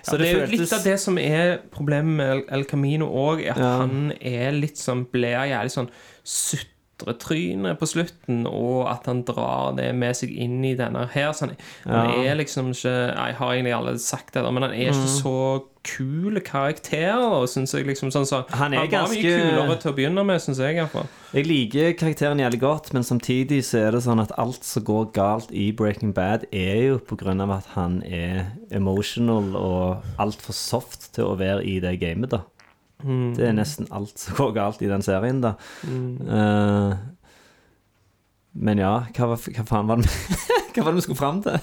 Så 0.03 0.19
det, 0.19 0.27
er 0.33 0.41
jo 0.41 0.57
litt 0.57 0.73
av 0.75 0.83
det 0.83 0.97
som 0.99 1.19
er 1.19 1.59
problemet 1.71 2.17
med 2.17 2.31
El, 2.33 2.43
El 2.59 2.65
Camino 2.65 3.07
òg, 3.07 3.45
at 3.49 3.57
Ja. 3.63 3.77
han 3.79 4.13
er 4.21 4.51
litt 4.59 4.75
sånn 4.77 5.05
blir 5.13 5.39
jævlig 5.53 5.71
sånn 5.71 5.91
sutretryne 7.03 7.75
på 7.79 7.87
slutten, 7.89 8.47
og 8.47 8.89
at 8.91 9.07
han 9.07 9.23
drar 9.29 9.75
det 9.77 9.95
med 9.95 10.15
seg 10.17 10.31
inn 10.31 10.65
i 10.65 10.75
denne 10.79 11.09
her. 11.13 11.33
Så 11.33 11.47
han, 11.49 11.57
han 11.87 12.11
er 12.27 12.35
liksom 12.39 12.71
ikke 12.73 12.93
Jeg 12.93 13.35
har 13.39 13.53
egentlig 13.53 13.75
allerede 13.77 13.99
sagt 14.03 14.35
det, 14.35 14.43
men 14.53 14.63
han 14.63 14.73
er 14.73 14.93
Mm. 14.93 14.99
ikke 15.03 15.23
så 15.23 15.63
kul 15.83 16.39
karakter, 16.41 17.43
syns 17.51 17.73
jeg. 17.75 17.87
liksom 17.87 18.11
sånn 18.15 18.27
så, 18.27 18.45
Han 18.55 18.73
er 18.73 18.79
han 18.79 18.89
ganske- 18.89 19.19
mye 19.19 19.23
kulere 19.51 19.81
til 19.81 19.91
å 19.93 19.95
begynne 19.97 20.25
med, 20.25 20.41
syns 20.41 20.59
jeg. 20.59 20.77
i. 20.77 21.07
Jeg 21.35 21.47
liker 21.47 21.93
karakteren 21.95 22.39
jævlig 22.39 22.61
godt, 22.61 22.93
men 22.95 23.03
samtidig 23.03 23.65
så 23.65 23.89
er 23.89 23.91
det 23.91 24.03
sånn 24.05 24.21
at 24.23 24.31
alt 24.39 24.63
som 24.65 24.85
går 24.85 25.13
galt 25.13 25.51
i 25.51 25.73
Breaking 25.73 26.13
Bad, 26.13 26.45
er 26.53 26.87
jo 26.87 26.99
på 26.99 27.17
grunn 27.17 27.41
av 27.41 27.51
at 27.51 27.67
han 27.75 28.03
er 28.05 28.53
emotional 28.71 29.57
og 29.57 30.03
altfor 30.19 30.53
soft 30.55 31.13
til 31.15 31.25
å 31.25 31.37
være 31.37 31.65
i 31.67 31.81
det 31.81 31.99
gamet, 32.01 32.31
da. 32.31 32.43
Mm. 33.03 33.35
Det 33.39 33.49
er 33.49 33.57
nesten 33.57 33.91
alt 33.95 34.19
som 34.23 34.39
går 34.39 34.57
galt 34.57 34.83
i 34.83 34.91
den 34.91 35.05
serien, 35.05 35.43
da. 35.45 35.57
Eh, 35.87 36.97
men 38.53 38.83
ja, 38.83 38.97
hva, 39.17 39.37
hva 39.37 39.65
faen 39.65 39.89
var 39.89 40.03
det 40.03 40.11
Hva 40.75 40.85
var 40.85 40.93
det 40.93 41.01
vi 41.01 41.07
skulle 41.07 41.21
fram 41.21 41.41
til? 41.45 41.57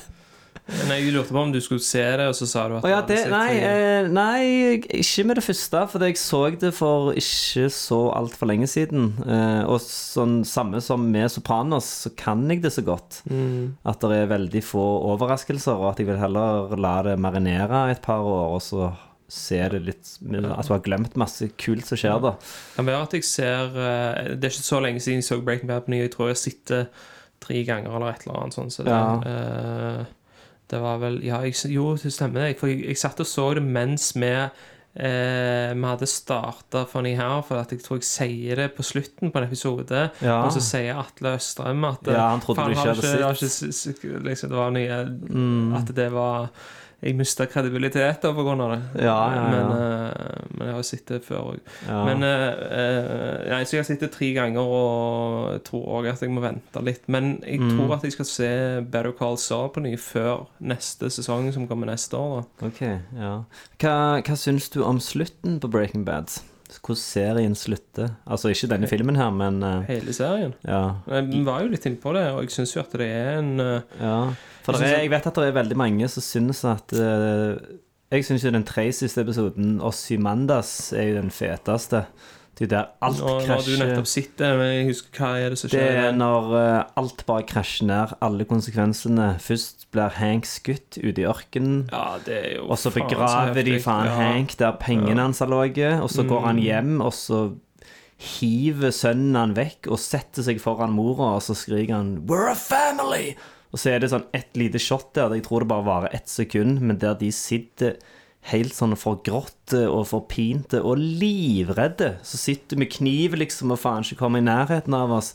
Nei, 0.69 0.99
Jeg 0.99 1.13
lurte 1.15 1.33
på 1.33 1.41
om 1.41 1.51
du 1.53 1.57
skulle 1.63 1.81
se 1.81 2.01
det, 2.01 2.25
og 2.29 2.35
så 2.37 2.45
sa 2.49 2.67
du 2.69 2.75
at 2.77 2.85
oh, 2.85 2.91
ja, 2.91 2.99
det, 3.05 3.17
nei, 3.31 3.57
eh, 3.57 4.09
nei, 4.13 4.77
ikke 5.01 5.25
med 5.25 5.39
det 5.39 5.43
første, 5.45 5.81
for 5.89 6.05
jeg 6.05 6.19
så 6.21 6.41
det 6.61 6.71
for 6.77 7.09
ikke 7.17 7.65
så 7.73 7.99
altfor 8.13 8.51
lenge 8.51 8.69
siden. 8.69 9.11
Eh, 9.25 9.63
og 9.65 9.81
sånn 9.81 10.43
samme 10.47 10.81
som 10.85 11.07
med 11.09 11.31
Sopranos, 11.33 11.89
så 12.05 12.13
kan 12.17 12.45
jeg 12.51 12.61
det 12.65 12.73
så 12.75 12.85
godt. 12.85 13.23
At 13.29 14.05
det 14.05 14.21
er 14.23 14.33
veldig 14.33 14.63
få 14.65 14.85
overraskelser, 15.15 15.77
og 15.77 15.93
at 15.93 16.03
jeg 16.03 16.11
vil 16.11 16.21
heller 16.21 16.75
la 16.77 16.95
det 17.07 17.17
marinere 17.21 17.87
et 17.93 18.03
par 18.05 18.21
år, 18.25 18.57
og 18.59 18.61
så 18.65 18.91
se 19.29 19.59
det 19.69 19.79
litt 19.85 20.11
Altså 20.41 20.73
har 20.75 20.83
glemt 20.85 21.15
masse 21.19 21.47
kult 21.61 21.85
som 21.87 21.99
skjer 21.99 22.19
da. 22.23 22.31
Kan 22.75 22.87
være 22.89 23.05
at 23.07 23.13
jeg 23.17 23.27
ser 23.29 23.75
eh, 23.77 24.31
Det 24.35 24.49
er 24.49 24.55
ikke 24.55 24.67
så 24.67 24.81
lenge 24.83 25.03
siden 25.05 25.21
jeg 25.21 25.27
så 25.29 25.39
Breaking 25.45 25.69
Bad 25.69 25.85
på 25.85 25.93
ny. 25.93 26.01
Jeg 26.03 26.13
tror 26.15 26.31
jeg 26.31 26.41
sitter 26.41 26.87
tre 27.39 27.61
ganger 27.67 27.93
eller 27.95 28.11
et 28.13 28.25
eller 28.25 28.41
annet 28.41 28.57
sånn. 28.57 28.73
Så 28.73 28.83
det, 28.87 28.91
Ja. 28.91 29.19
uh, 29.23 30.05
det 30.69 30.81
var 30.81 30.99
vel 31.01 31.21
Ja, 31.25 31.39
jeg, 31.45 31.55
jo, 31.73 31.95
det 31.97 32.11
stemmer 32.13 32.47
det. 32.47 32.57
For 32.59 32.67
jeg, 32.71 32.83
jeg 32.89 32.97
satt 33.01 33.21
og 33.23 33.29
så 33.29 33.53
det 33.57 33.63
mens 33.65 34.11
vi 34.17 34.29
eh, 34.99 35.73
vi 35.73 35.85
hadde 35.85 36.09
starta 36.09 36.83
Funny 36.89 37.15
How, 37.17 37.41
for 37.45 37.61
jeg 37.61 37.81
tror 37.85 37.99
jeg 37.99 38.07
sier 38.09 38.59
det 38.63 38.69
på 38.75 38.85
slutten 38.85 39.31
på 39.31 39.39
en 39.41 39.47
episode. 39.47 40.03
Ja. 40.25 40.41
Og 40.45 40.51
så 40.55 40.61
sier 40.63 40.99
Atle 40.99 41.35
Østrem 41.39 41.85
at 41.89 42.09
Ja, 42.09 42.27
du 42.37 42.51
ikke 42.73 42.95
ikke 43.93 44.23
liksom, 44.25 44.49
Det 44.49 44.57
var 44.57 44.71
nye 44.75 44.99
Mm. 45.29 45.75
At 45.79 45.95
det 45.95 46.11
var 46.11 46.49
Jeg 47.01 47.15
mista 47.15 47.45
kredibilitet 47.47 48.21
da 48.25 48.33
på 48.35 48.43
grunn 48.43 48.59
av 48.65 48.71
det. 48.73 49.03
Ja, 49.05 49.13
ja, 49.31 49.35
ja. 49.35 49.43
Men, 49.53 49.69
uh, 49.71 50.47
men 50.57 50.65
jeg 50.67 50.73
har 50.75 50.81
jo 50.81 50.87
sett 50.89 51.05
det 51.07 51.19
før 51.23 51.45
òg. 51.53 51.59
Men 51.87 52.25
uh, 52.27 53.45
nei, 53.49 53.61
Så 53.63 53.77
jeg 53.77 53.83
har 53.83 53.87
sett 53.87 54.03
det 54.03 54.11
tre 54.11 54.33
ganger 54.35 54.59
og 54.67 55.53
jeg 55.53 55.63
tror 55.69 55.85
òg 55.99 56.09
at 56.11 56.23
jeg 56.25 56.33
må 56.35 56.43
vente 56.43 56.83
litt. 56.83 57.07
Men 57.07 57.37
jeg 57.45 57.59
Mm. 57.59 57.71
tror 57.77 57.93
at 57.95 58.03
jeg 58.03 58.13
skal 58.17 58.25
se 58.25 58.49
Better 58.91 59.11
Call 59.15 59.37
Saul 59.37 59.69
på 59.75 59.81
ny 59.83 59.95
før 59.97 60.45
neste 60.61 61.09
sesong, 61.11 61.51
som 61.55 61.67
kommer 61.67 61.87
neste 61.87 62.15
år. 62.19 62.45
da 62.59 62.67
Ok, 62.67 62.81
ja. 63.15 63.33
Hva, 63.79 63.95
hva 64.23 64.35
syns 64.39 64.69
du 64.71 64.81
om 64.83 64.99
slutten 64.99 65.59
på 65.59 65.69
Breaking 65.71 66.03
Bad? 66.05 66.35
Hvordan 66.69 66.99
serien 67.01 67.55
slutter? 67.57 68.11
Altså 68.29 68.51
ikke 68.53 68.69
denne 68.69 68.87
filmen 68.91 69.15
her, 69.17 69.31
men 69.33 69.61
Hele 69.87 70.13
serien. 70.13 70.53
ja. 70.67 70.95
Jeg 71.09 71.43
var 71.47 71.63
jo 71.63 71.71
litt 71.73 71.85
innpå 71.89 72.13
det, 72.13 72.27
og 72.35 72.43
jeg 72.43 72.51
syns 72.59 72.75
jo 72.75 72.81
at 72.83 72.91
det 72.91 73.07
er 73.09 73.39
en 73.39 73.57
ja. 73.99 74.33
For 74.77 74.83
Jeg 74.85 74.93
er, 74.93 75.01
jeg 75.05 75.11
vet 75.11 75.27
at 75.27 75.35
det 75.35 75.47
er 75.47 75.55
veldig 75.59 75.77
mange 75.77 76.07
som 76.09 76.21
syns 76.23 76.63
at 76.65 76.93
uh, 76.93 77.55
Jeg 78.11 78.25
syns 78.25 78.43
jo 78.43 78.51
den 78.51 78.63
tre 78.65 78.91
siste 78.91 79.21
episoden, 79.21 79.79
Ossimandas, 79.81 80.91
er 80.93 81.09
jo 81.11 81.15
den 81.21 81.31
feteste. 81.31 82.05
Det 82.59 82.65
er 82.65 82.71
der 82.73 82.87
alt 83.07 83.19
Nå 83.21 83.33
nå 83.39 83.45
har 83.47 83.61
du 83.63 83.71
nettopp 83.79 84.07
sett 84.09 84.33
det, 84.41 84.47
men 84.59 84.67
jeg 84.73 84.87
husker 84.89 85.21
hva 85.21 85.27
er 85.39 85.53
det 85.53 85.59
som 85.61 85.69
skjer? 85.71 85.79
Det 85.79 85.99
er 86.09 86.17
når 86.17 86.49
uh, 86.51 86.89
alt 86.99 87.21
bare 87.29 87.45
krasjer 87.47 87.87
ned, 87.87 88.15
alle 88.25 88.43
konsekvensene. 88.49 89.29
Først 89.39 89.85
blir 89.93 90.09
Hank 90.17 90.45
skutt 90.49 90.97
ute 90.99 91.21
i 91.21 91.27
ørkenen. 91.29 91.85
Ja, 91.93 92.17
det 92.25 92.35
er 92.35 92.49
jo 92.57 92.65
Og 92.67 92.77
så 92.81 92.91
faen 92.91 93.07
begraver 93.07 93.63
de 93.63 93.77
faen 93.79 94.09
Ja. 94.09 94.17
Hank 94.17 94.57
der 94.59 94.75
pengene 94.81 95.21
hans 95.21 95.39
har 95.39 95.47
ligget, 95.53 96.01
og 96.03 96.09
så 96.11 96.25
går 96.27 96.45
han 96.49 96.55
Mm. 96.59 96.63
hjem, 96.65 97.01
og 97.01 97.13
så 97.13 97.39
hiver 98.19 98.91
sønnen 98.91 99.37
han 99.39 99.53
vekk 99.55 99.87
og 99.93 99.99
setter 100.01 100.43
seg 100.43 100.59
foran 100.59 100.91
mora, 100.91 101.35
og 101.37 101.41
så 101.45 101.55
skriker 101.55 101.95
han 101.95 102.17
'We're 102.27 102.51
a 102.51 102.55
family!' 102.59 103.35
Og 103.69 103.81
så 103.81 103.93
er 103.93 104.01
det 104.01 104.11
sånn 104.11 104.25
ett 104.33 104.55
lite 104.57 104.81
shot 104.81 105.11
der, 105.17 105.35
jeg 105.37 105.45
tror 105.45 105.63
det 105.63 105.71
bare 105.71 105.87
varer 105.87 106.15
ett 106.17 106.29
sekund, 106.31 106.81
men 106.81 106.97
der 107.01 107.17
de 107.19 107.29
sitter 107.35 107.99
helt 108.49 108.73
sånn 108.73 108.95
forgråtte 108.97 109.83
og 109.91 110.07
forpinte 110.09 110.79
og 110.81 111.01
livredde. 111.01 112.15
Så 112.25 112.39
sitter 112.39 112.79
med 112.79 112.91
kniv 112.93 113.35
liksom 113.37 113.75
og 113.75 113.81
faen 113.81 114.05
ikke 114.05 114.21
kommer 114.23 114.41
i 114.41 114.47
nærheten 114.47 114.95
av 114.95 115.13
oss. 115.19 115.33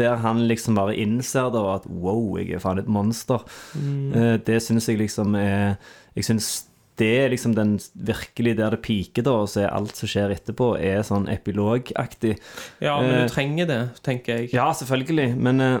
Der 0.00 0.16
han 0.24 0.46
liksom 0.48 0.76
bare 0.76 0.96
innser 0.96 1.50
da 1.52 1.62
at 1.76 1.86
wow, 1.86 2.38
jeg 2.40 2.56
er 2.56 2.64
faen 2.64 2.80
et 2.82 2.90
monster. 2.90 3.44
Mm. 3.76 4.42
Det 4.44 4.58
syns 4.64 4.88
jeg 4.88 5.00
liksom 5.00 5.36
er 5.38 5.76
Jeg 6.16 6.28
syns 6.28 6.52
det 7.00 7.08
er 7.22 7.30
liksom 7.32 7.54
den 7.56 7.78
virkelig 7.94 8.52
der 8.58 8.74
det 8.74 8.82
piker, 8.84 9.24
da, 9.24 9.32
og 9.42 9.48
så 9.48 9.62
er 9.64 9.72
alt 9.72 9.96
som 9.96 10.10
skjer 10.10 10.34
etterpå, 10.34 10.74
er 10.76 11.00
sånn 11.06 11.24
epilogaktig. 11.32 12.34
Ja, 12.84 12.98
men 13.00 13.14
Eh, 13.14 13.22
du 13.24 13.32
trenger 13.32 13.70
det, 13.70 13.80
tenker 14.04 14.42
jeg. 14.42 14.50
Ja, 14.52 14.68
selvfølgelig, 14.76 15.32
men 15.40 15.64
eh, 15.64 15.78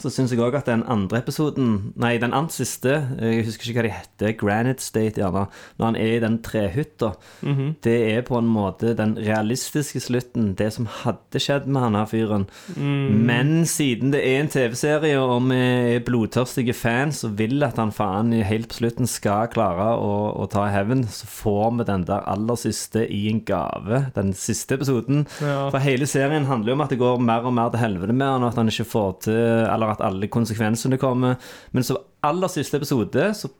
så 0.00 0.10
syns 0.12 0.30
jeg 0.32 0.40
òg 0.40 0.54
at 0.58 0.66
den 0.70 0.82
andre 0.88 1.18
episoden 1.22 1.92
Nei, 1.96 2.16
den 2.18 2.32
andre 2.36 2.52
siste, 2.52 2.92
eh, 3.18 3.36
jeg 3.38 3.46
husker 3.46 3.68
ikke 3.70 3.80
hva 3.80 3.86
de 3.88 3.94
heter, 3.96 4.32
Granite 4.40 4.82
State, 4.84 5.18
gjerne, 5.20 5.46
når 5.78 5.84
han 5.86 5.96
er 5.96 6.16
i 6.16 6.20
den 6.20 6.38
trehytta, 6.42 7.12
Mhm. 7.42 7.76
det 7.82 7.96
er 8.16 8.22
på 8.22 8.38
en 8.38 8.46
måte 8.48 8.94
den 8.96 9.14
realistiske 9.16 10.00
slutten, 10.00 10.54
det 10.56 10.72
som 10.72 10.86
hadde 10.86 11.38
skjedd 11.40 11.66
med 11.66 11.82
han 11.82 11.94
her 11.94 12.06
fyren. 12.06 12.46
Mm. 12.76 13.24
Men 13.26 13.64
siden 13.64 14.10
det 14.12 14.22
er 14.24 14.40
en 14.40 14.48
TV-serie, 14.48 15.18
og 15.20 15.42
vi 15.48 15.58
er 15.96 16.00
blodtørstige 16.06 16.74
fans 16.74 17.24
og 17.24 17.36
vil 17.38 17.62
at 17.62 17.76
han 17.76 17.90
faen 17.92 18.32
helt 18.44 18.68
på 18.68 18.78
slutten 18.80 19.06
skal 19.08 19.48
klare 19.48 19.96
å, 19.98 20.34
å 20.42 20.48
ta 20.50 20.66
hevn, 20.72 21.04
så 21.08 21.26
får 21.26 21.78
vi 21.78 21.84
den 21.88 22.04
der 22.08 22.24
aller 22.28 22.56
siste 22.56 23.04
i 23.10 23.28
en 23.30 23.40
gave, 23.48 24.06
den 24.14 24.32
siste 24.34 24.74
episoden. 24.78 25.26
Ja. 25.40 25.68
For 25.70 25.78
hele 25.84 26.06
serien 26.06 26.46
handler 26.48 26.72
jo 26.72 26.78
om 26.78 26.84
at 26.84 26.90
det 26.94 26.98
går 27.00 27.20
mer 27.22 27.46
og 27.48 27.54
mer 27.56 27.70
til 27.74 27.80
helvete 27.82 28.12
med 28.14 28.26
han, 28.26 28.42
og 28.44 28.52
at 28.52 28.56
han 28.62 28.68
ikke 28.72 28.88
får 28.88 29.12
til 29.28 29.34
Eller 29.68 29.87
at 29.90 30.00
alle 30.04 30.28
konsekvensene 30.28 30.98
kommer. 30.98 31.36
Men 31.72 31.82
så 31.82 31.96
aller 32.22 32.48
siste 32.48 32.76
episode 32.80 33.30
så 33.34 33.50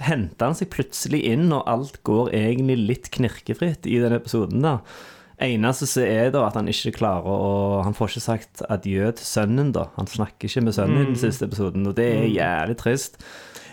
henter 0.00 0.46
han 0.48 0.54
seg 0.58 0.70
plutselig 0.70 1.22
inn, 1.24 1.52
og 1.54 1.68
alt 1.70 2.00
går 2.06 2.32
egentlig 2.34 2.78
litt 2.86 3.10
knirkefritt 3.14 3.86
i 3.86 4.00
den 4.02 4.12
episoden 4.16 4.62
da. 4.64 4.78
Eneste 5.42 5.86
som 5.90 6.02
er 6.06 6.30
da 6.30 6.44
at 6.46 6.54
han 6.54 6.68
ikke 6.70 6.92
klarer 6.94 7.26
å 7.26 7.82
Han 7.84 7.92
får 7.94 8.08
ikke 8.12 8.20
sagt 8.22 8.62
adjø 8.70 9.08
til 9.18 9.26
sønnen, 9.26 9.72
da. 9.74 9.88
Han 9.96 10.06
snakker 10.06 10.46
ikke 10.48 10.62
med 10.62 10.74
sønnen 10.74 11.00
i 11.00 11.04
den 11.04 11.14
Mm. 11.14 11.22
siste 11.24 11.46
episoden, 11.46 11.86
og 11.86 11.94
det 11.96 12.04
er 12.06 12.22
Mm. 12.22 12.34
jævlig 12.36 12.76
trist. 12.78 13.16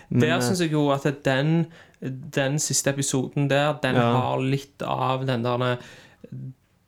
Men, 0.10 0.22
Der 0.22 0.36
eh, 0.38 0.42
syns 0.42 0.60
jeg 0.60 0.72
jo 0.72 0.90
at 0.90 1.24
den, 1.24 1.68
den 2.02 2.58
siste 2.60 2.90
episoden 2.90 3.48
der, 3.48 3.74
den 3.82 3.96
Ja. 3.96 4.12
har 4.20 4.40
litt 4.42 4.82
av 4.82 5.26
den 5.26 5.44
der 5.44 5.78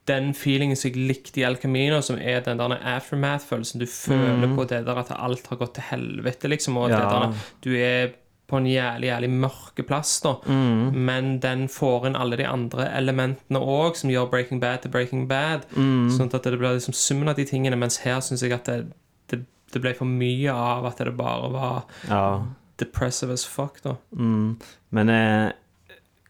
Den 0.06 0.34
feelingen 0.36 0.76
som 0.76 0.90
jeg 0.90 1.06
likte 1.08 1.40
i 1.40 1.44
El 1.48 1.56
Camino, 1.56 2.00
som 2.04 2.18
er 2.20 2.42
den 2.44 2.58
der 2.60 2.74
aftermath-følelsen. 2.76 3.80
Du 3.80 3.86
føler 3.88 4.46
mm. 4.46 4.56
på 4.58 4.66
det 4.68 4.82
der 4.84 4.98
at 5.00 5.10
alt 5.16 5.46
har 5.48 5.56
gått 5.56 5.74
til 5.78 5.86
helvete, 5.90 6.50
liksom, 6.52 6.76
og 6.76 6.90
Ja. 6.90 6.98
det 6.98 7.08
der, 7.08 7.46
du 7.64 7.70
er 7.76 8.12
på 8.46 8.58
en 8.60 8.66
jævlig, 8.68 9.08
jævlig 9.08 9.30
mørke 9.30 9.82
plass, 9.88 10.20
da. 10.20 10.34
Mm. 10.46 10.92
Men 11.06 11.30
den 11.40 11.62
får 11.72 12.06
inn 12.10 12.16
alle 12.20 12.36
de 12.36 12.44
andre 12.46 12.90
elementene 12.98 13.58
òg, 13.58 13.96
som 13.96 14.10
gjør 14.12 14.28
Breaking 14.30 14.60
Bad 14.60 14.82
til 14.82 14.90
Breaking 14.92 15.24
Bad. 15.30 15.64
Mm. 15.72 16.10
Sånn 16.12 16.28
at 16.34 16.44
det 16.44 16.58
blir 16.60 16.76
liksom 16.76 16.92
summen 16.92 17.28
av 17.32 17.36
de 17.40 17.46
tingene, 17.48 17.76
mens 17.80 17.96
her 18.04 18.20
syns 18.20 18.42
jeg 18.44 18.52
at 18.52 18.68
det, 18.68 18.92
det, 19.32 19.40
det 19.72 19.80
ble 19.80 19.94
for 19.96 20.04
mye 20.04 20.52
av 20.52 20.84
at 20.90 21.00
det 21.00 21.16
bare 21.16 21.48
var 21.50 21.84
Ja. 22.10 22.42
depressive 22.76 23.32
as 23.32 23.46
fuck, 23.48 23.80
da. 23.82 23.96
Mm. 24.12 24.58
Men 24.92 25.08
eh, 25.08 25.52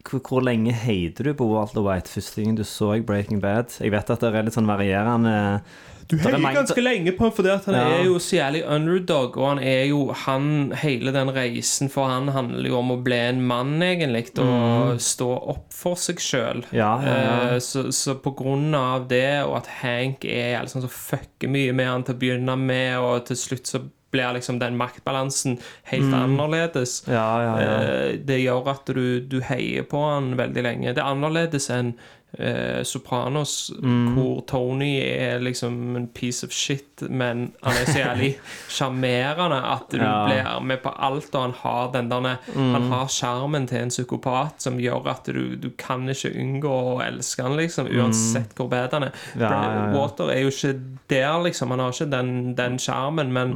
hvor, 0.09 0.21
hvor 0.27 0.41
lenge 0.45 0.71
heide 0.73 1.23
du 1.25 1.33
på 1.33 1.47
Walter 1.49 1.81
White 1.85 2.09
første 2.13 2.43
gang 2.43 2.55
du 2.57 2.63
så 2.63 2.93
Breaking 3.05 3.41
Bad? 3.41 3.75
Jeg 3.81 3.91
vet 3.91 4.09
at 4.09 4.19
det 4.23 4.33
er 4.35 4.43
litt 4.47 4.53
sånn 4.57 4.69
varierende 4.69 5.61
Du 6.07 6.17
er 6.19 6.21
heier 6.27 6.37
mange- 6.37 6.59
ganske 6.59 6.81
lenge 6.83 7.11
på 7.17 7.23
ham, 7.25 7.31
for 7.33 7.41
det 7.41 7.51
at 7.51 7.65
han 7.65 7.73
Ja. 7.73 7.85
er 7.97 8.03
jo 8.05 8.19
så 8.21 8.35
jævlig 8.37 8.59
underdog. 8.69 9.37
Og 9.41 9.47
han 9.55 9.59
er 9.65 9.85
jo 9.89 10.11
han, 10.13 10.71
Hele 10.77 11.11
den 11.11 11.29
reisen 11.33 11.89
for 11.89 12.05
han 12.07 12.27
handler 12.27 12.69
jo 12.69 12.77
om 12.77 12.91
å 12.91 13.03
bli 13.03 13.15
en 13.17 13.41
mann, 13.41 13.79
egentlig. 13.81 14.29
Og 14.37 14.45
Mm. 14.45 14.99
stå 14.99 15.29
opp 15.49 15.73
for 15.73 15.95
seg 15.95 16.17
sjøl. 16.21 16.63
Ja, 16.71 17.01
ja, 17.01 17.15
ja. 17.53 17.57
så, 17.57 17.87
så 17.91 18.13
på 18.21 18.35
grunn 18.37 18.75
av 18.75 19.07
det, 19.07 19.43
og 19.47 19.57
at 19.57 19.67
Hank 19.81 20.23
er 20.25 20.61
liksom 20.61 20.83
så 20.83 20.89
fucker 20.89 21.49
mye 21.49 21.73
med 21.73 21.87
han 21.87 22.03
til 22.03 22.13
å 22.13 22.19
begynne 22.19 22.55
med, 22.55 22.99
og 22.99 23.25
til 23.25 23.35
slutt 23.37 23.65
så 23.65 23.81
blir 24.15 24.33
liksom 24.39 24.57
den 24.63 24.77
maktbalansen 24.79 25.59
helt 25.91 26.07
Mm. 26.09 26.17
annerledes. 26.23 26.97
Ja, 27.07 27.27
ja, 27.43 27.53
ja. 27.61 27.77
Eh, 27.83 28.17
Det 28.25 28.39
gjør 28.41 28.71
at 28.73 28.85
du, 28.95 29.19
du 29.21 29.41
heier 29.45 29.83
på 29.83 30.01
han 30.09 30.33
veldig 30.39 30.63
lenge. 30.65 30.93
Det 30.95 31.03
er 31.03 31.11
annerledes 31.13 31.69
enn 31.69 31.93
eh, 32.39 32.83
Sopranos, 32.83 33.71
Mm. 33.81 34.13
hvor 34.15 34.41
Tony 34.47 34.99
er 35.01 35.39
liksom 35.39 35.95
en 35.95 36.07
piece 36.07 36.43
of 36.45 36.51
shit, 36.51 37.01
men 37.09 37.51
han 37.63 37.73
er 37.73 37.85
så 37.85 37.99
jævlig 37.99 38.35
sjarmerende 38.69 39.59
at 39.73 39.89
du 39.91 39.97
Ja. 39.97 40.25
blir 40.27 40.61
med 40.63 40.81
på 40.83 40.89
alt, 40.99 41.35
og 41.35 41.41
han 41.41 41.53
har 41.63 41.91
den 41.91 42.09
derne 42.09 42.37
Mm. 42.55 42.71
Han 42.73 42.91
har 42.91 43.07
sjarmen 43.07 43.67
til 43.67 43.77
en 43.81 43.89
psykopat 43.89 44.61
som 44.61 44.77
gjør 44.79 45.07
at 45.09 45.25
du, 45.25 45.55
du 45.55 45.69
kan 45.77 46.07
ikke 46.09 46.31
unngå 46.35 46.71
å 46.95 47.01
elske 47.03 47.43
han, 47.43 47.55
liksom, 47.57 47.87
uansett 47.87 48.53
hvor 48.55 48.69
bad 48.69 48.91
han 48.93 49.03
er. 49.03 49.11
Mm. 49.35 49.41
Ja, 49.41 49.49
ja. 49.49 49.93
Walter 49.97 50.29
er 50.31 50.41
jo 50.41 50.47
ikke 50.49 50.79
der, 51.09 51.43
liksom. 51.43 51.69
Han 51.71 51.79
har 51.79 51.91
ikke 51.91 52.09
den, 52.11 52.55
den 52.55 52.77
sjarmen, 52.79 53.31
men 53.31 53.53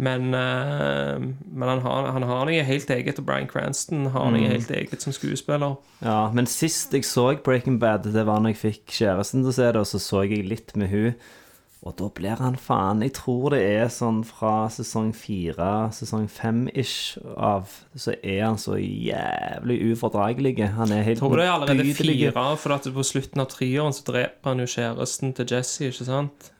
men, 0.00 0.32
uh, 0.34 1.20
men 1.52 1.68
han, 1.68 1.80
har, 1.84 2.06
han 2.12 2.22
har 2.22 2.46
noe 2.48 2.62
helt 2.64 2.90
eget, 2.90 3.18
og 3.18 3.26
Bryan 3.26 3.46
Cranston 3.48 4.06
har 4.14 4.30
noe 4.30 4.40
Mm. 4.40 4.50
helt 4.50 4.70
eget 4.70 5.02
som 5.02 5.12
skuespiller. 5.12 5.76
Ja, 6.02 6.30
men 6.32 6.46
sist 6.46 6.92
jeg 6.92 7.04
så 7.04 7.34
Breaking 7.44 7.78
Bad, 7.78 8.06
det 8.14 8.26
var 8.28 8.40
når 8.42 8.54
jeg 8.54 8.62
fikk 8.64 8.96
kjæresten 9.00 9.44
til 9.44 9.52
å 9.52 9.58
se 9.58 9.68
det, 9.72 9.80
og 9.82 9.86
så 9.90 10.00
så 10.02 10.24
jeg 10.26 10.46
litt 10.48 10.74
med 10.76 10.90
hun. 10.92 11.14
Og 11.80 11.94
da 11.96 12.10
blir 12.12 12.36
han 12.36 12.58
faen 12.60 13.00
Jeg 13.00 13.14
tror 13.16 13.54
det 13.54 13.62
er 13.64 13.86
sånn 13.88 14.18
fra 14.28 14.66
sesong 14.68 15.14
fire, 15.16 15.88
sesong 15.96 16.26
fem-ish 16.28 17.16
av, 17.40 17.70
så 17.96 18.12
er 18.20 18.42
han 18.44 18.58
så 18.60 18.76
jævlig 18.76 19.78
ufordragelig. 19.94 20.58
Han 20.76 20.92
er 20.92 21.06
helt 21.06 21.16
Jeg 21.16 21.22
tror 21.24 21.40
det 21.40 21.46
er 21.46 21.54
allerede 21.54 21.78
motbydelig. 21.80 22.18
fire, 22.34 22.56
for 22.60 22.76
at 22.76 22.88
på 22.92 23.06
slutten 23.14 23.40
av 23.40 23.48
treåren 23.54 23.96
så 23.96 24.04
dreper 24.10 24.52
han 24.52 24.60
jo 24.60 24.68
kjæresten 24.68 25.32
til 25.38 25.48
Jesse, 25.54 25.88
ikke 25.88 26.04
sant? 26.10 26.50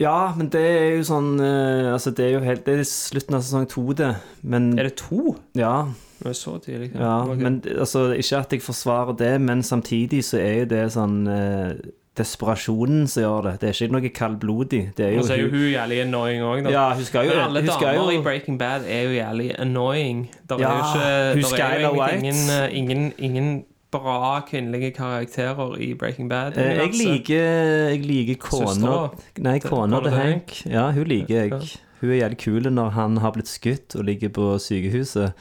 Ja, 0.00 0.32
men 0.36 0.48
det 0.52 0.64
er 0.64 0.90
jo 0.98 1.04
sånn 1.08 1.28
eh, 1.40 1.92
Altså, 1.94 2.10
det 2.12 2.24
er 2.26 2.34
jo 2.34 2.40
helt 2.44 2.66
Det 2.66 2.74
er 2.76 2.82
slutten 2.84 3.36
av 3.38 3.44
sesong 3.46 3.68
to, 3.72 3.84
det. 3.96 4.10
Men 4.42 4.72
Er 4.78 4.88
det 4.88 4.96
to? 5.00 5.36
Ja. 5.56 5.86
Er 6.26 6.32
så 6.34 6.58
tidlig. 6.58 6.90
ja 6.94 7.24
men 7.34 7.62
altså, 7.78 8.12
ikke 8.18 8.36
at 8.38 8.52
jeg 8.52 8.62
forsvarer 8.62 9.16
det, 9.16 9.40
men 9.40 9.62
samtidig 9.62 10.24
så 10.24 10.38
er 10.42 10.58
jo 10.60 10.64
det 10.74 10.84
sånn 10.92 11.26
eh, 11.28 11.74
Desperasjonen 12.18 13.04
som 13.06 13.22
gjør 13.22 13.44
det. 13.46 13.52
Det 13.60 13.68
er 13.68 13.76
ikke 13.86 13.94
noe 13.94 14.08
kaldblodig. 14.10 14.80
Det 14.98 15.04
er 15.06 15.12
jo 15.14 15.18
Og 15.20 15.24
så 15.28 15.34
er 15.36 15.42
jo 15.44 15.50
hun 15.52 15.66
jævlig 15.70 16.00
annoying 16.02 16.42
òg, 16.42 16.64
da. 16.66 16.70
Ja, 16.74 16.86
hun 16.98 17.04
skal 17.06 17.28
jo 17.28 17.30
Men 17.36 17.44
alle 17.44 17.62
damer 17.68 17.94
jo- 17.94 18.10
i 18.10 18.22
Breaking 18.24 18.58
Bad 18.58 18.82
er 18.90 19.02
jo 19.06 19.10
jævlig 19.14 19.52
annoying. 19.58 20.24
Der 20.48 20.56
er 20.56 20.58
jo 20.58 21.38
ikke 21.38 21.56
der 21.56 21.64
er 21.64 21.80
jo 21.80 22.18
ingen, 22.18 22.40
eh, 22.50 22.76
ingen, 22.78 23.12
ingen 23.18 23.64
bra 23.92 24.40
kvinnelige 24.50 24.90
karakterer 24.96 25.78
i 25.80 25.94
Breaking 25.94 26.28
Bad. 26.28 26.58
Eh, 26.58 26.76
Jeg 26.76 26.90
liker, 26.92 27.88
jeg 27.94 28.02
liker 28.04 28.34
kona 28.40 29.08
Nei, 29.38 29.58
kona 29.60 30.00
til 30.00 30.10
Hank. 30.10 30.66
Ja, 30.66 30.90
hun 30.90 31.04
liker 31.04 31.34
jeg. 31.34 31.52
Hun 32.00 32.10
er 32.10 32.14
jævlig 32.28 32.38
kul 32.38 32.62
når 32.72 32.90
han 32.90 33.16
har 33.16 33.30
blitt 33.32 33.48
skutt 33.48 33.94
og 33.96 34.04
ligger 34.04 34.28
på 34.28 34.58
sykehuset. 34.58 35.32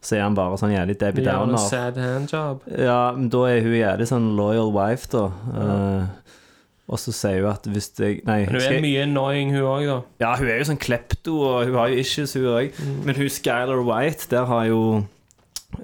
Så 0.00 0.16
er 0.16 0.24
han 0.24 0.36
bare 0.36 0.56
sånn 0.56 0.72
jævlig 0.72 0.96
Debbie 1.00 1.26
Downer. 1.26 1.60
sad 1.60 1.98
handjob. 2.00 2.64
Ja, 2.72 3.12
men 3.16 3.28
da 3.32 3.42
er 3.50 3.60
hun 3.66 3.76
jævlig 3.76 4.08
sånn 4.08 4.30
loyal 4.38 4.72
wife, 4.72 5.10
da. 5.12 5.26
Uh, 5.52 6.32
og 6.90 6.98
så 6.98 7.12
sier 7.14 7.44
hun 7.44 7.52
at 7.52 7.68
hvis 7.70 7.92
jeg 8.00 8.22
Nei. 8.26 8.40
Men 8.48 8.56
hun 8.56 8.64
er 8.64 8.80
mye 8.82 9.02
annoying, 9.04 9.52
hun 9.54 9.68
òg, 9.68 9.84
da. 9.90 9.98
Ja, 10.24 10.32
hun 10.40 10.48
er 10.48 10.58
jo 10.62 10.70
sånn 10.72 10.80
klepto, 10.80 11.36
og 11.44 11.68
hun 11.68 11.76
har 11.78 11.92
jo 11.92 12.00
issues, 12.00 12.34
hun 12.38 12.48
òg. 12.54 12.80
Mm. 12.80 12.96
Men 13.06 13.20
hun 13.20 13.30
Skylar 13.36 13.84
White, 13.86 14.30
der 14.32 14.48
har 14.50 14.66
jo 14.70 14.80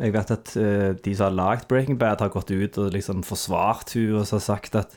Jeg 0.00 0.16
vet 0.16 0.32
at 0.34 0.56
uh, 0.58 0.96
de 0.98 1.12
som 1.14 1.28
har 1.28 1.36
lagd 1.36 1.68
Breaking 1.70 2.00
Bad, 2.00 2.24
har 2.24 2.32
gått 2.32 2.50
ut 2.50 2.80
og 2.82 2.90
liksom 2.96 3.22
forsvart 3.22 3.92
hun 3.94 4.16
og 4.18 4.26
så 4.26 4.40
har 4.40 4.46
sagt 4.48 4.74
at 4.80 4.96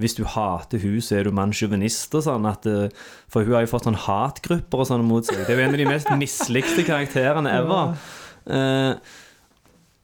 hvis 0.00 0.16
du 0.16 0.24
hater 0.24 0.80
hun, 0.80 0.96
så 1.04 1.18
er 1.18 1.28
du 1.28 1.34
mannssjåvinist 1.36 2.14
og 2.16 2.24
sånn. 2.24 2.46
At, 2.48 2.64
eh, 2.64 2.88
for 3.28 3.44
hun 3.44 3.58
har 3.58 3.66
jo 3.66 3.72
fått 3.74 3.84
sånn 3.84 3.98
hatgrupper 4.06 4.80
og 4.80 4.88
sånn 4.88 5.04
mot 5.04 5.26
seg. 5.28 5.42
Det 5.44 5.52
er 5.52 5.60
jo 5.60 5.66
en 5.66 5.76
av 5.76 5.82
de 5.82 5.88
mest 5.90 6.08
mislikte 6.16 6.86
karakterene 6.88 7.52
ever. 7.52 7.92
Eh, 7.92 8.06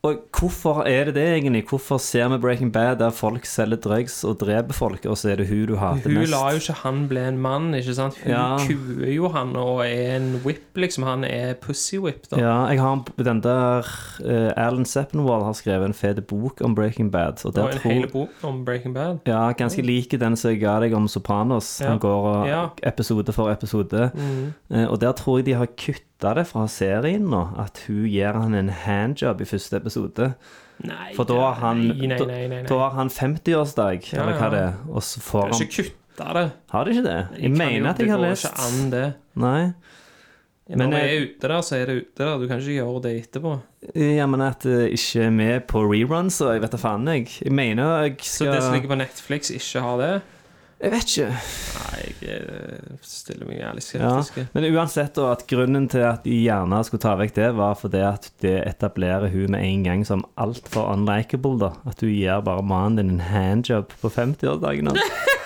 og 0.06 0.20
hvorfor 0.38 0.84
er 0.86 1.08
det 1.08 1.14
det, 1.16 1.22
egentlig? 1.34 1.64
Hvorfor 1.66 1.98
ser 1.98 2.28
vi 2.30 2.36
Breaking 2.38 2.68
Bad 2.72 3.00
der 3.00 3.10
folk 3.10 3.42
selger 3.48 3.76
drugs 3.82 4.20
og 4.24 4.36
dreper 4.38 4.72
folk, 4.76 5.02
og 5.10 5.16
så 5.18 5.32
er 5.32 5.40
det 5.40 5.48
hun 5.48 5.64
du 5.66 5.74
hater 5.80 6.06
mest? 6.12 6.20
Hun 6.20 6.30
lar 6.30 6.52
jo 6.54 6.60
ikke 6.60 6.76
han 6.84 7.00
bli 7.10 7.24
en 7.26 7.38
mann, 7.42 7.74
ikke 7.74 7.94
sant? 7.96 8.20
Hun 8.22 8.30
Ja. 8.30 8.44
kuer 8.60 9.10
jo 9.16 9.28
han 9.34 9.56
og 9.58 9.80
er 9.82 10.14
en 10.20 10.28
whip, 10.44 10.62
liksom. 10.78 11.02
Han 11.08 11.24
er 11.24 11.54
pussy 11.54 11.98
whip, 11.98 12.28
da. 12.30 12.38
Ja, 12.38 12.54
jeg 12.70 12.78
har 12.84 13.02
den 13.18 13.40
der 13.42 13.78
uh, 14.22 14.52
Alan 14.66 14.84
Seppenwall 14.86 15.42
har 15.42 15.52
skrevet 15.58 15.86
en 15.90 15.94
fet 15.94 16.22
bok 16.26 16.60
om 16.62 16.74
Breaking 16.78 17.10
Bad. 17.10 17.42
Og 17.44 17.56
og 17.58 17.72
en 17.72 17.78
tror, 17.80 17.90
hel 17.90 18.06
bok 18.12 18.28
om 18.46 18.64
Breaking 18.64 18.94
Bad. 18.94 19.18
ja, 19.26 19.50
ganske 19.58 19.82
like 19.82 20.16
den 20.22 20.36
som 20.36 20.50
jeg 20.52 20.60
ga 20.60 20.78
deg 20.80 20.94
om 20.94 21.08
Sopranos. 21.08 21.80
Ja. 21.80 21.88
Han 21.88 21.98
går 21.98 22.46
Ja. 22.46 22.68
episode 22.84 23.32
for 23.32 23.50
episode. 23.50 24.10
Mm. 24.14 24.52
Uh, 24.70 24.86
og 24.92 25.00
der 25.00 25.12
tror 25.12 25.38
jeg 25.38 25.46
de 25.46 25.54
har 25.54 25.66
kutta 25.66 26.04
det 26.20 26.46
fra 26.48 26.66
serien 26.68 27.26
nå, 27.28 27.42
at 27.60 27.82
hun 27.86 28.06
gir 28.08 28.32
han 28.32 28.54
en 28.54 28.68
handjob 28.68 29.40
i 29.40 29.44
første 29.44 29.76
episode. 29.76 30.34
Nei, 30.84 31.12
For 31.16 31.24
da 31.24 31.34
har 31.40 31.54
han, 31.62 31.82
nei, 31.88 32.06
nei, 32.06 32.46
nei, 32.52 32.62
da 32.68 32.78
har 32.82 32.90
han 32.98 33.08
50-årsdag, 33.08 34.12
Ja, 34.12 34.22
eller 34.22 34.36
hva 34.36 34.48
ja. 34.48 34.50
det 34.52 34.60
er. 34.60 34.74
Og 34.92 35.02
så 35.02 35.20
får 35.20 35.30
får 35.30 35.40
har 35.40 35.52
han 35.52 35.66
ikke 35.66 35.84
kutta 35.86 36.32
det. 36.36 36.46
Har 36.72 36.84
de 36.84 36.90
ikke 36.96 37.04
det? 37.06 37.16
Jeg, 37.36 37.42
jeg 37.42 37.50
mener 37.50 37.78
jo- 37.78 37.86
at 37.92 37.98
jeg 37.98 38.10
har 38.10 38.18
lest. 38.24 38.42
Det 38.44 38.50
går 38.50 38.66
ikke 38.66 38.82
an, 38.84 38.90
det. 38.90 39.14
Nei. 39.34 39.62
Når 40.68 40.76
Men 40.76 40.90
når 40.90 40.98
jeg- 40.98 41.16
er 41.16 41.22
ute 41.26 41.48
der, 41.48 41.60
så 41.62 41.76
er 41.76 41.86
det 41.86 41.96
ute 42.02 42.24
der. 42.24 42.38
Du 42.38 42.48
kan 42.48 42.58
ikke 42.58 42.76
gjøre 42.80 43.02
det 43.02 43.12
etterpå. 43.30 43.60
Ja, 43.94 44.26
men 44.26 44.40
at 44.42 44.60
det 44.60 44.90
ikke 44.92 45.22
er 45.26 45.30
med 45.30 45.66
på 45.68 45.82
reruns, 45.86 46.40
og 46.42 46.52
jeg 46.54 46.60
vet 46.62 46.70
da 46.72 46.76
faen, 46.76 47.06
jeg. 47.06 47.28
Jeg 47.44 47.52
mener 47.52 48.02
jeg 48.02 48.16
Så 48.18 48.44
skal 48.44 48.52
det 48.52 48.62
som 48.62 48.72
ligger 48.74 48.88
på 48.88 48.98
Netflix, 48.98 49.50
ikke 49.50 49.80
har 49.80 49.96
det? 49.98 50.22
Jeg 50.76 50.92
vet 50.92 51.08
ikke. 51.08 51.28
Nei, 51.76 52.00
jeg 52.20 52.40
eh, 52.52 52.96
stiller 53.00 53.48
meg 53.48 53.62
jævlig 53.62 53.84
Ja, 53.96 54.10
men 54.52 54.66
uansett 54.74 55.14
da, 55.16 55.30
at 55.32 55.46
grunnen 55.48 55.86
til 55.88 56.04
at 56.04 56.26
de 56.26 56.34
gjerne 56.36 56.82
skulle 56.84 57.00
ta 57.00 57.14
vekk 57.16 57.32
det, 57.38 57.48
var 57.56 57.78
fordi 57.80 58.02
at 58.04 58.28
det 58.44 58.58
etablerer 58.66 59.32
hun 59.32 59.56
med 59.56 59.64
en 59.64 59.86
gang 59.86 60.04
som 60.04 60.26
altfor 60.36 60.90
unlikable, 60.92 61.56
da. 61.64 61.72
At 61.88 62.04
du 62.04 62.10
gir 62.10 62.44
bare 62.44 62.66
mannen 62.66 63.00
din 63.00 63.16
en 63.16 63.24
handjob 63.24 63.96
på 64.02 64.12
50-årsdagen 64.12 64.92
hans. 64.92 65.32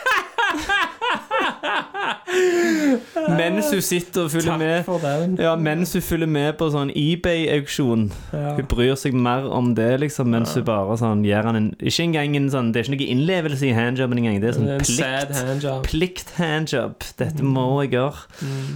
mens 3.41 3.71
hun 3.73 3.83
sitter 3.85 4.27
og 4.27 4.33
følger 4.33 4.59
med. 4.61 5.39
Ja, 5.41 5.55
mens 5.57 5.93
hun 5.97 6.05
følger 6.05 6.31
med 6.31 6.59
på 6.61 6.69
sånn 6.75 6.93
eBay-auksjon. 6.97 8.09
Ja. 8.33 8.55
Hun 8.59 8.69
bryr 8.71 8.99
seg 9.01 9.17
mer 9.17 9.49
om 9.51 9.73
det, 9.79 9.89
liksom, 10.05 10.31
mens 10.35 10.55
hun 10.59 10.67
bare 10.69 10.99
sånn 11.01 11.25
gjør 11.27 11.51
han 11.51 11.61
en 11.61 11.71
Ikke 11.81 12.05
engang 12.07 12.37
en 12.39 12.51
sånn 12.53 12.71
Det 12.73 12.83
er 12.83 12.89
ikke 12.89 12.97
noe 12.97 13.11
innlevelse 13.15 13.69
i 13.69 13.75
handjobben 13.77 14.23
engang. 14.23 14.39
Det 14.43 14.53
er 14.53 14.59
sånn 14.59 14.69
Det 14.69 14.77
er 14.77 14.79
en 14.79 14.87
plikt. 14.87 15.41
handjob. 15.41 15.89
Plikt-handjob. 15.91 17.11
Dette 17.21 17.47
må 17.47 17.67
jeg 17.85 17.97
gjøre. 17.99 18.29
Mm. 18.45 18.71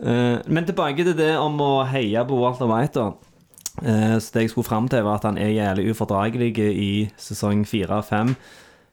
Uh, 0.00 0.36
men 0.48 0.64
tilbake 0.68 1.04
til 1.04 1.16
det 1.16 1.34
om 1.36 1.58
å 1.60 1.72
heie 1.90 2.22
på 2.24 2.38
Walter 2.40 2.70
White, 2.70 3.00
da. 3.00 3.10
Uh, 3.80 4.16
så 4.20 4.34
det 4.34 4.46
jeg 4.46 4.54
skulle 4.54 4.68
fram 4.68 4.88
til, 4.88 5.04
var 5.04 5.20
at 5.20 5.26
han 5.28 5.38
er 5.40 5.52
jævlig 5.52 5.90
ufordragelig 5.92 6.54
i 6.72 6.92
sesong 7.20 7.66
fire 7.68 8.00
og 8.00 8.08
fem. 8.08 8.34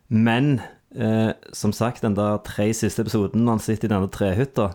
Men 0.10 0.60
eh, 0.96 1.34
som 1.54 1.74
sagt, 1.76 2.04
den 2.06 2.16
der 2.16 2.40
tre 2.46 2.70
siste 2.74 3.04
episoden 3.04 3.44
når 3.46 3.58
han 3.58 3.66
sitter 3.66 3.90
i 3.90 3.94
denne 3.96 4.12
trehytta, 4.14 4.72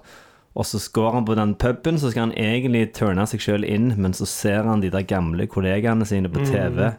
og 0.52 0.68
så 0.68 0.78
går 0.92 1.14
han 1.16 1.24
på 1.24 1.34
den 1.38 1.54
puben, 1.56 1.98
så 1.98 2.10
skal 2.12 2.28
han 2.28 2.36
egentlig 2.36 2.90
turne 2.92 3.24
seg 3.28 3.40
sjøl 3.40 3.64
inn, 3.64 3.94
men 3.96 4.12
så 4.12 4.28
ser 4.28 4.68
han 4.68 4.82
de 4.82 4.90
der 4.92 5.06
gamle 5.08 5.46
kollegaene 5.48 6.04
sine 6.04 6.28
på 6.28 6.44
TV. 6.44 6.90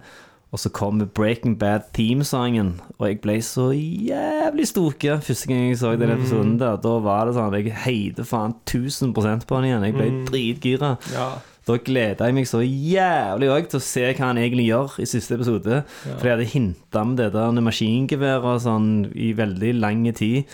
Og 0.54 0.62
så 0.62 0.70
kommer 0.70 1.06
Breaking 1.06 1.56
Bad-teamsangen, 1.58 2.76
og 3.00 3.08
jeg 3.10 3.22
ble 3.24 3.40
så 3.42 3.72
jævlig 3.74 4.68
stoke 4.70 5.16
første 5.26 5.50
gang 5.50 5.64
jeg 5.72 5.80
så 5.82 5.96
den 5.98 6.14
episoden 6.14 6.60
der. 6.62 6.78
Da 6.82 6.92
var 7.02 7.26
det 7.26 7.34
sånn 7.38 7.50
at 7.50 7.58
Jeg 7.58 7.78
heide 7.86 8.26
faen 8.26 8.54
1000% 8.62 9.48
på 9.50 9.58
han 9.58 9.66
igjen. 9.66 9.88
Jeg 9.88 9.98
ble 9.98 10.12
dritgira. 10.30 10.92
Ja. 11.14 11.32
Da 11.64 11.78
gleda 11.80 12.28
jeg 12.28 12.36
meg 12.36 12.48
så 12.50 12.60
jævlig 12.60 13.50
òg 13.54 13.72
til 13.72 13.80
å 13.80 13.86
se 13.86 14.04
hva 14.10 14.30
han 14.30 14.42
egentlig 14.42 14.68
gjør 14.68 14.98
i 15.00 15.08
siste 15.08 15.38
episode. 15.38 15.82
For 16.04 16.28
jeg 16.28 16.36
hadde 16.36 16.52
hinta 16.52 17.04
om 17.06 17.16
det 17.20 17.32
der 17.36 17.64
maskingeværet 17.64 18.50
og 18.52 18.64
sånn 18.66 18.90
i 19.16 19.32
veldig 19.38 19.76
lang 19.80 20.04
tid. 20.18 20.50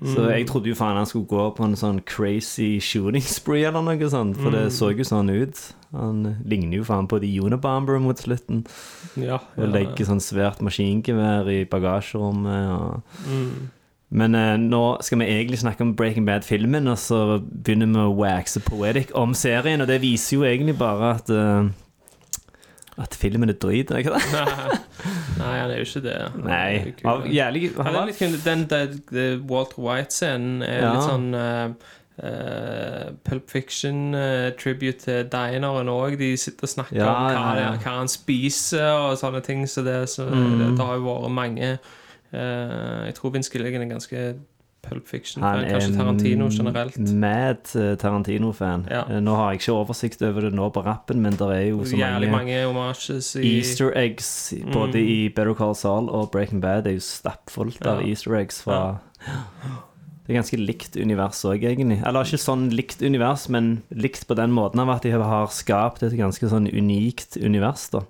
Så 0.00 0.24
jeg 0.30 0.46
trodde 0.48 0.70
jo 0.70 0.76
faen 0.76 0.96
han 0.96 1.06
skulle 1.06 1.28
gå 1.28 1.42
på 1.52 1.66
en 1.66 1.76
sånn 1.76 2.00
crazy 2.08 2.78
shooting 2.80 3.24
spree 3.28 3.66
eller 3.68 3.84
noe 3.84 4.08
sånt, 4.08 4.38
for 4.40 4.54
det 4.54 4.70
så 4.72 4.88
jo 4.96 5.04
sånn 5.04 5.28
ut. 5.28 5.60
Han 5.92 6.22
ligner 6.48 6.78
jo 6.78 6.86
faen 6.88 7.10
på 7.10 7.20
de 7.20 7.28
Unabomber 7.44 8.00
mot 8.00 8.16
slutten. 8.16 8.64
Ja, 9.20 9.42
Og 9.60 9.68
legger 9.68 10.08
sånn 10.08 10.24
svært 10.24 10.64
maskingevær 10.64 11.50
i 11.52 11.60
bagasjerommet. 11.68 12.72
Og... 12.72 13.20
Mm. 13.28 13.68
Men 14.12 14.34
eh, 14.36 14.56
nå 14.60 14.82
skal 15.00 15.22
vi 15.22 15.28
egentlig 15.32 15.58
snakke 15.62 15.80
om 15.86 15.94
Breaking 15.96 16.26
Bad-filmen, 16.28 16.88
og 16.92 16.98
så 17.00 17.38
begynner 17.40 17.88
vi 17.94 18.02
å 18.04 18.16
waxe 18.18 18.60
poetic 18.66 19.12
om 19.16 19.32
serien, 19.38 19.80
og 19.80 19.88
det 19.88 20.02
viser 20.02 20.36
jo 20.36 20.44
egentlig 20.44 20.74
bare 20.80 21.14
at 21.16 21.32
eh, 21.32 21.70
at 23.00 23.14
filmen 23.16 23.48
er 23.48 23.56
drit, 23.56 23.88
er 23.90 24.02
ikke 24.02 24.18
det? 24.18 24.42
Nei, 25.40 25.54
han 25.62 25.70
er 25.72 25.78
jo 25.80 25.86
ikke 25.88 26.02
det. 26.04 26.16
Nei. 26.44 26.92
Av 27.08 27.24
jævlig 27.24 27.62
ja. 27.72 28.02
Den, 28.20 28.66
den, 28.68 28.98
den 29.08 29.46
Walter 29.48 29.80
White-scenen 29.80 30.60
er 30.66 30.82
Ja. 30.84 30.90
litt 30.92 31.08
sånn 31.08 31.32
uh, 31.32 33.08
Pulp 33.24 33.48
Fiction 33.50 34.12
tribute 34.60 35.00
til 35.06 35.24
dineren 35.32 35.88
òg. 35.90 36.18
De 36.20 36.34
sitter 36.38 36.68
og 36.68 36.72
snakker 36.74 37.00
Ja, 37.00 37.08
om 37.08 37.24
hva, 37.24 37.32
ja, 37.32 37.64
ja. 37.64 37.72
hva 37.80 37.96
han 38.02 38.12
spiser 38.12 38.90
og 39.08 39.16
sånne 39.18 39.40
ting. 39.48 39.64
Så 39.66 39.82
det, 39.88 39.96
så 40.12 40.28
Mm. 40.28 40.58
det, 40.60 40.68
det 40.76 40.86
har 40.86 41.00
jo 41.00 41.08
vært 41.08 41.32
mange 41.40 41.72
eh, 42.32 43.06
Jeg 43.06 43.14
tror 43.18 43.32
Vince 43.34 43.50
Gilligan 43.52 43.82
er 43.82 43.92
ganske 43.94 44.24
Pulp 44.82 45.06
Fiction. 45.06 45.42
Han 45.44 45.60
er 45.62 45.76
kanskje 45.76 45.94
Tarantino 45.96 46.48
generelt. 46.50 46.96
mad 47.14 47.68
eh, 47.78 47.92
Tarantino-fan. 47.96 48.88
Ja. 48.90 49.04
Eh, 49.08 49.20
Nå 49.22 49.36
har 49.38 49.52
jeg 49.52 49.60
ikke 49.60 49.76
oversikt 49.78 50.22
over 50.26 50.40
det 50.48 50.52
nå 50.58 50.70
på 50.74 50.82
rappen, 50.84 51.20
men 51.22 51.36
det 51.38 51.48
er 51.54 51.68
jo 51.70 51.84
så 51.86 51.96
Jærlig 52.00 52.30
mange, 52.32 52.56
mange 52.74 53.44
i 53.44 53.52
Easter 53.60 53.92
eggs 53.94 54.52
både 54.72 54.98
Mm. 54.98 55.06
i 55.14 55.28
Better 55.28 55.54
Call 55.54 55.74
Saul 55.78 56.10
og 56.10 56.32
Breaking 56.32 56.60
Bad. 56.60 56.82
Det 56.84 56.90
er 56.90 56.98
jo 56.98 57.06
stappfullt 57.06 57.86
av 57.86 58.02
Ja. 58.02 58.08
easter 58.08 58.34
eggs 58.34 58.60
fra 58.62 58.98
Det 60.22 60.30
er 60.36 60.38
ganske 60.38 60.56
likt 60.66 60.94
univers 60.96 61.40
òg, 61.44 61.64
egentlig. 61.66 62.00
Eller 62.06 62.22
ikke 62.22 62.38
sånn 62.38 62.68
likt 62.70 63.02
univers, 63.02 63.48
men 63.50 63.82
likt 63.90 64.26
på 64.28 64.36
den 64.38 64.52
måten 64.54 64.78
av 64.80 64.88
at 64.90 65.02
de 65.02 65.10
har 65.10 65.46
skapt 65.50 66.02
et 66.06 66.12
ganske 66.14 66.46
sånn 66.48 66.68
unikt 66.70 67.36
univers, 67.42 67.88
da. 67.90 68.04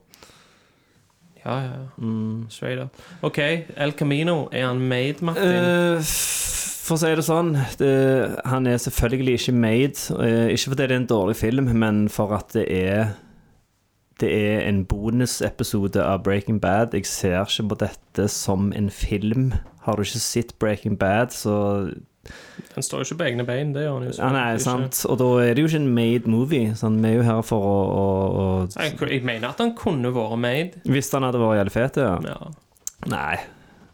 Ja, 1.44 1.58
ja. 1.64 1.72
Mm. 1.98 2.46
Straight 2.50 2.80
up. 2.82 2.96
OK, 3.22 3.38
El 3.76 3.92
Camino. 3.92 4.48
Er 4.52 4.66
han 4.66 4.80
made, 4.80 5.14
Martin? 5.20 5.42
Uh, 5.42 6.02
for 6.82 6.96
å 6.96 7.00
si 7.02 7.10
det 7.14 7.24
sånn, 7.26 7.52
det, 7.78 7.90
han 8.48 8.66
er 8.66 8.78
selvfølgelig 8.82 9.34
ikke 9.40 9.56
made. 9.56 10.06
Uh, 10.14 10.48
ikke 10.52 10.72
fordi 10.72 10.86
det 10.86 10.88
er 10.90 11.00
en 11.00 11.10
dårlig 11.10 11.36
film, 11.38 11.70
men 11.82 12.06
for 12.12 12.34
at 12.38 12.54
det 12.56 12.66
er 12.70 13.14
Det 14.20 14.28
er 14.30 14.68
en 14.68 14.84
bonusepisode 14.86 15.98
av 15.98 16.20
Breaking 16.22 16.60
Bad. 16.60 16.92
Jeg 16.94 17.06
ser 17.06 17.40
ikke 17.42 17.68
på 17.72 17.78
dette 17.80 18.28
som 18.30 18.68
en 18.76 18.90
film. 18.90 19.52
Har 19.82 19.96
du 19.96 20.02
ikke 20.04 20.20
sett 20.22 20.52
Breaking 20.60 20.98
Bad, 20.98 21.32
så 21.34 21.90
Han 22.74 22.84
står 22.86 23.02
jo 23.02 23.06
ikke 23.08 23.18
på 23.20 23.26
egne 23.26 23.44
bein, 23.46 23.72
det 23.74 23.84
gjør 23.84 23.96
han 23.96 24.04
jo 24.06 24.12
Ja, 24.16 24.28
nei, 24.32 24.58
sant. 24.62 25.00
Og 25.10 25.18
da 25.20 25.28
er 25.42 25.56
det 25.56 25.64
jo 25.64 25.70
ikke 25.70 25.80
en 25.82 25.88
made 25.96 26.30
movie. 26.30 26.74
Sånn, 26.78 27.00
vi 27.02 27.10
er 27.10 27.18
jo 27.18 27.24
her 27.26 27.42
for 27.46 27.66
å, 27.68 27.78
å, 27.82 28.04
å 28.42 28.44
Jeg, 28.76 28.94
jeg 29.00 29.24
mener 29.26 29.50
at 29.50 29.60
han 29.62 29.74
kunne 29.78 30.12
vært 30.14 30.38
made. 30.40 30.84
Hvis 30.88 31.10
han 31.16 31.26
hadde 31.26 31.42
vært 31.42 31.58
jævlig 31.60 31.74
fet, 31.74 32.00
ja. 32.00 32.14
Ja. 32.26 32.38
Nei. 33.12 33.40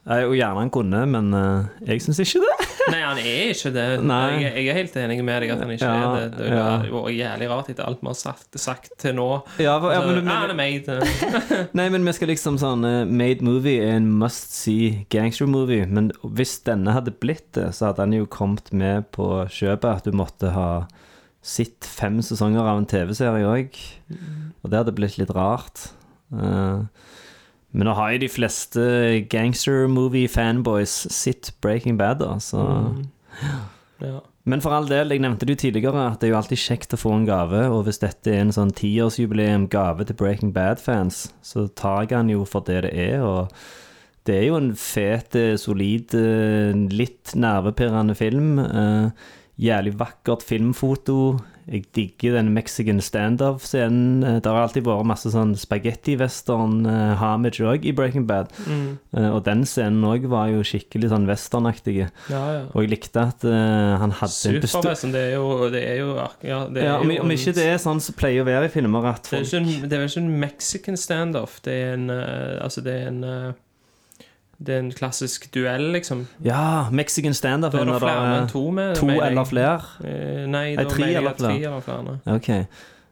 Jeg, 0.08 0.28
og 0.28 0.36
gjerne 0.38 0.64
han 0.64 0.72
kunne, 0.72 1.04
men 1.10 1.32
uh, 1.36 1.68
jeg 1.88 2.04
syns 2.04 2.22
ikke 2.24 2.44
det. 2.44 2.67
Nei, 2.88 3.00
han 3.04 3.18
er 3.20 3.50
ikke 3.52 3.72
det. 3.74 3.84
Jeg, 4.08 4.52
jeg 4.56 4.68
er 4.72 4.76
helt 4.78 4.96
enig 5.02 5.16
med 5.24 5.42
deg 5.44 5.50
at 5.54 5.62
han 5.64 5.72
ikke 5.74 5.88
Ja, 5.88 6.10
er 6.16 6.28
det. 6.28 6.38
Det 6.38 6.48
er 6.52 6.86
vært 6.94 7.14
jævlig 7.16 7.48
rart 7.52 7.70
etter 7.72 7.88
alt 7.88 8.00
vi 8.02 8.08
har 8.10 8.18
sagt, 8.18 8.58
sagt 8.60 8.90
til 9.02 9.14
nå. 9.18 9.26
Ja, 9.62 9.78
for- 9.82 9.92
ja, 9.92 10.00
Så, 10.00 10.06
men- 10.14 10.24
men- 10.24 10.32
ah, 10.34 10.54
made. 10.54 11.68
Nei, 11.78 11.88
men 11.94 12.04
vi 12.08 12.12
skal 12.16 12.28
liksom 12.32 12.58
sånn 12.60 12.84
eh, 12.88 13.04
Made 13.08 13.42
Movie 13.46 13.82
er 13.84 13.96
en 13.98 14.10
must 14.20 14.54
see 14.56 15.06
gangster-movie. 15.14 15.86
Men 15.86 16.10
hvis 16.22 16.56
denne 16.66 16.94
hadde 16.96 17.12
blitt 17.20 17.52
det, 17.58 17.70
så 17.76 17.90
hadde 17.90 18.04
den 18.06 18.18
jo 18.22 18.26
kommet 18.26 18.72
med 18.72 19.10
på 19.16 19.28
kjøpet 19.52 19.90
at 19.96 20.04
du 20.08 20.12
måtte 20.16 20.52
ha 20.54 20.68
sett 21.42 21.86
fem 21.86 22.18
sesonger 22.24 22.66
av 22.66 22.80
en 22.80 22.86
TV-serie 22.90 23.46
òg. 23.46 23.76
Og 24.64 24.70
det 24.72 24.80
hadde 24.82 24.92
blitt 24.96 25.18
litt 25.20 25.30
rart. 25.36 25.90
Eh, 26.34 26.82
men 27.72 27.88
nå 27.88 27.94
har 27.98 28.14
jo 28.14 28.22
de 28.24 28.30
fleste 28.32 28.82
gangster-movie-fanboys 29.32 30.94
sett 31.12 31.52
Breaking 31.60 31.98
Bad, 32.00 32.22
da, 32.24 32.38
så 32.42 32.64
Ja. 34.00 34.20
Men 34.48 34.62
for 34.64 34.72
all 34.72 34.86
del, 34.88 35.10
jeg 35.12 35.20
nevnte 35.20 35.44
det 35.44 35.58
jo 35.58 35.60
tidligere, 35.66 36.06
at 36.08 36.22
det 36.22 36.28
er 36.28 36.32
jo 36.32 36.38
alltid 36.38 36.60
kjekt 36.62 36.94
å 36.96 37.00
få 37.00 37.10
en 37.12 37.26
gave, 37.28 37.66
og 37.68 37.82
hvis 37.84 38.00
dette 38.00 38.32
er 38.32 38.40
en 38.40 38.54
sånn 38.54 38.70
tiårsjubileum-gave 38.72 40.06
til 40.08 40.16
Breaking 40.16 40.54
Bad-fans, 40.54 41.26
så 41.44 41.66
tar 41.76 42.06
jeg 42.06 42.14
den 42.14 42.30
jo 42.32 42.46
for 42.48 42.64
det 42.64 42.86
det 42.86 42.94
er, 42.94 43.20
og 43.26 43.52
det 44.28 44.38
er 44.38 44.46
jo 44.46 44.56
en 44.56 44.70
fet, 44.76 45.36
eh, 45.36 45.56
solid, 45.60 46.14
eh, 46.16 46.72
litt 46.92 47.34
nervepirrende 47.36 48.16
film. 48.16 48.58
Eh, 49.58 49.64
Jævlig 49.68 49.98
vakkert 49.98 50.42
filmfoto. 50.46 51.38
Jeg 51.68 51.84
digger 51.92 52.32
den 52.38 52.54
Mexican 52.54 53.00
standoff-scenen. 53.04 54.22
Eh, 54.24 54.38
Det 54.40 54.46
har 54.46 54.62
alltid 54.62 54.84
vært 54.86 55.04
masse 55.04 55.28
sånn 55.34 55.52
spagetti-western-hamage 55.58 57.60
òg 57.68 57.84
i 57.84 57.92
Breaking 57.92 58.24
Bad. 58.26 58.46
Mm. 58.66 58.98
Og 59.34 59.42
den 59.44 59.64
scenen 59.68 60.04
òg 60.08 60.24
var 60.30 60.48
jo 60.52 60.62
skikkelig 60.64 61.10
sånn 61.12 61.26
westernaktig. 61.28 61.98
Ja, 62.30 62.30
ja. 62.30 62.62
Og 62.72 62.82
jeg 62.86 62.90
likte 62.94 63.20
at 63.28 63.44
uh, 63.44 63.98
han 64.00 64.10
hadde 64.16 64.32
Supervesen, 64.32 65.12
det 65.12 65.20
er 65.26 65.32
jo 65.36 65.68
Det 65.72 65.82
er 65.84 65.96
jo 66.00 66.14
ja, 66.16 66.28
det 66.68 66.82
er 66.82 66.86
Ja, 66.86 66.98
om, 67.02 67.10
jo 67.10 67.22
om 67.22 67.30
ikke 67.34 67.52
det 67.56 67.66
er 67.74 67.78
sånn 67.82 68.00
som 68.00 68.14
pleier 68.18 68.42
å 68.44 68.48
være 68.48 68.64
i 68.70 68.72
filmer, 68.72 69.04
at 69.12 69.26
folk 69.28 69.44
det 69.48 69.92
er 69.92 69.98
vel 70.00 70.08
ikke 70.08 70.20
en 70.22 70.40
mexican 70.40 70.96
standoff. 70.96 71.60
Det 71.64 71.72
er 71.72 71.92
en 71.98 72.10
uh, 72.10 72.64
Altså, 72.64 72.80
det 72.84 72.92
er 72.94 73.06
en 73.10 73.24
eh, 73.24 73.52
Det 74.60 74.74
er 74.74 74.78
en 74.82 74.90
klassisk 74.92 75.44
duell, 75.54 75.92
liksom. 75.94 76.26
Ja, 76.42 76.88
Mexican 76.90 77.34
standup 77.34 77.72
Da 77.72 77.78
er 77.78 77.84
det 77.92 78.00
flere 78.02 78.22
er 78.26 78.40
enn 78.42 78.48
to 78.50 78.70
med. 78.74 78.96
to 78.96 79.06
mener 79.06 79.22
jeg. 79.22 79.30
eller 79.32 79.44
flere. 79.44 79.82
Eh, 80.04 80.46
Nei, 80.46 80.74
Nei, 80.74 80.76
da 80.76 80.84
tre 80.90 80.98
mener 81.04 81.12
jeg 81.12 81.22
eller 81.22 81.36
tre 81.38 81.56
eller 81.64 81.80
flere. 81.80 82.16
Ok. 82.34 82.48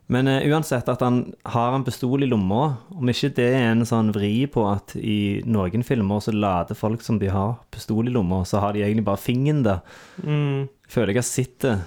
Men 0.09 0.29
uh, 0.29 0.41
uansett 0.55 0.89
at 0.89 1.01
han 1.03 1.33
har 1.47 1.75
en 1.75 1.83
pistol 1.85 2.23
i 2.23 2.27
lomma, 2.27 2.77
om 2.95 3.09
ikke 3.11 3.33
det 3.35 3.47
er 3.55 3.73
en 3.73 3.83
sånn 3.87 4.13
vri 4.15 4.47
på 4.47 4.63
at 4.73 4.95
i 4.97 5.43
noen 5.47 5.83
filmer 5.87 6.21
så 6.23 6.31
later 6.35 6.75
folk 6.79 7.03
som 7.03 7.19
de 7.19 7.27
har 7.27 7.57
pistol 7.75 8.07
i 8.07 8.13
lomma, 8.15 8.45
så 8.47 8.61
har 8.63 8.73
de 8.73 8.83
egentlig 8.83 9.05
bare 9.05 9.19
fingeren 9.19 9.65
der. 9.65 9.81
Mm. 10.23 10.69
Føler 10.89 11.15
jeg 11.15 11.17
har 11.17 11.27
sett 11.31 11.59
det. 11.61 11.79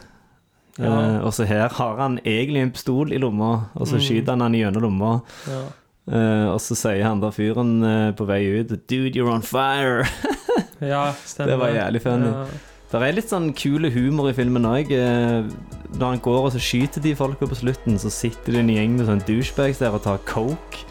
Ja. 0.79 0.87
Uh, 0.87 1.25
og 1.27 1.33
så 1.35 1.45
her 1.47 1.67
har 1.69 1.97
han 1.99 2.19
egentlig 2.23 2.61
en 2.63 2.71
pistol 2.71 3.11
i 3.11 3.17
lomma, 3.19 3.69
og 3.75 3.87
så 3.87 3.95
Mm. 3.99 4.03
skyter 4.07 4.31
han 4.35 4.41
han 4.41 4.53
gjennom 4.53 4.81
lomma. 4.83 5.21
Ja. 5.47 5.61
Eh, 6.09 6.47
og 6.49 6.57
så 6.63 6.77
sier 6.77 7.05
han 7.05 7.21
der 7.21 7.33
fyren 7.35 7.83
uh, 7.85 8.09
på 8.17 8.25
vei 8.25 8.41
ut 8.59 8.71
'Dude, 8.89 9.13
you're 9.13 9.29
on 9.29 9.45
fire'. 9.45 10.07
ja, 10.93 11.13
stemmer. 11.25 11.51
Det 11.51 11.59
var 11.59 11.75
jævlig 11.75 12.01
funny. 12.01 12.31
Ja. 12.33 12.45
Det 12.89 13.01
er 13.05 13.13
litt 13.13 13.29
sånn 13.29 13.51
kule 13.53 13.91
humor 13.93 14.31
i 14.31 14.33
filmen 14.33 14.65
òg. 14.65 14.89
Når 14.89 16.07
han 16.07 16.21
går 16.25 16.47
og 16.47 16.53
så 16.55 16.61
skyter 16.61 17.03
de 17.03 17.13
folka 17.13 17.45
på 17.45 17.59
slutten, 17.59 17.99
så 18.01 18.09
sitter 18.09 18.55
det 18.55 18.63
en 18.63 18.71
gjeng 18.73 18.95
med 18.97 19.05
sånn 19.05 19.21
douchebags 19.27 19.77
der 19.83 19.93
og 19.93 20.01
tar 20.07 20.17
coke. 20.25 20.87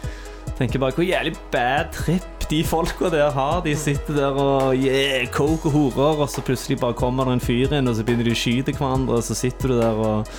Tenker 0.59 0.81
bare 0.81 0.91
hvor 0.91 1.07
jævlig 1.07 1.37
bad 1.53 1.93
trip 1.95 2.39
de 2.49 2.63
folka 2.65 3.09
der 3.13 3.29
har. 3.31 3.61
De 3.63 3.75
sitter 3.77 4.15
der 4.17 4.37
og 4.41 4.75
yeah, 4.75 5.27
coke 5.31 5.69
og 5.69 5.71
horer, 5.71 6.23
og 6.23 6.29
så 6.29 6.41
plutselig 6.41 6.79
bare 6.81 6.97
kommer 6.97 7.29
det 7.29 7.37
en 7.37 7.43
fyr 7.43 7.75
inn, 7.77 7.87
og 7.87 7.95
så 7.95 8.03
begynner 8.03 8.25
de 8.27 8.33
å 8.33 8.39
skyte 8.39 8.73
hverandre, 8.75 9.19
og 9.19 9.23
så 9.23 9.37
sitter 9.37 9.71
du 9.71 9.75
der 9.77 9.99
og 10.01 10.31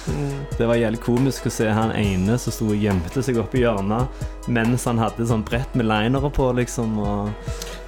Det 0.59 0.67
var 0.69 0.81
jævlig 0.81 1.01
komisk 1.05 1.47
å 1.47 1.53
se 1.55 1.69
han 1.71 1.95
ene 1.97 2.37
som 2.39 2.53
sto 2.53 2.67
og 2.69 2.83
gjemte 2.83 3.23
seg 3.25 3.39
oppi 3.41 3.63
hjørnet 3.63 4.51
mens 4.51 4.85
han 4.89 4.99
hadde 4.99 5.29
sånn 5.31 5.45
brett 5.47 5.77
med 5.79 5.87
linere 5.89 6.31
på, 6.35 6.51
liksom. 6.59 6.99
og... 6.99 7.31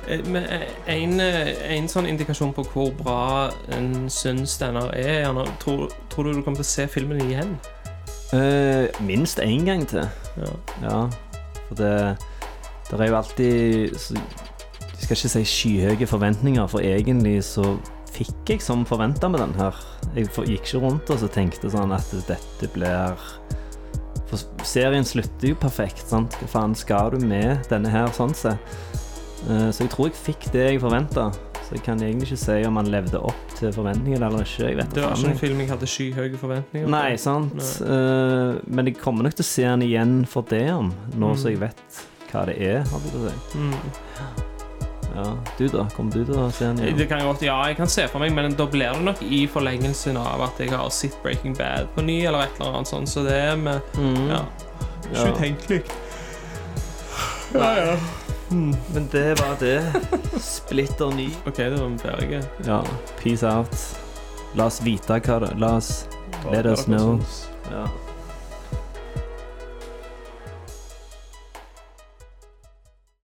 Eh, 0.06 0.22
Men 0.24 0.46
eh, 0.46 0.68
en, 0.94 1.18
eh, 1.20 1.50
en 1.74 1.90
sånn 1.90 2.06
indikasjon 2.10 2.54
på 2.54 2.64
hvor 2.72 2.94
bra 3.02 3.50
en 3.74 4.06
syns 4.12 4.54
denne 4.62 4.86
er 4.94 5.28
tror, 5.60 5.90
tror 6.12 6.30
du 6.30 6.38
du 6.38 6.42
kommer 6.46 6.62
til 6.62 6.68
å 6.68 6.72
se 6.72 6.88
filmen 6.94 7.20
igjen? 7.26 7.56
Eh, 8.32 8.88
minst 9.04 9.42
én 9.42 9.66
gang 9.66 9.84
til. 9.88 10.06
Ja. 10.38 10.54
Ja, 10.86 11.02
for 11.72 11.80
det 11.80 11.96
Det 12.92 13.00
er 13.00 13.08
jo 13.08 13.16
alltid 13.16 13.96
så, 13.96 14.14
Jeg 14.92 15.06
skal 15.06 15.16
ikke 15.16 15.32
si 15.32 15.44
skyhøye 15.48 16.06
forventninger, 16.06 16.66
for 16.70 16.84
egentlig 16.84 17.40
så 17.48 17.72
fikk 18.12 18.50
jeg 18.52 18.60
som 18.62 18.84
forventa 18.84 19.28
med 19.32 19.40
den 19.40 19.54
her. 19.56 19.74
Jeg 20.14 20.28
gikk 20.28 20.66
ikke 20.68 20.82
rundt 20.84 21.10
og 21.10 21.18
så 21.18 21.30
tenkte 21.32 21.70
sånn 21.72 21.94
at 21.96 22.12
dette 22.28 22.68
blir 22.74 23.16
For 24.28 24.40
serien 24.64 25.04
slutter 25.04 25.48
jo 25.50 25.56
perfekt, 25.60 26.04
sant. 26.08 26.36
Hva 26.40 26.48
faen 26.48 26.76
skal 26.76 27.10
du 27.16 27.24
med 27.26 27.66
denne 27.72 27.90
her, 27.92 28.12
sånn 28.16 28.32
sett? 28.36 28.76
Eh, 29.48 29.70
Så 29.72 29.84
jeg 29.84 29.90
tror 29.92 30.08
jeg 30.08 30.16
fikk 30.20 30.52
det 30.52 30.68
jeg 30.70 30.80
forventa. 30.84 31.30
Så 31.62 31.76
jeg 31.76 31.82
kan 31.86 32.00
egentlig 32.02 32.26
ikke 32.32 32.38
si 32.42 32.56
om 32.66 32.76
han 32.76 32.88
levde 32.92 33.20
opp 33.22 33.54
til 33.58 33.72
forventningene 33.72 34.26
eller 34.26 34.42
ikke. 34.44 34.68
Jeg 34.68 34.76
vet 34.80 34.94
Det 34.96 35.02
var 35.04 35.14
ikke 35.16 35.30
en 35.30 35.38
film 35.38 35.60
jeg 35.62 35.68
hadde 35.70 35.86
skyhøye 35.86 36.38
forventninger 36.40 36.88
Nei, 36.90 37.16
sant. 37.16 37.68
Eh, 37.80 38.60
men 38.66 38.86
jeg 38.90 38.96
kommer 39.00 39.22
nok 39.28 39.34
til 39.38 39.44
å 39.46 39.50
se 39.50 39.64
han 39.64 39.82
igjen 39.86 40.16
for 40.26 40.42
det 40.50 40.64
om, 40.74 40.92
nå 41.14 41.32
Mm. 41.32 41.36
så 41.38 41.48
jeg 41.52 41.60
vet 41.60 42.00
hva 42.32 42.46
det 42.48 42.56
er. 42.60 42.82
Hadde 42.88 43.12
jeg 43.12 43.30
sagt 43.30 43.52
si. 43.52 43.58
Mm. 43.58 43.74
Ja, 45.14 45.24
du 45.58 45.66
da? 45.68 45.82
Kommer 45.94 46.12
du 46.14 46.24
til 46.24 46.34
å 46.40 46.46
se 46.50 46.64
den 46.64 46.78
igjen? 46.80 46.96
Det 46.96 47.06
kan 47.10 47.20
godt, 47.20 47.42
ja, 47.44 47.58
jeg 47.68 47.76
kan 47.76 47.86
se 47.92 48.06
for 48.08 48.18
meg, 48.18 48.32
men 48.32 48.54
da 48.56 48.64
blir 48.66 48.94
det 48.96 49.02
nok 49.04 49.20
i 49.22 49.42
forlengelsen 49.46 50.16
av 50.16 50.40
at 50.46 50.58
jeg 50.58 50.70
har 50.72 50.88
sett 50.90 51.18
Breaking 51.22 51.52
Bad 51.58 51.90
på 51.94 52.02
ny, 52.02 52.22
eller 52.24 52.46
et 52.46 52.56
eller 52.60 52.78
annet 52.78 52.88
sånt, 52.88 53.08
så 53.12 53.22
det 53.26 53.32
er 53.36 53.56
med 53.56 53.80
Mm. 53.98 54.28
Ja. 54.30 54.40
Ja. 55.12 55.26
Ikke 55.26 55.34
utenkelig. 55.36 55.82
Ja, 57.52 57.74
ja. 57.76 57.96
Men 58.52 59.08
det 59.12 59.40
var 59.40 59.56
det. 59.60 59.92
Splitter 60.40 61.10
ny. 61.16 61.28
OK, 61.46 61.56
da 61.56 61.70
var 61.70 61.88
vi 61.88 61.98
ferdige. 61.98 62.42
Ja, 62.66 62.84
peace 63.22 63.46
out. 63.46 63.76
La 64.54 64.66
oss 64.68 64.82
vite 64.84 65.16
hva 65.24 65.38
det 65.40 65.54
La 65.56 65.76
oss 65.78 66.06
Let 66.52 66.66
us 66.66 66.84
know. 66.84 67.20
Ja. 67.70 67.86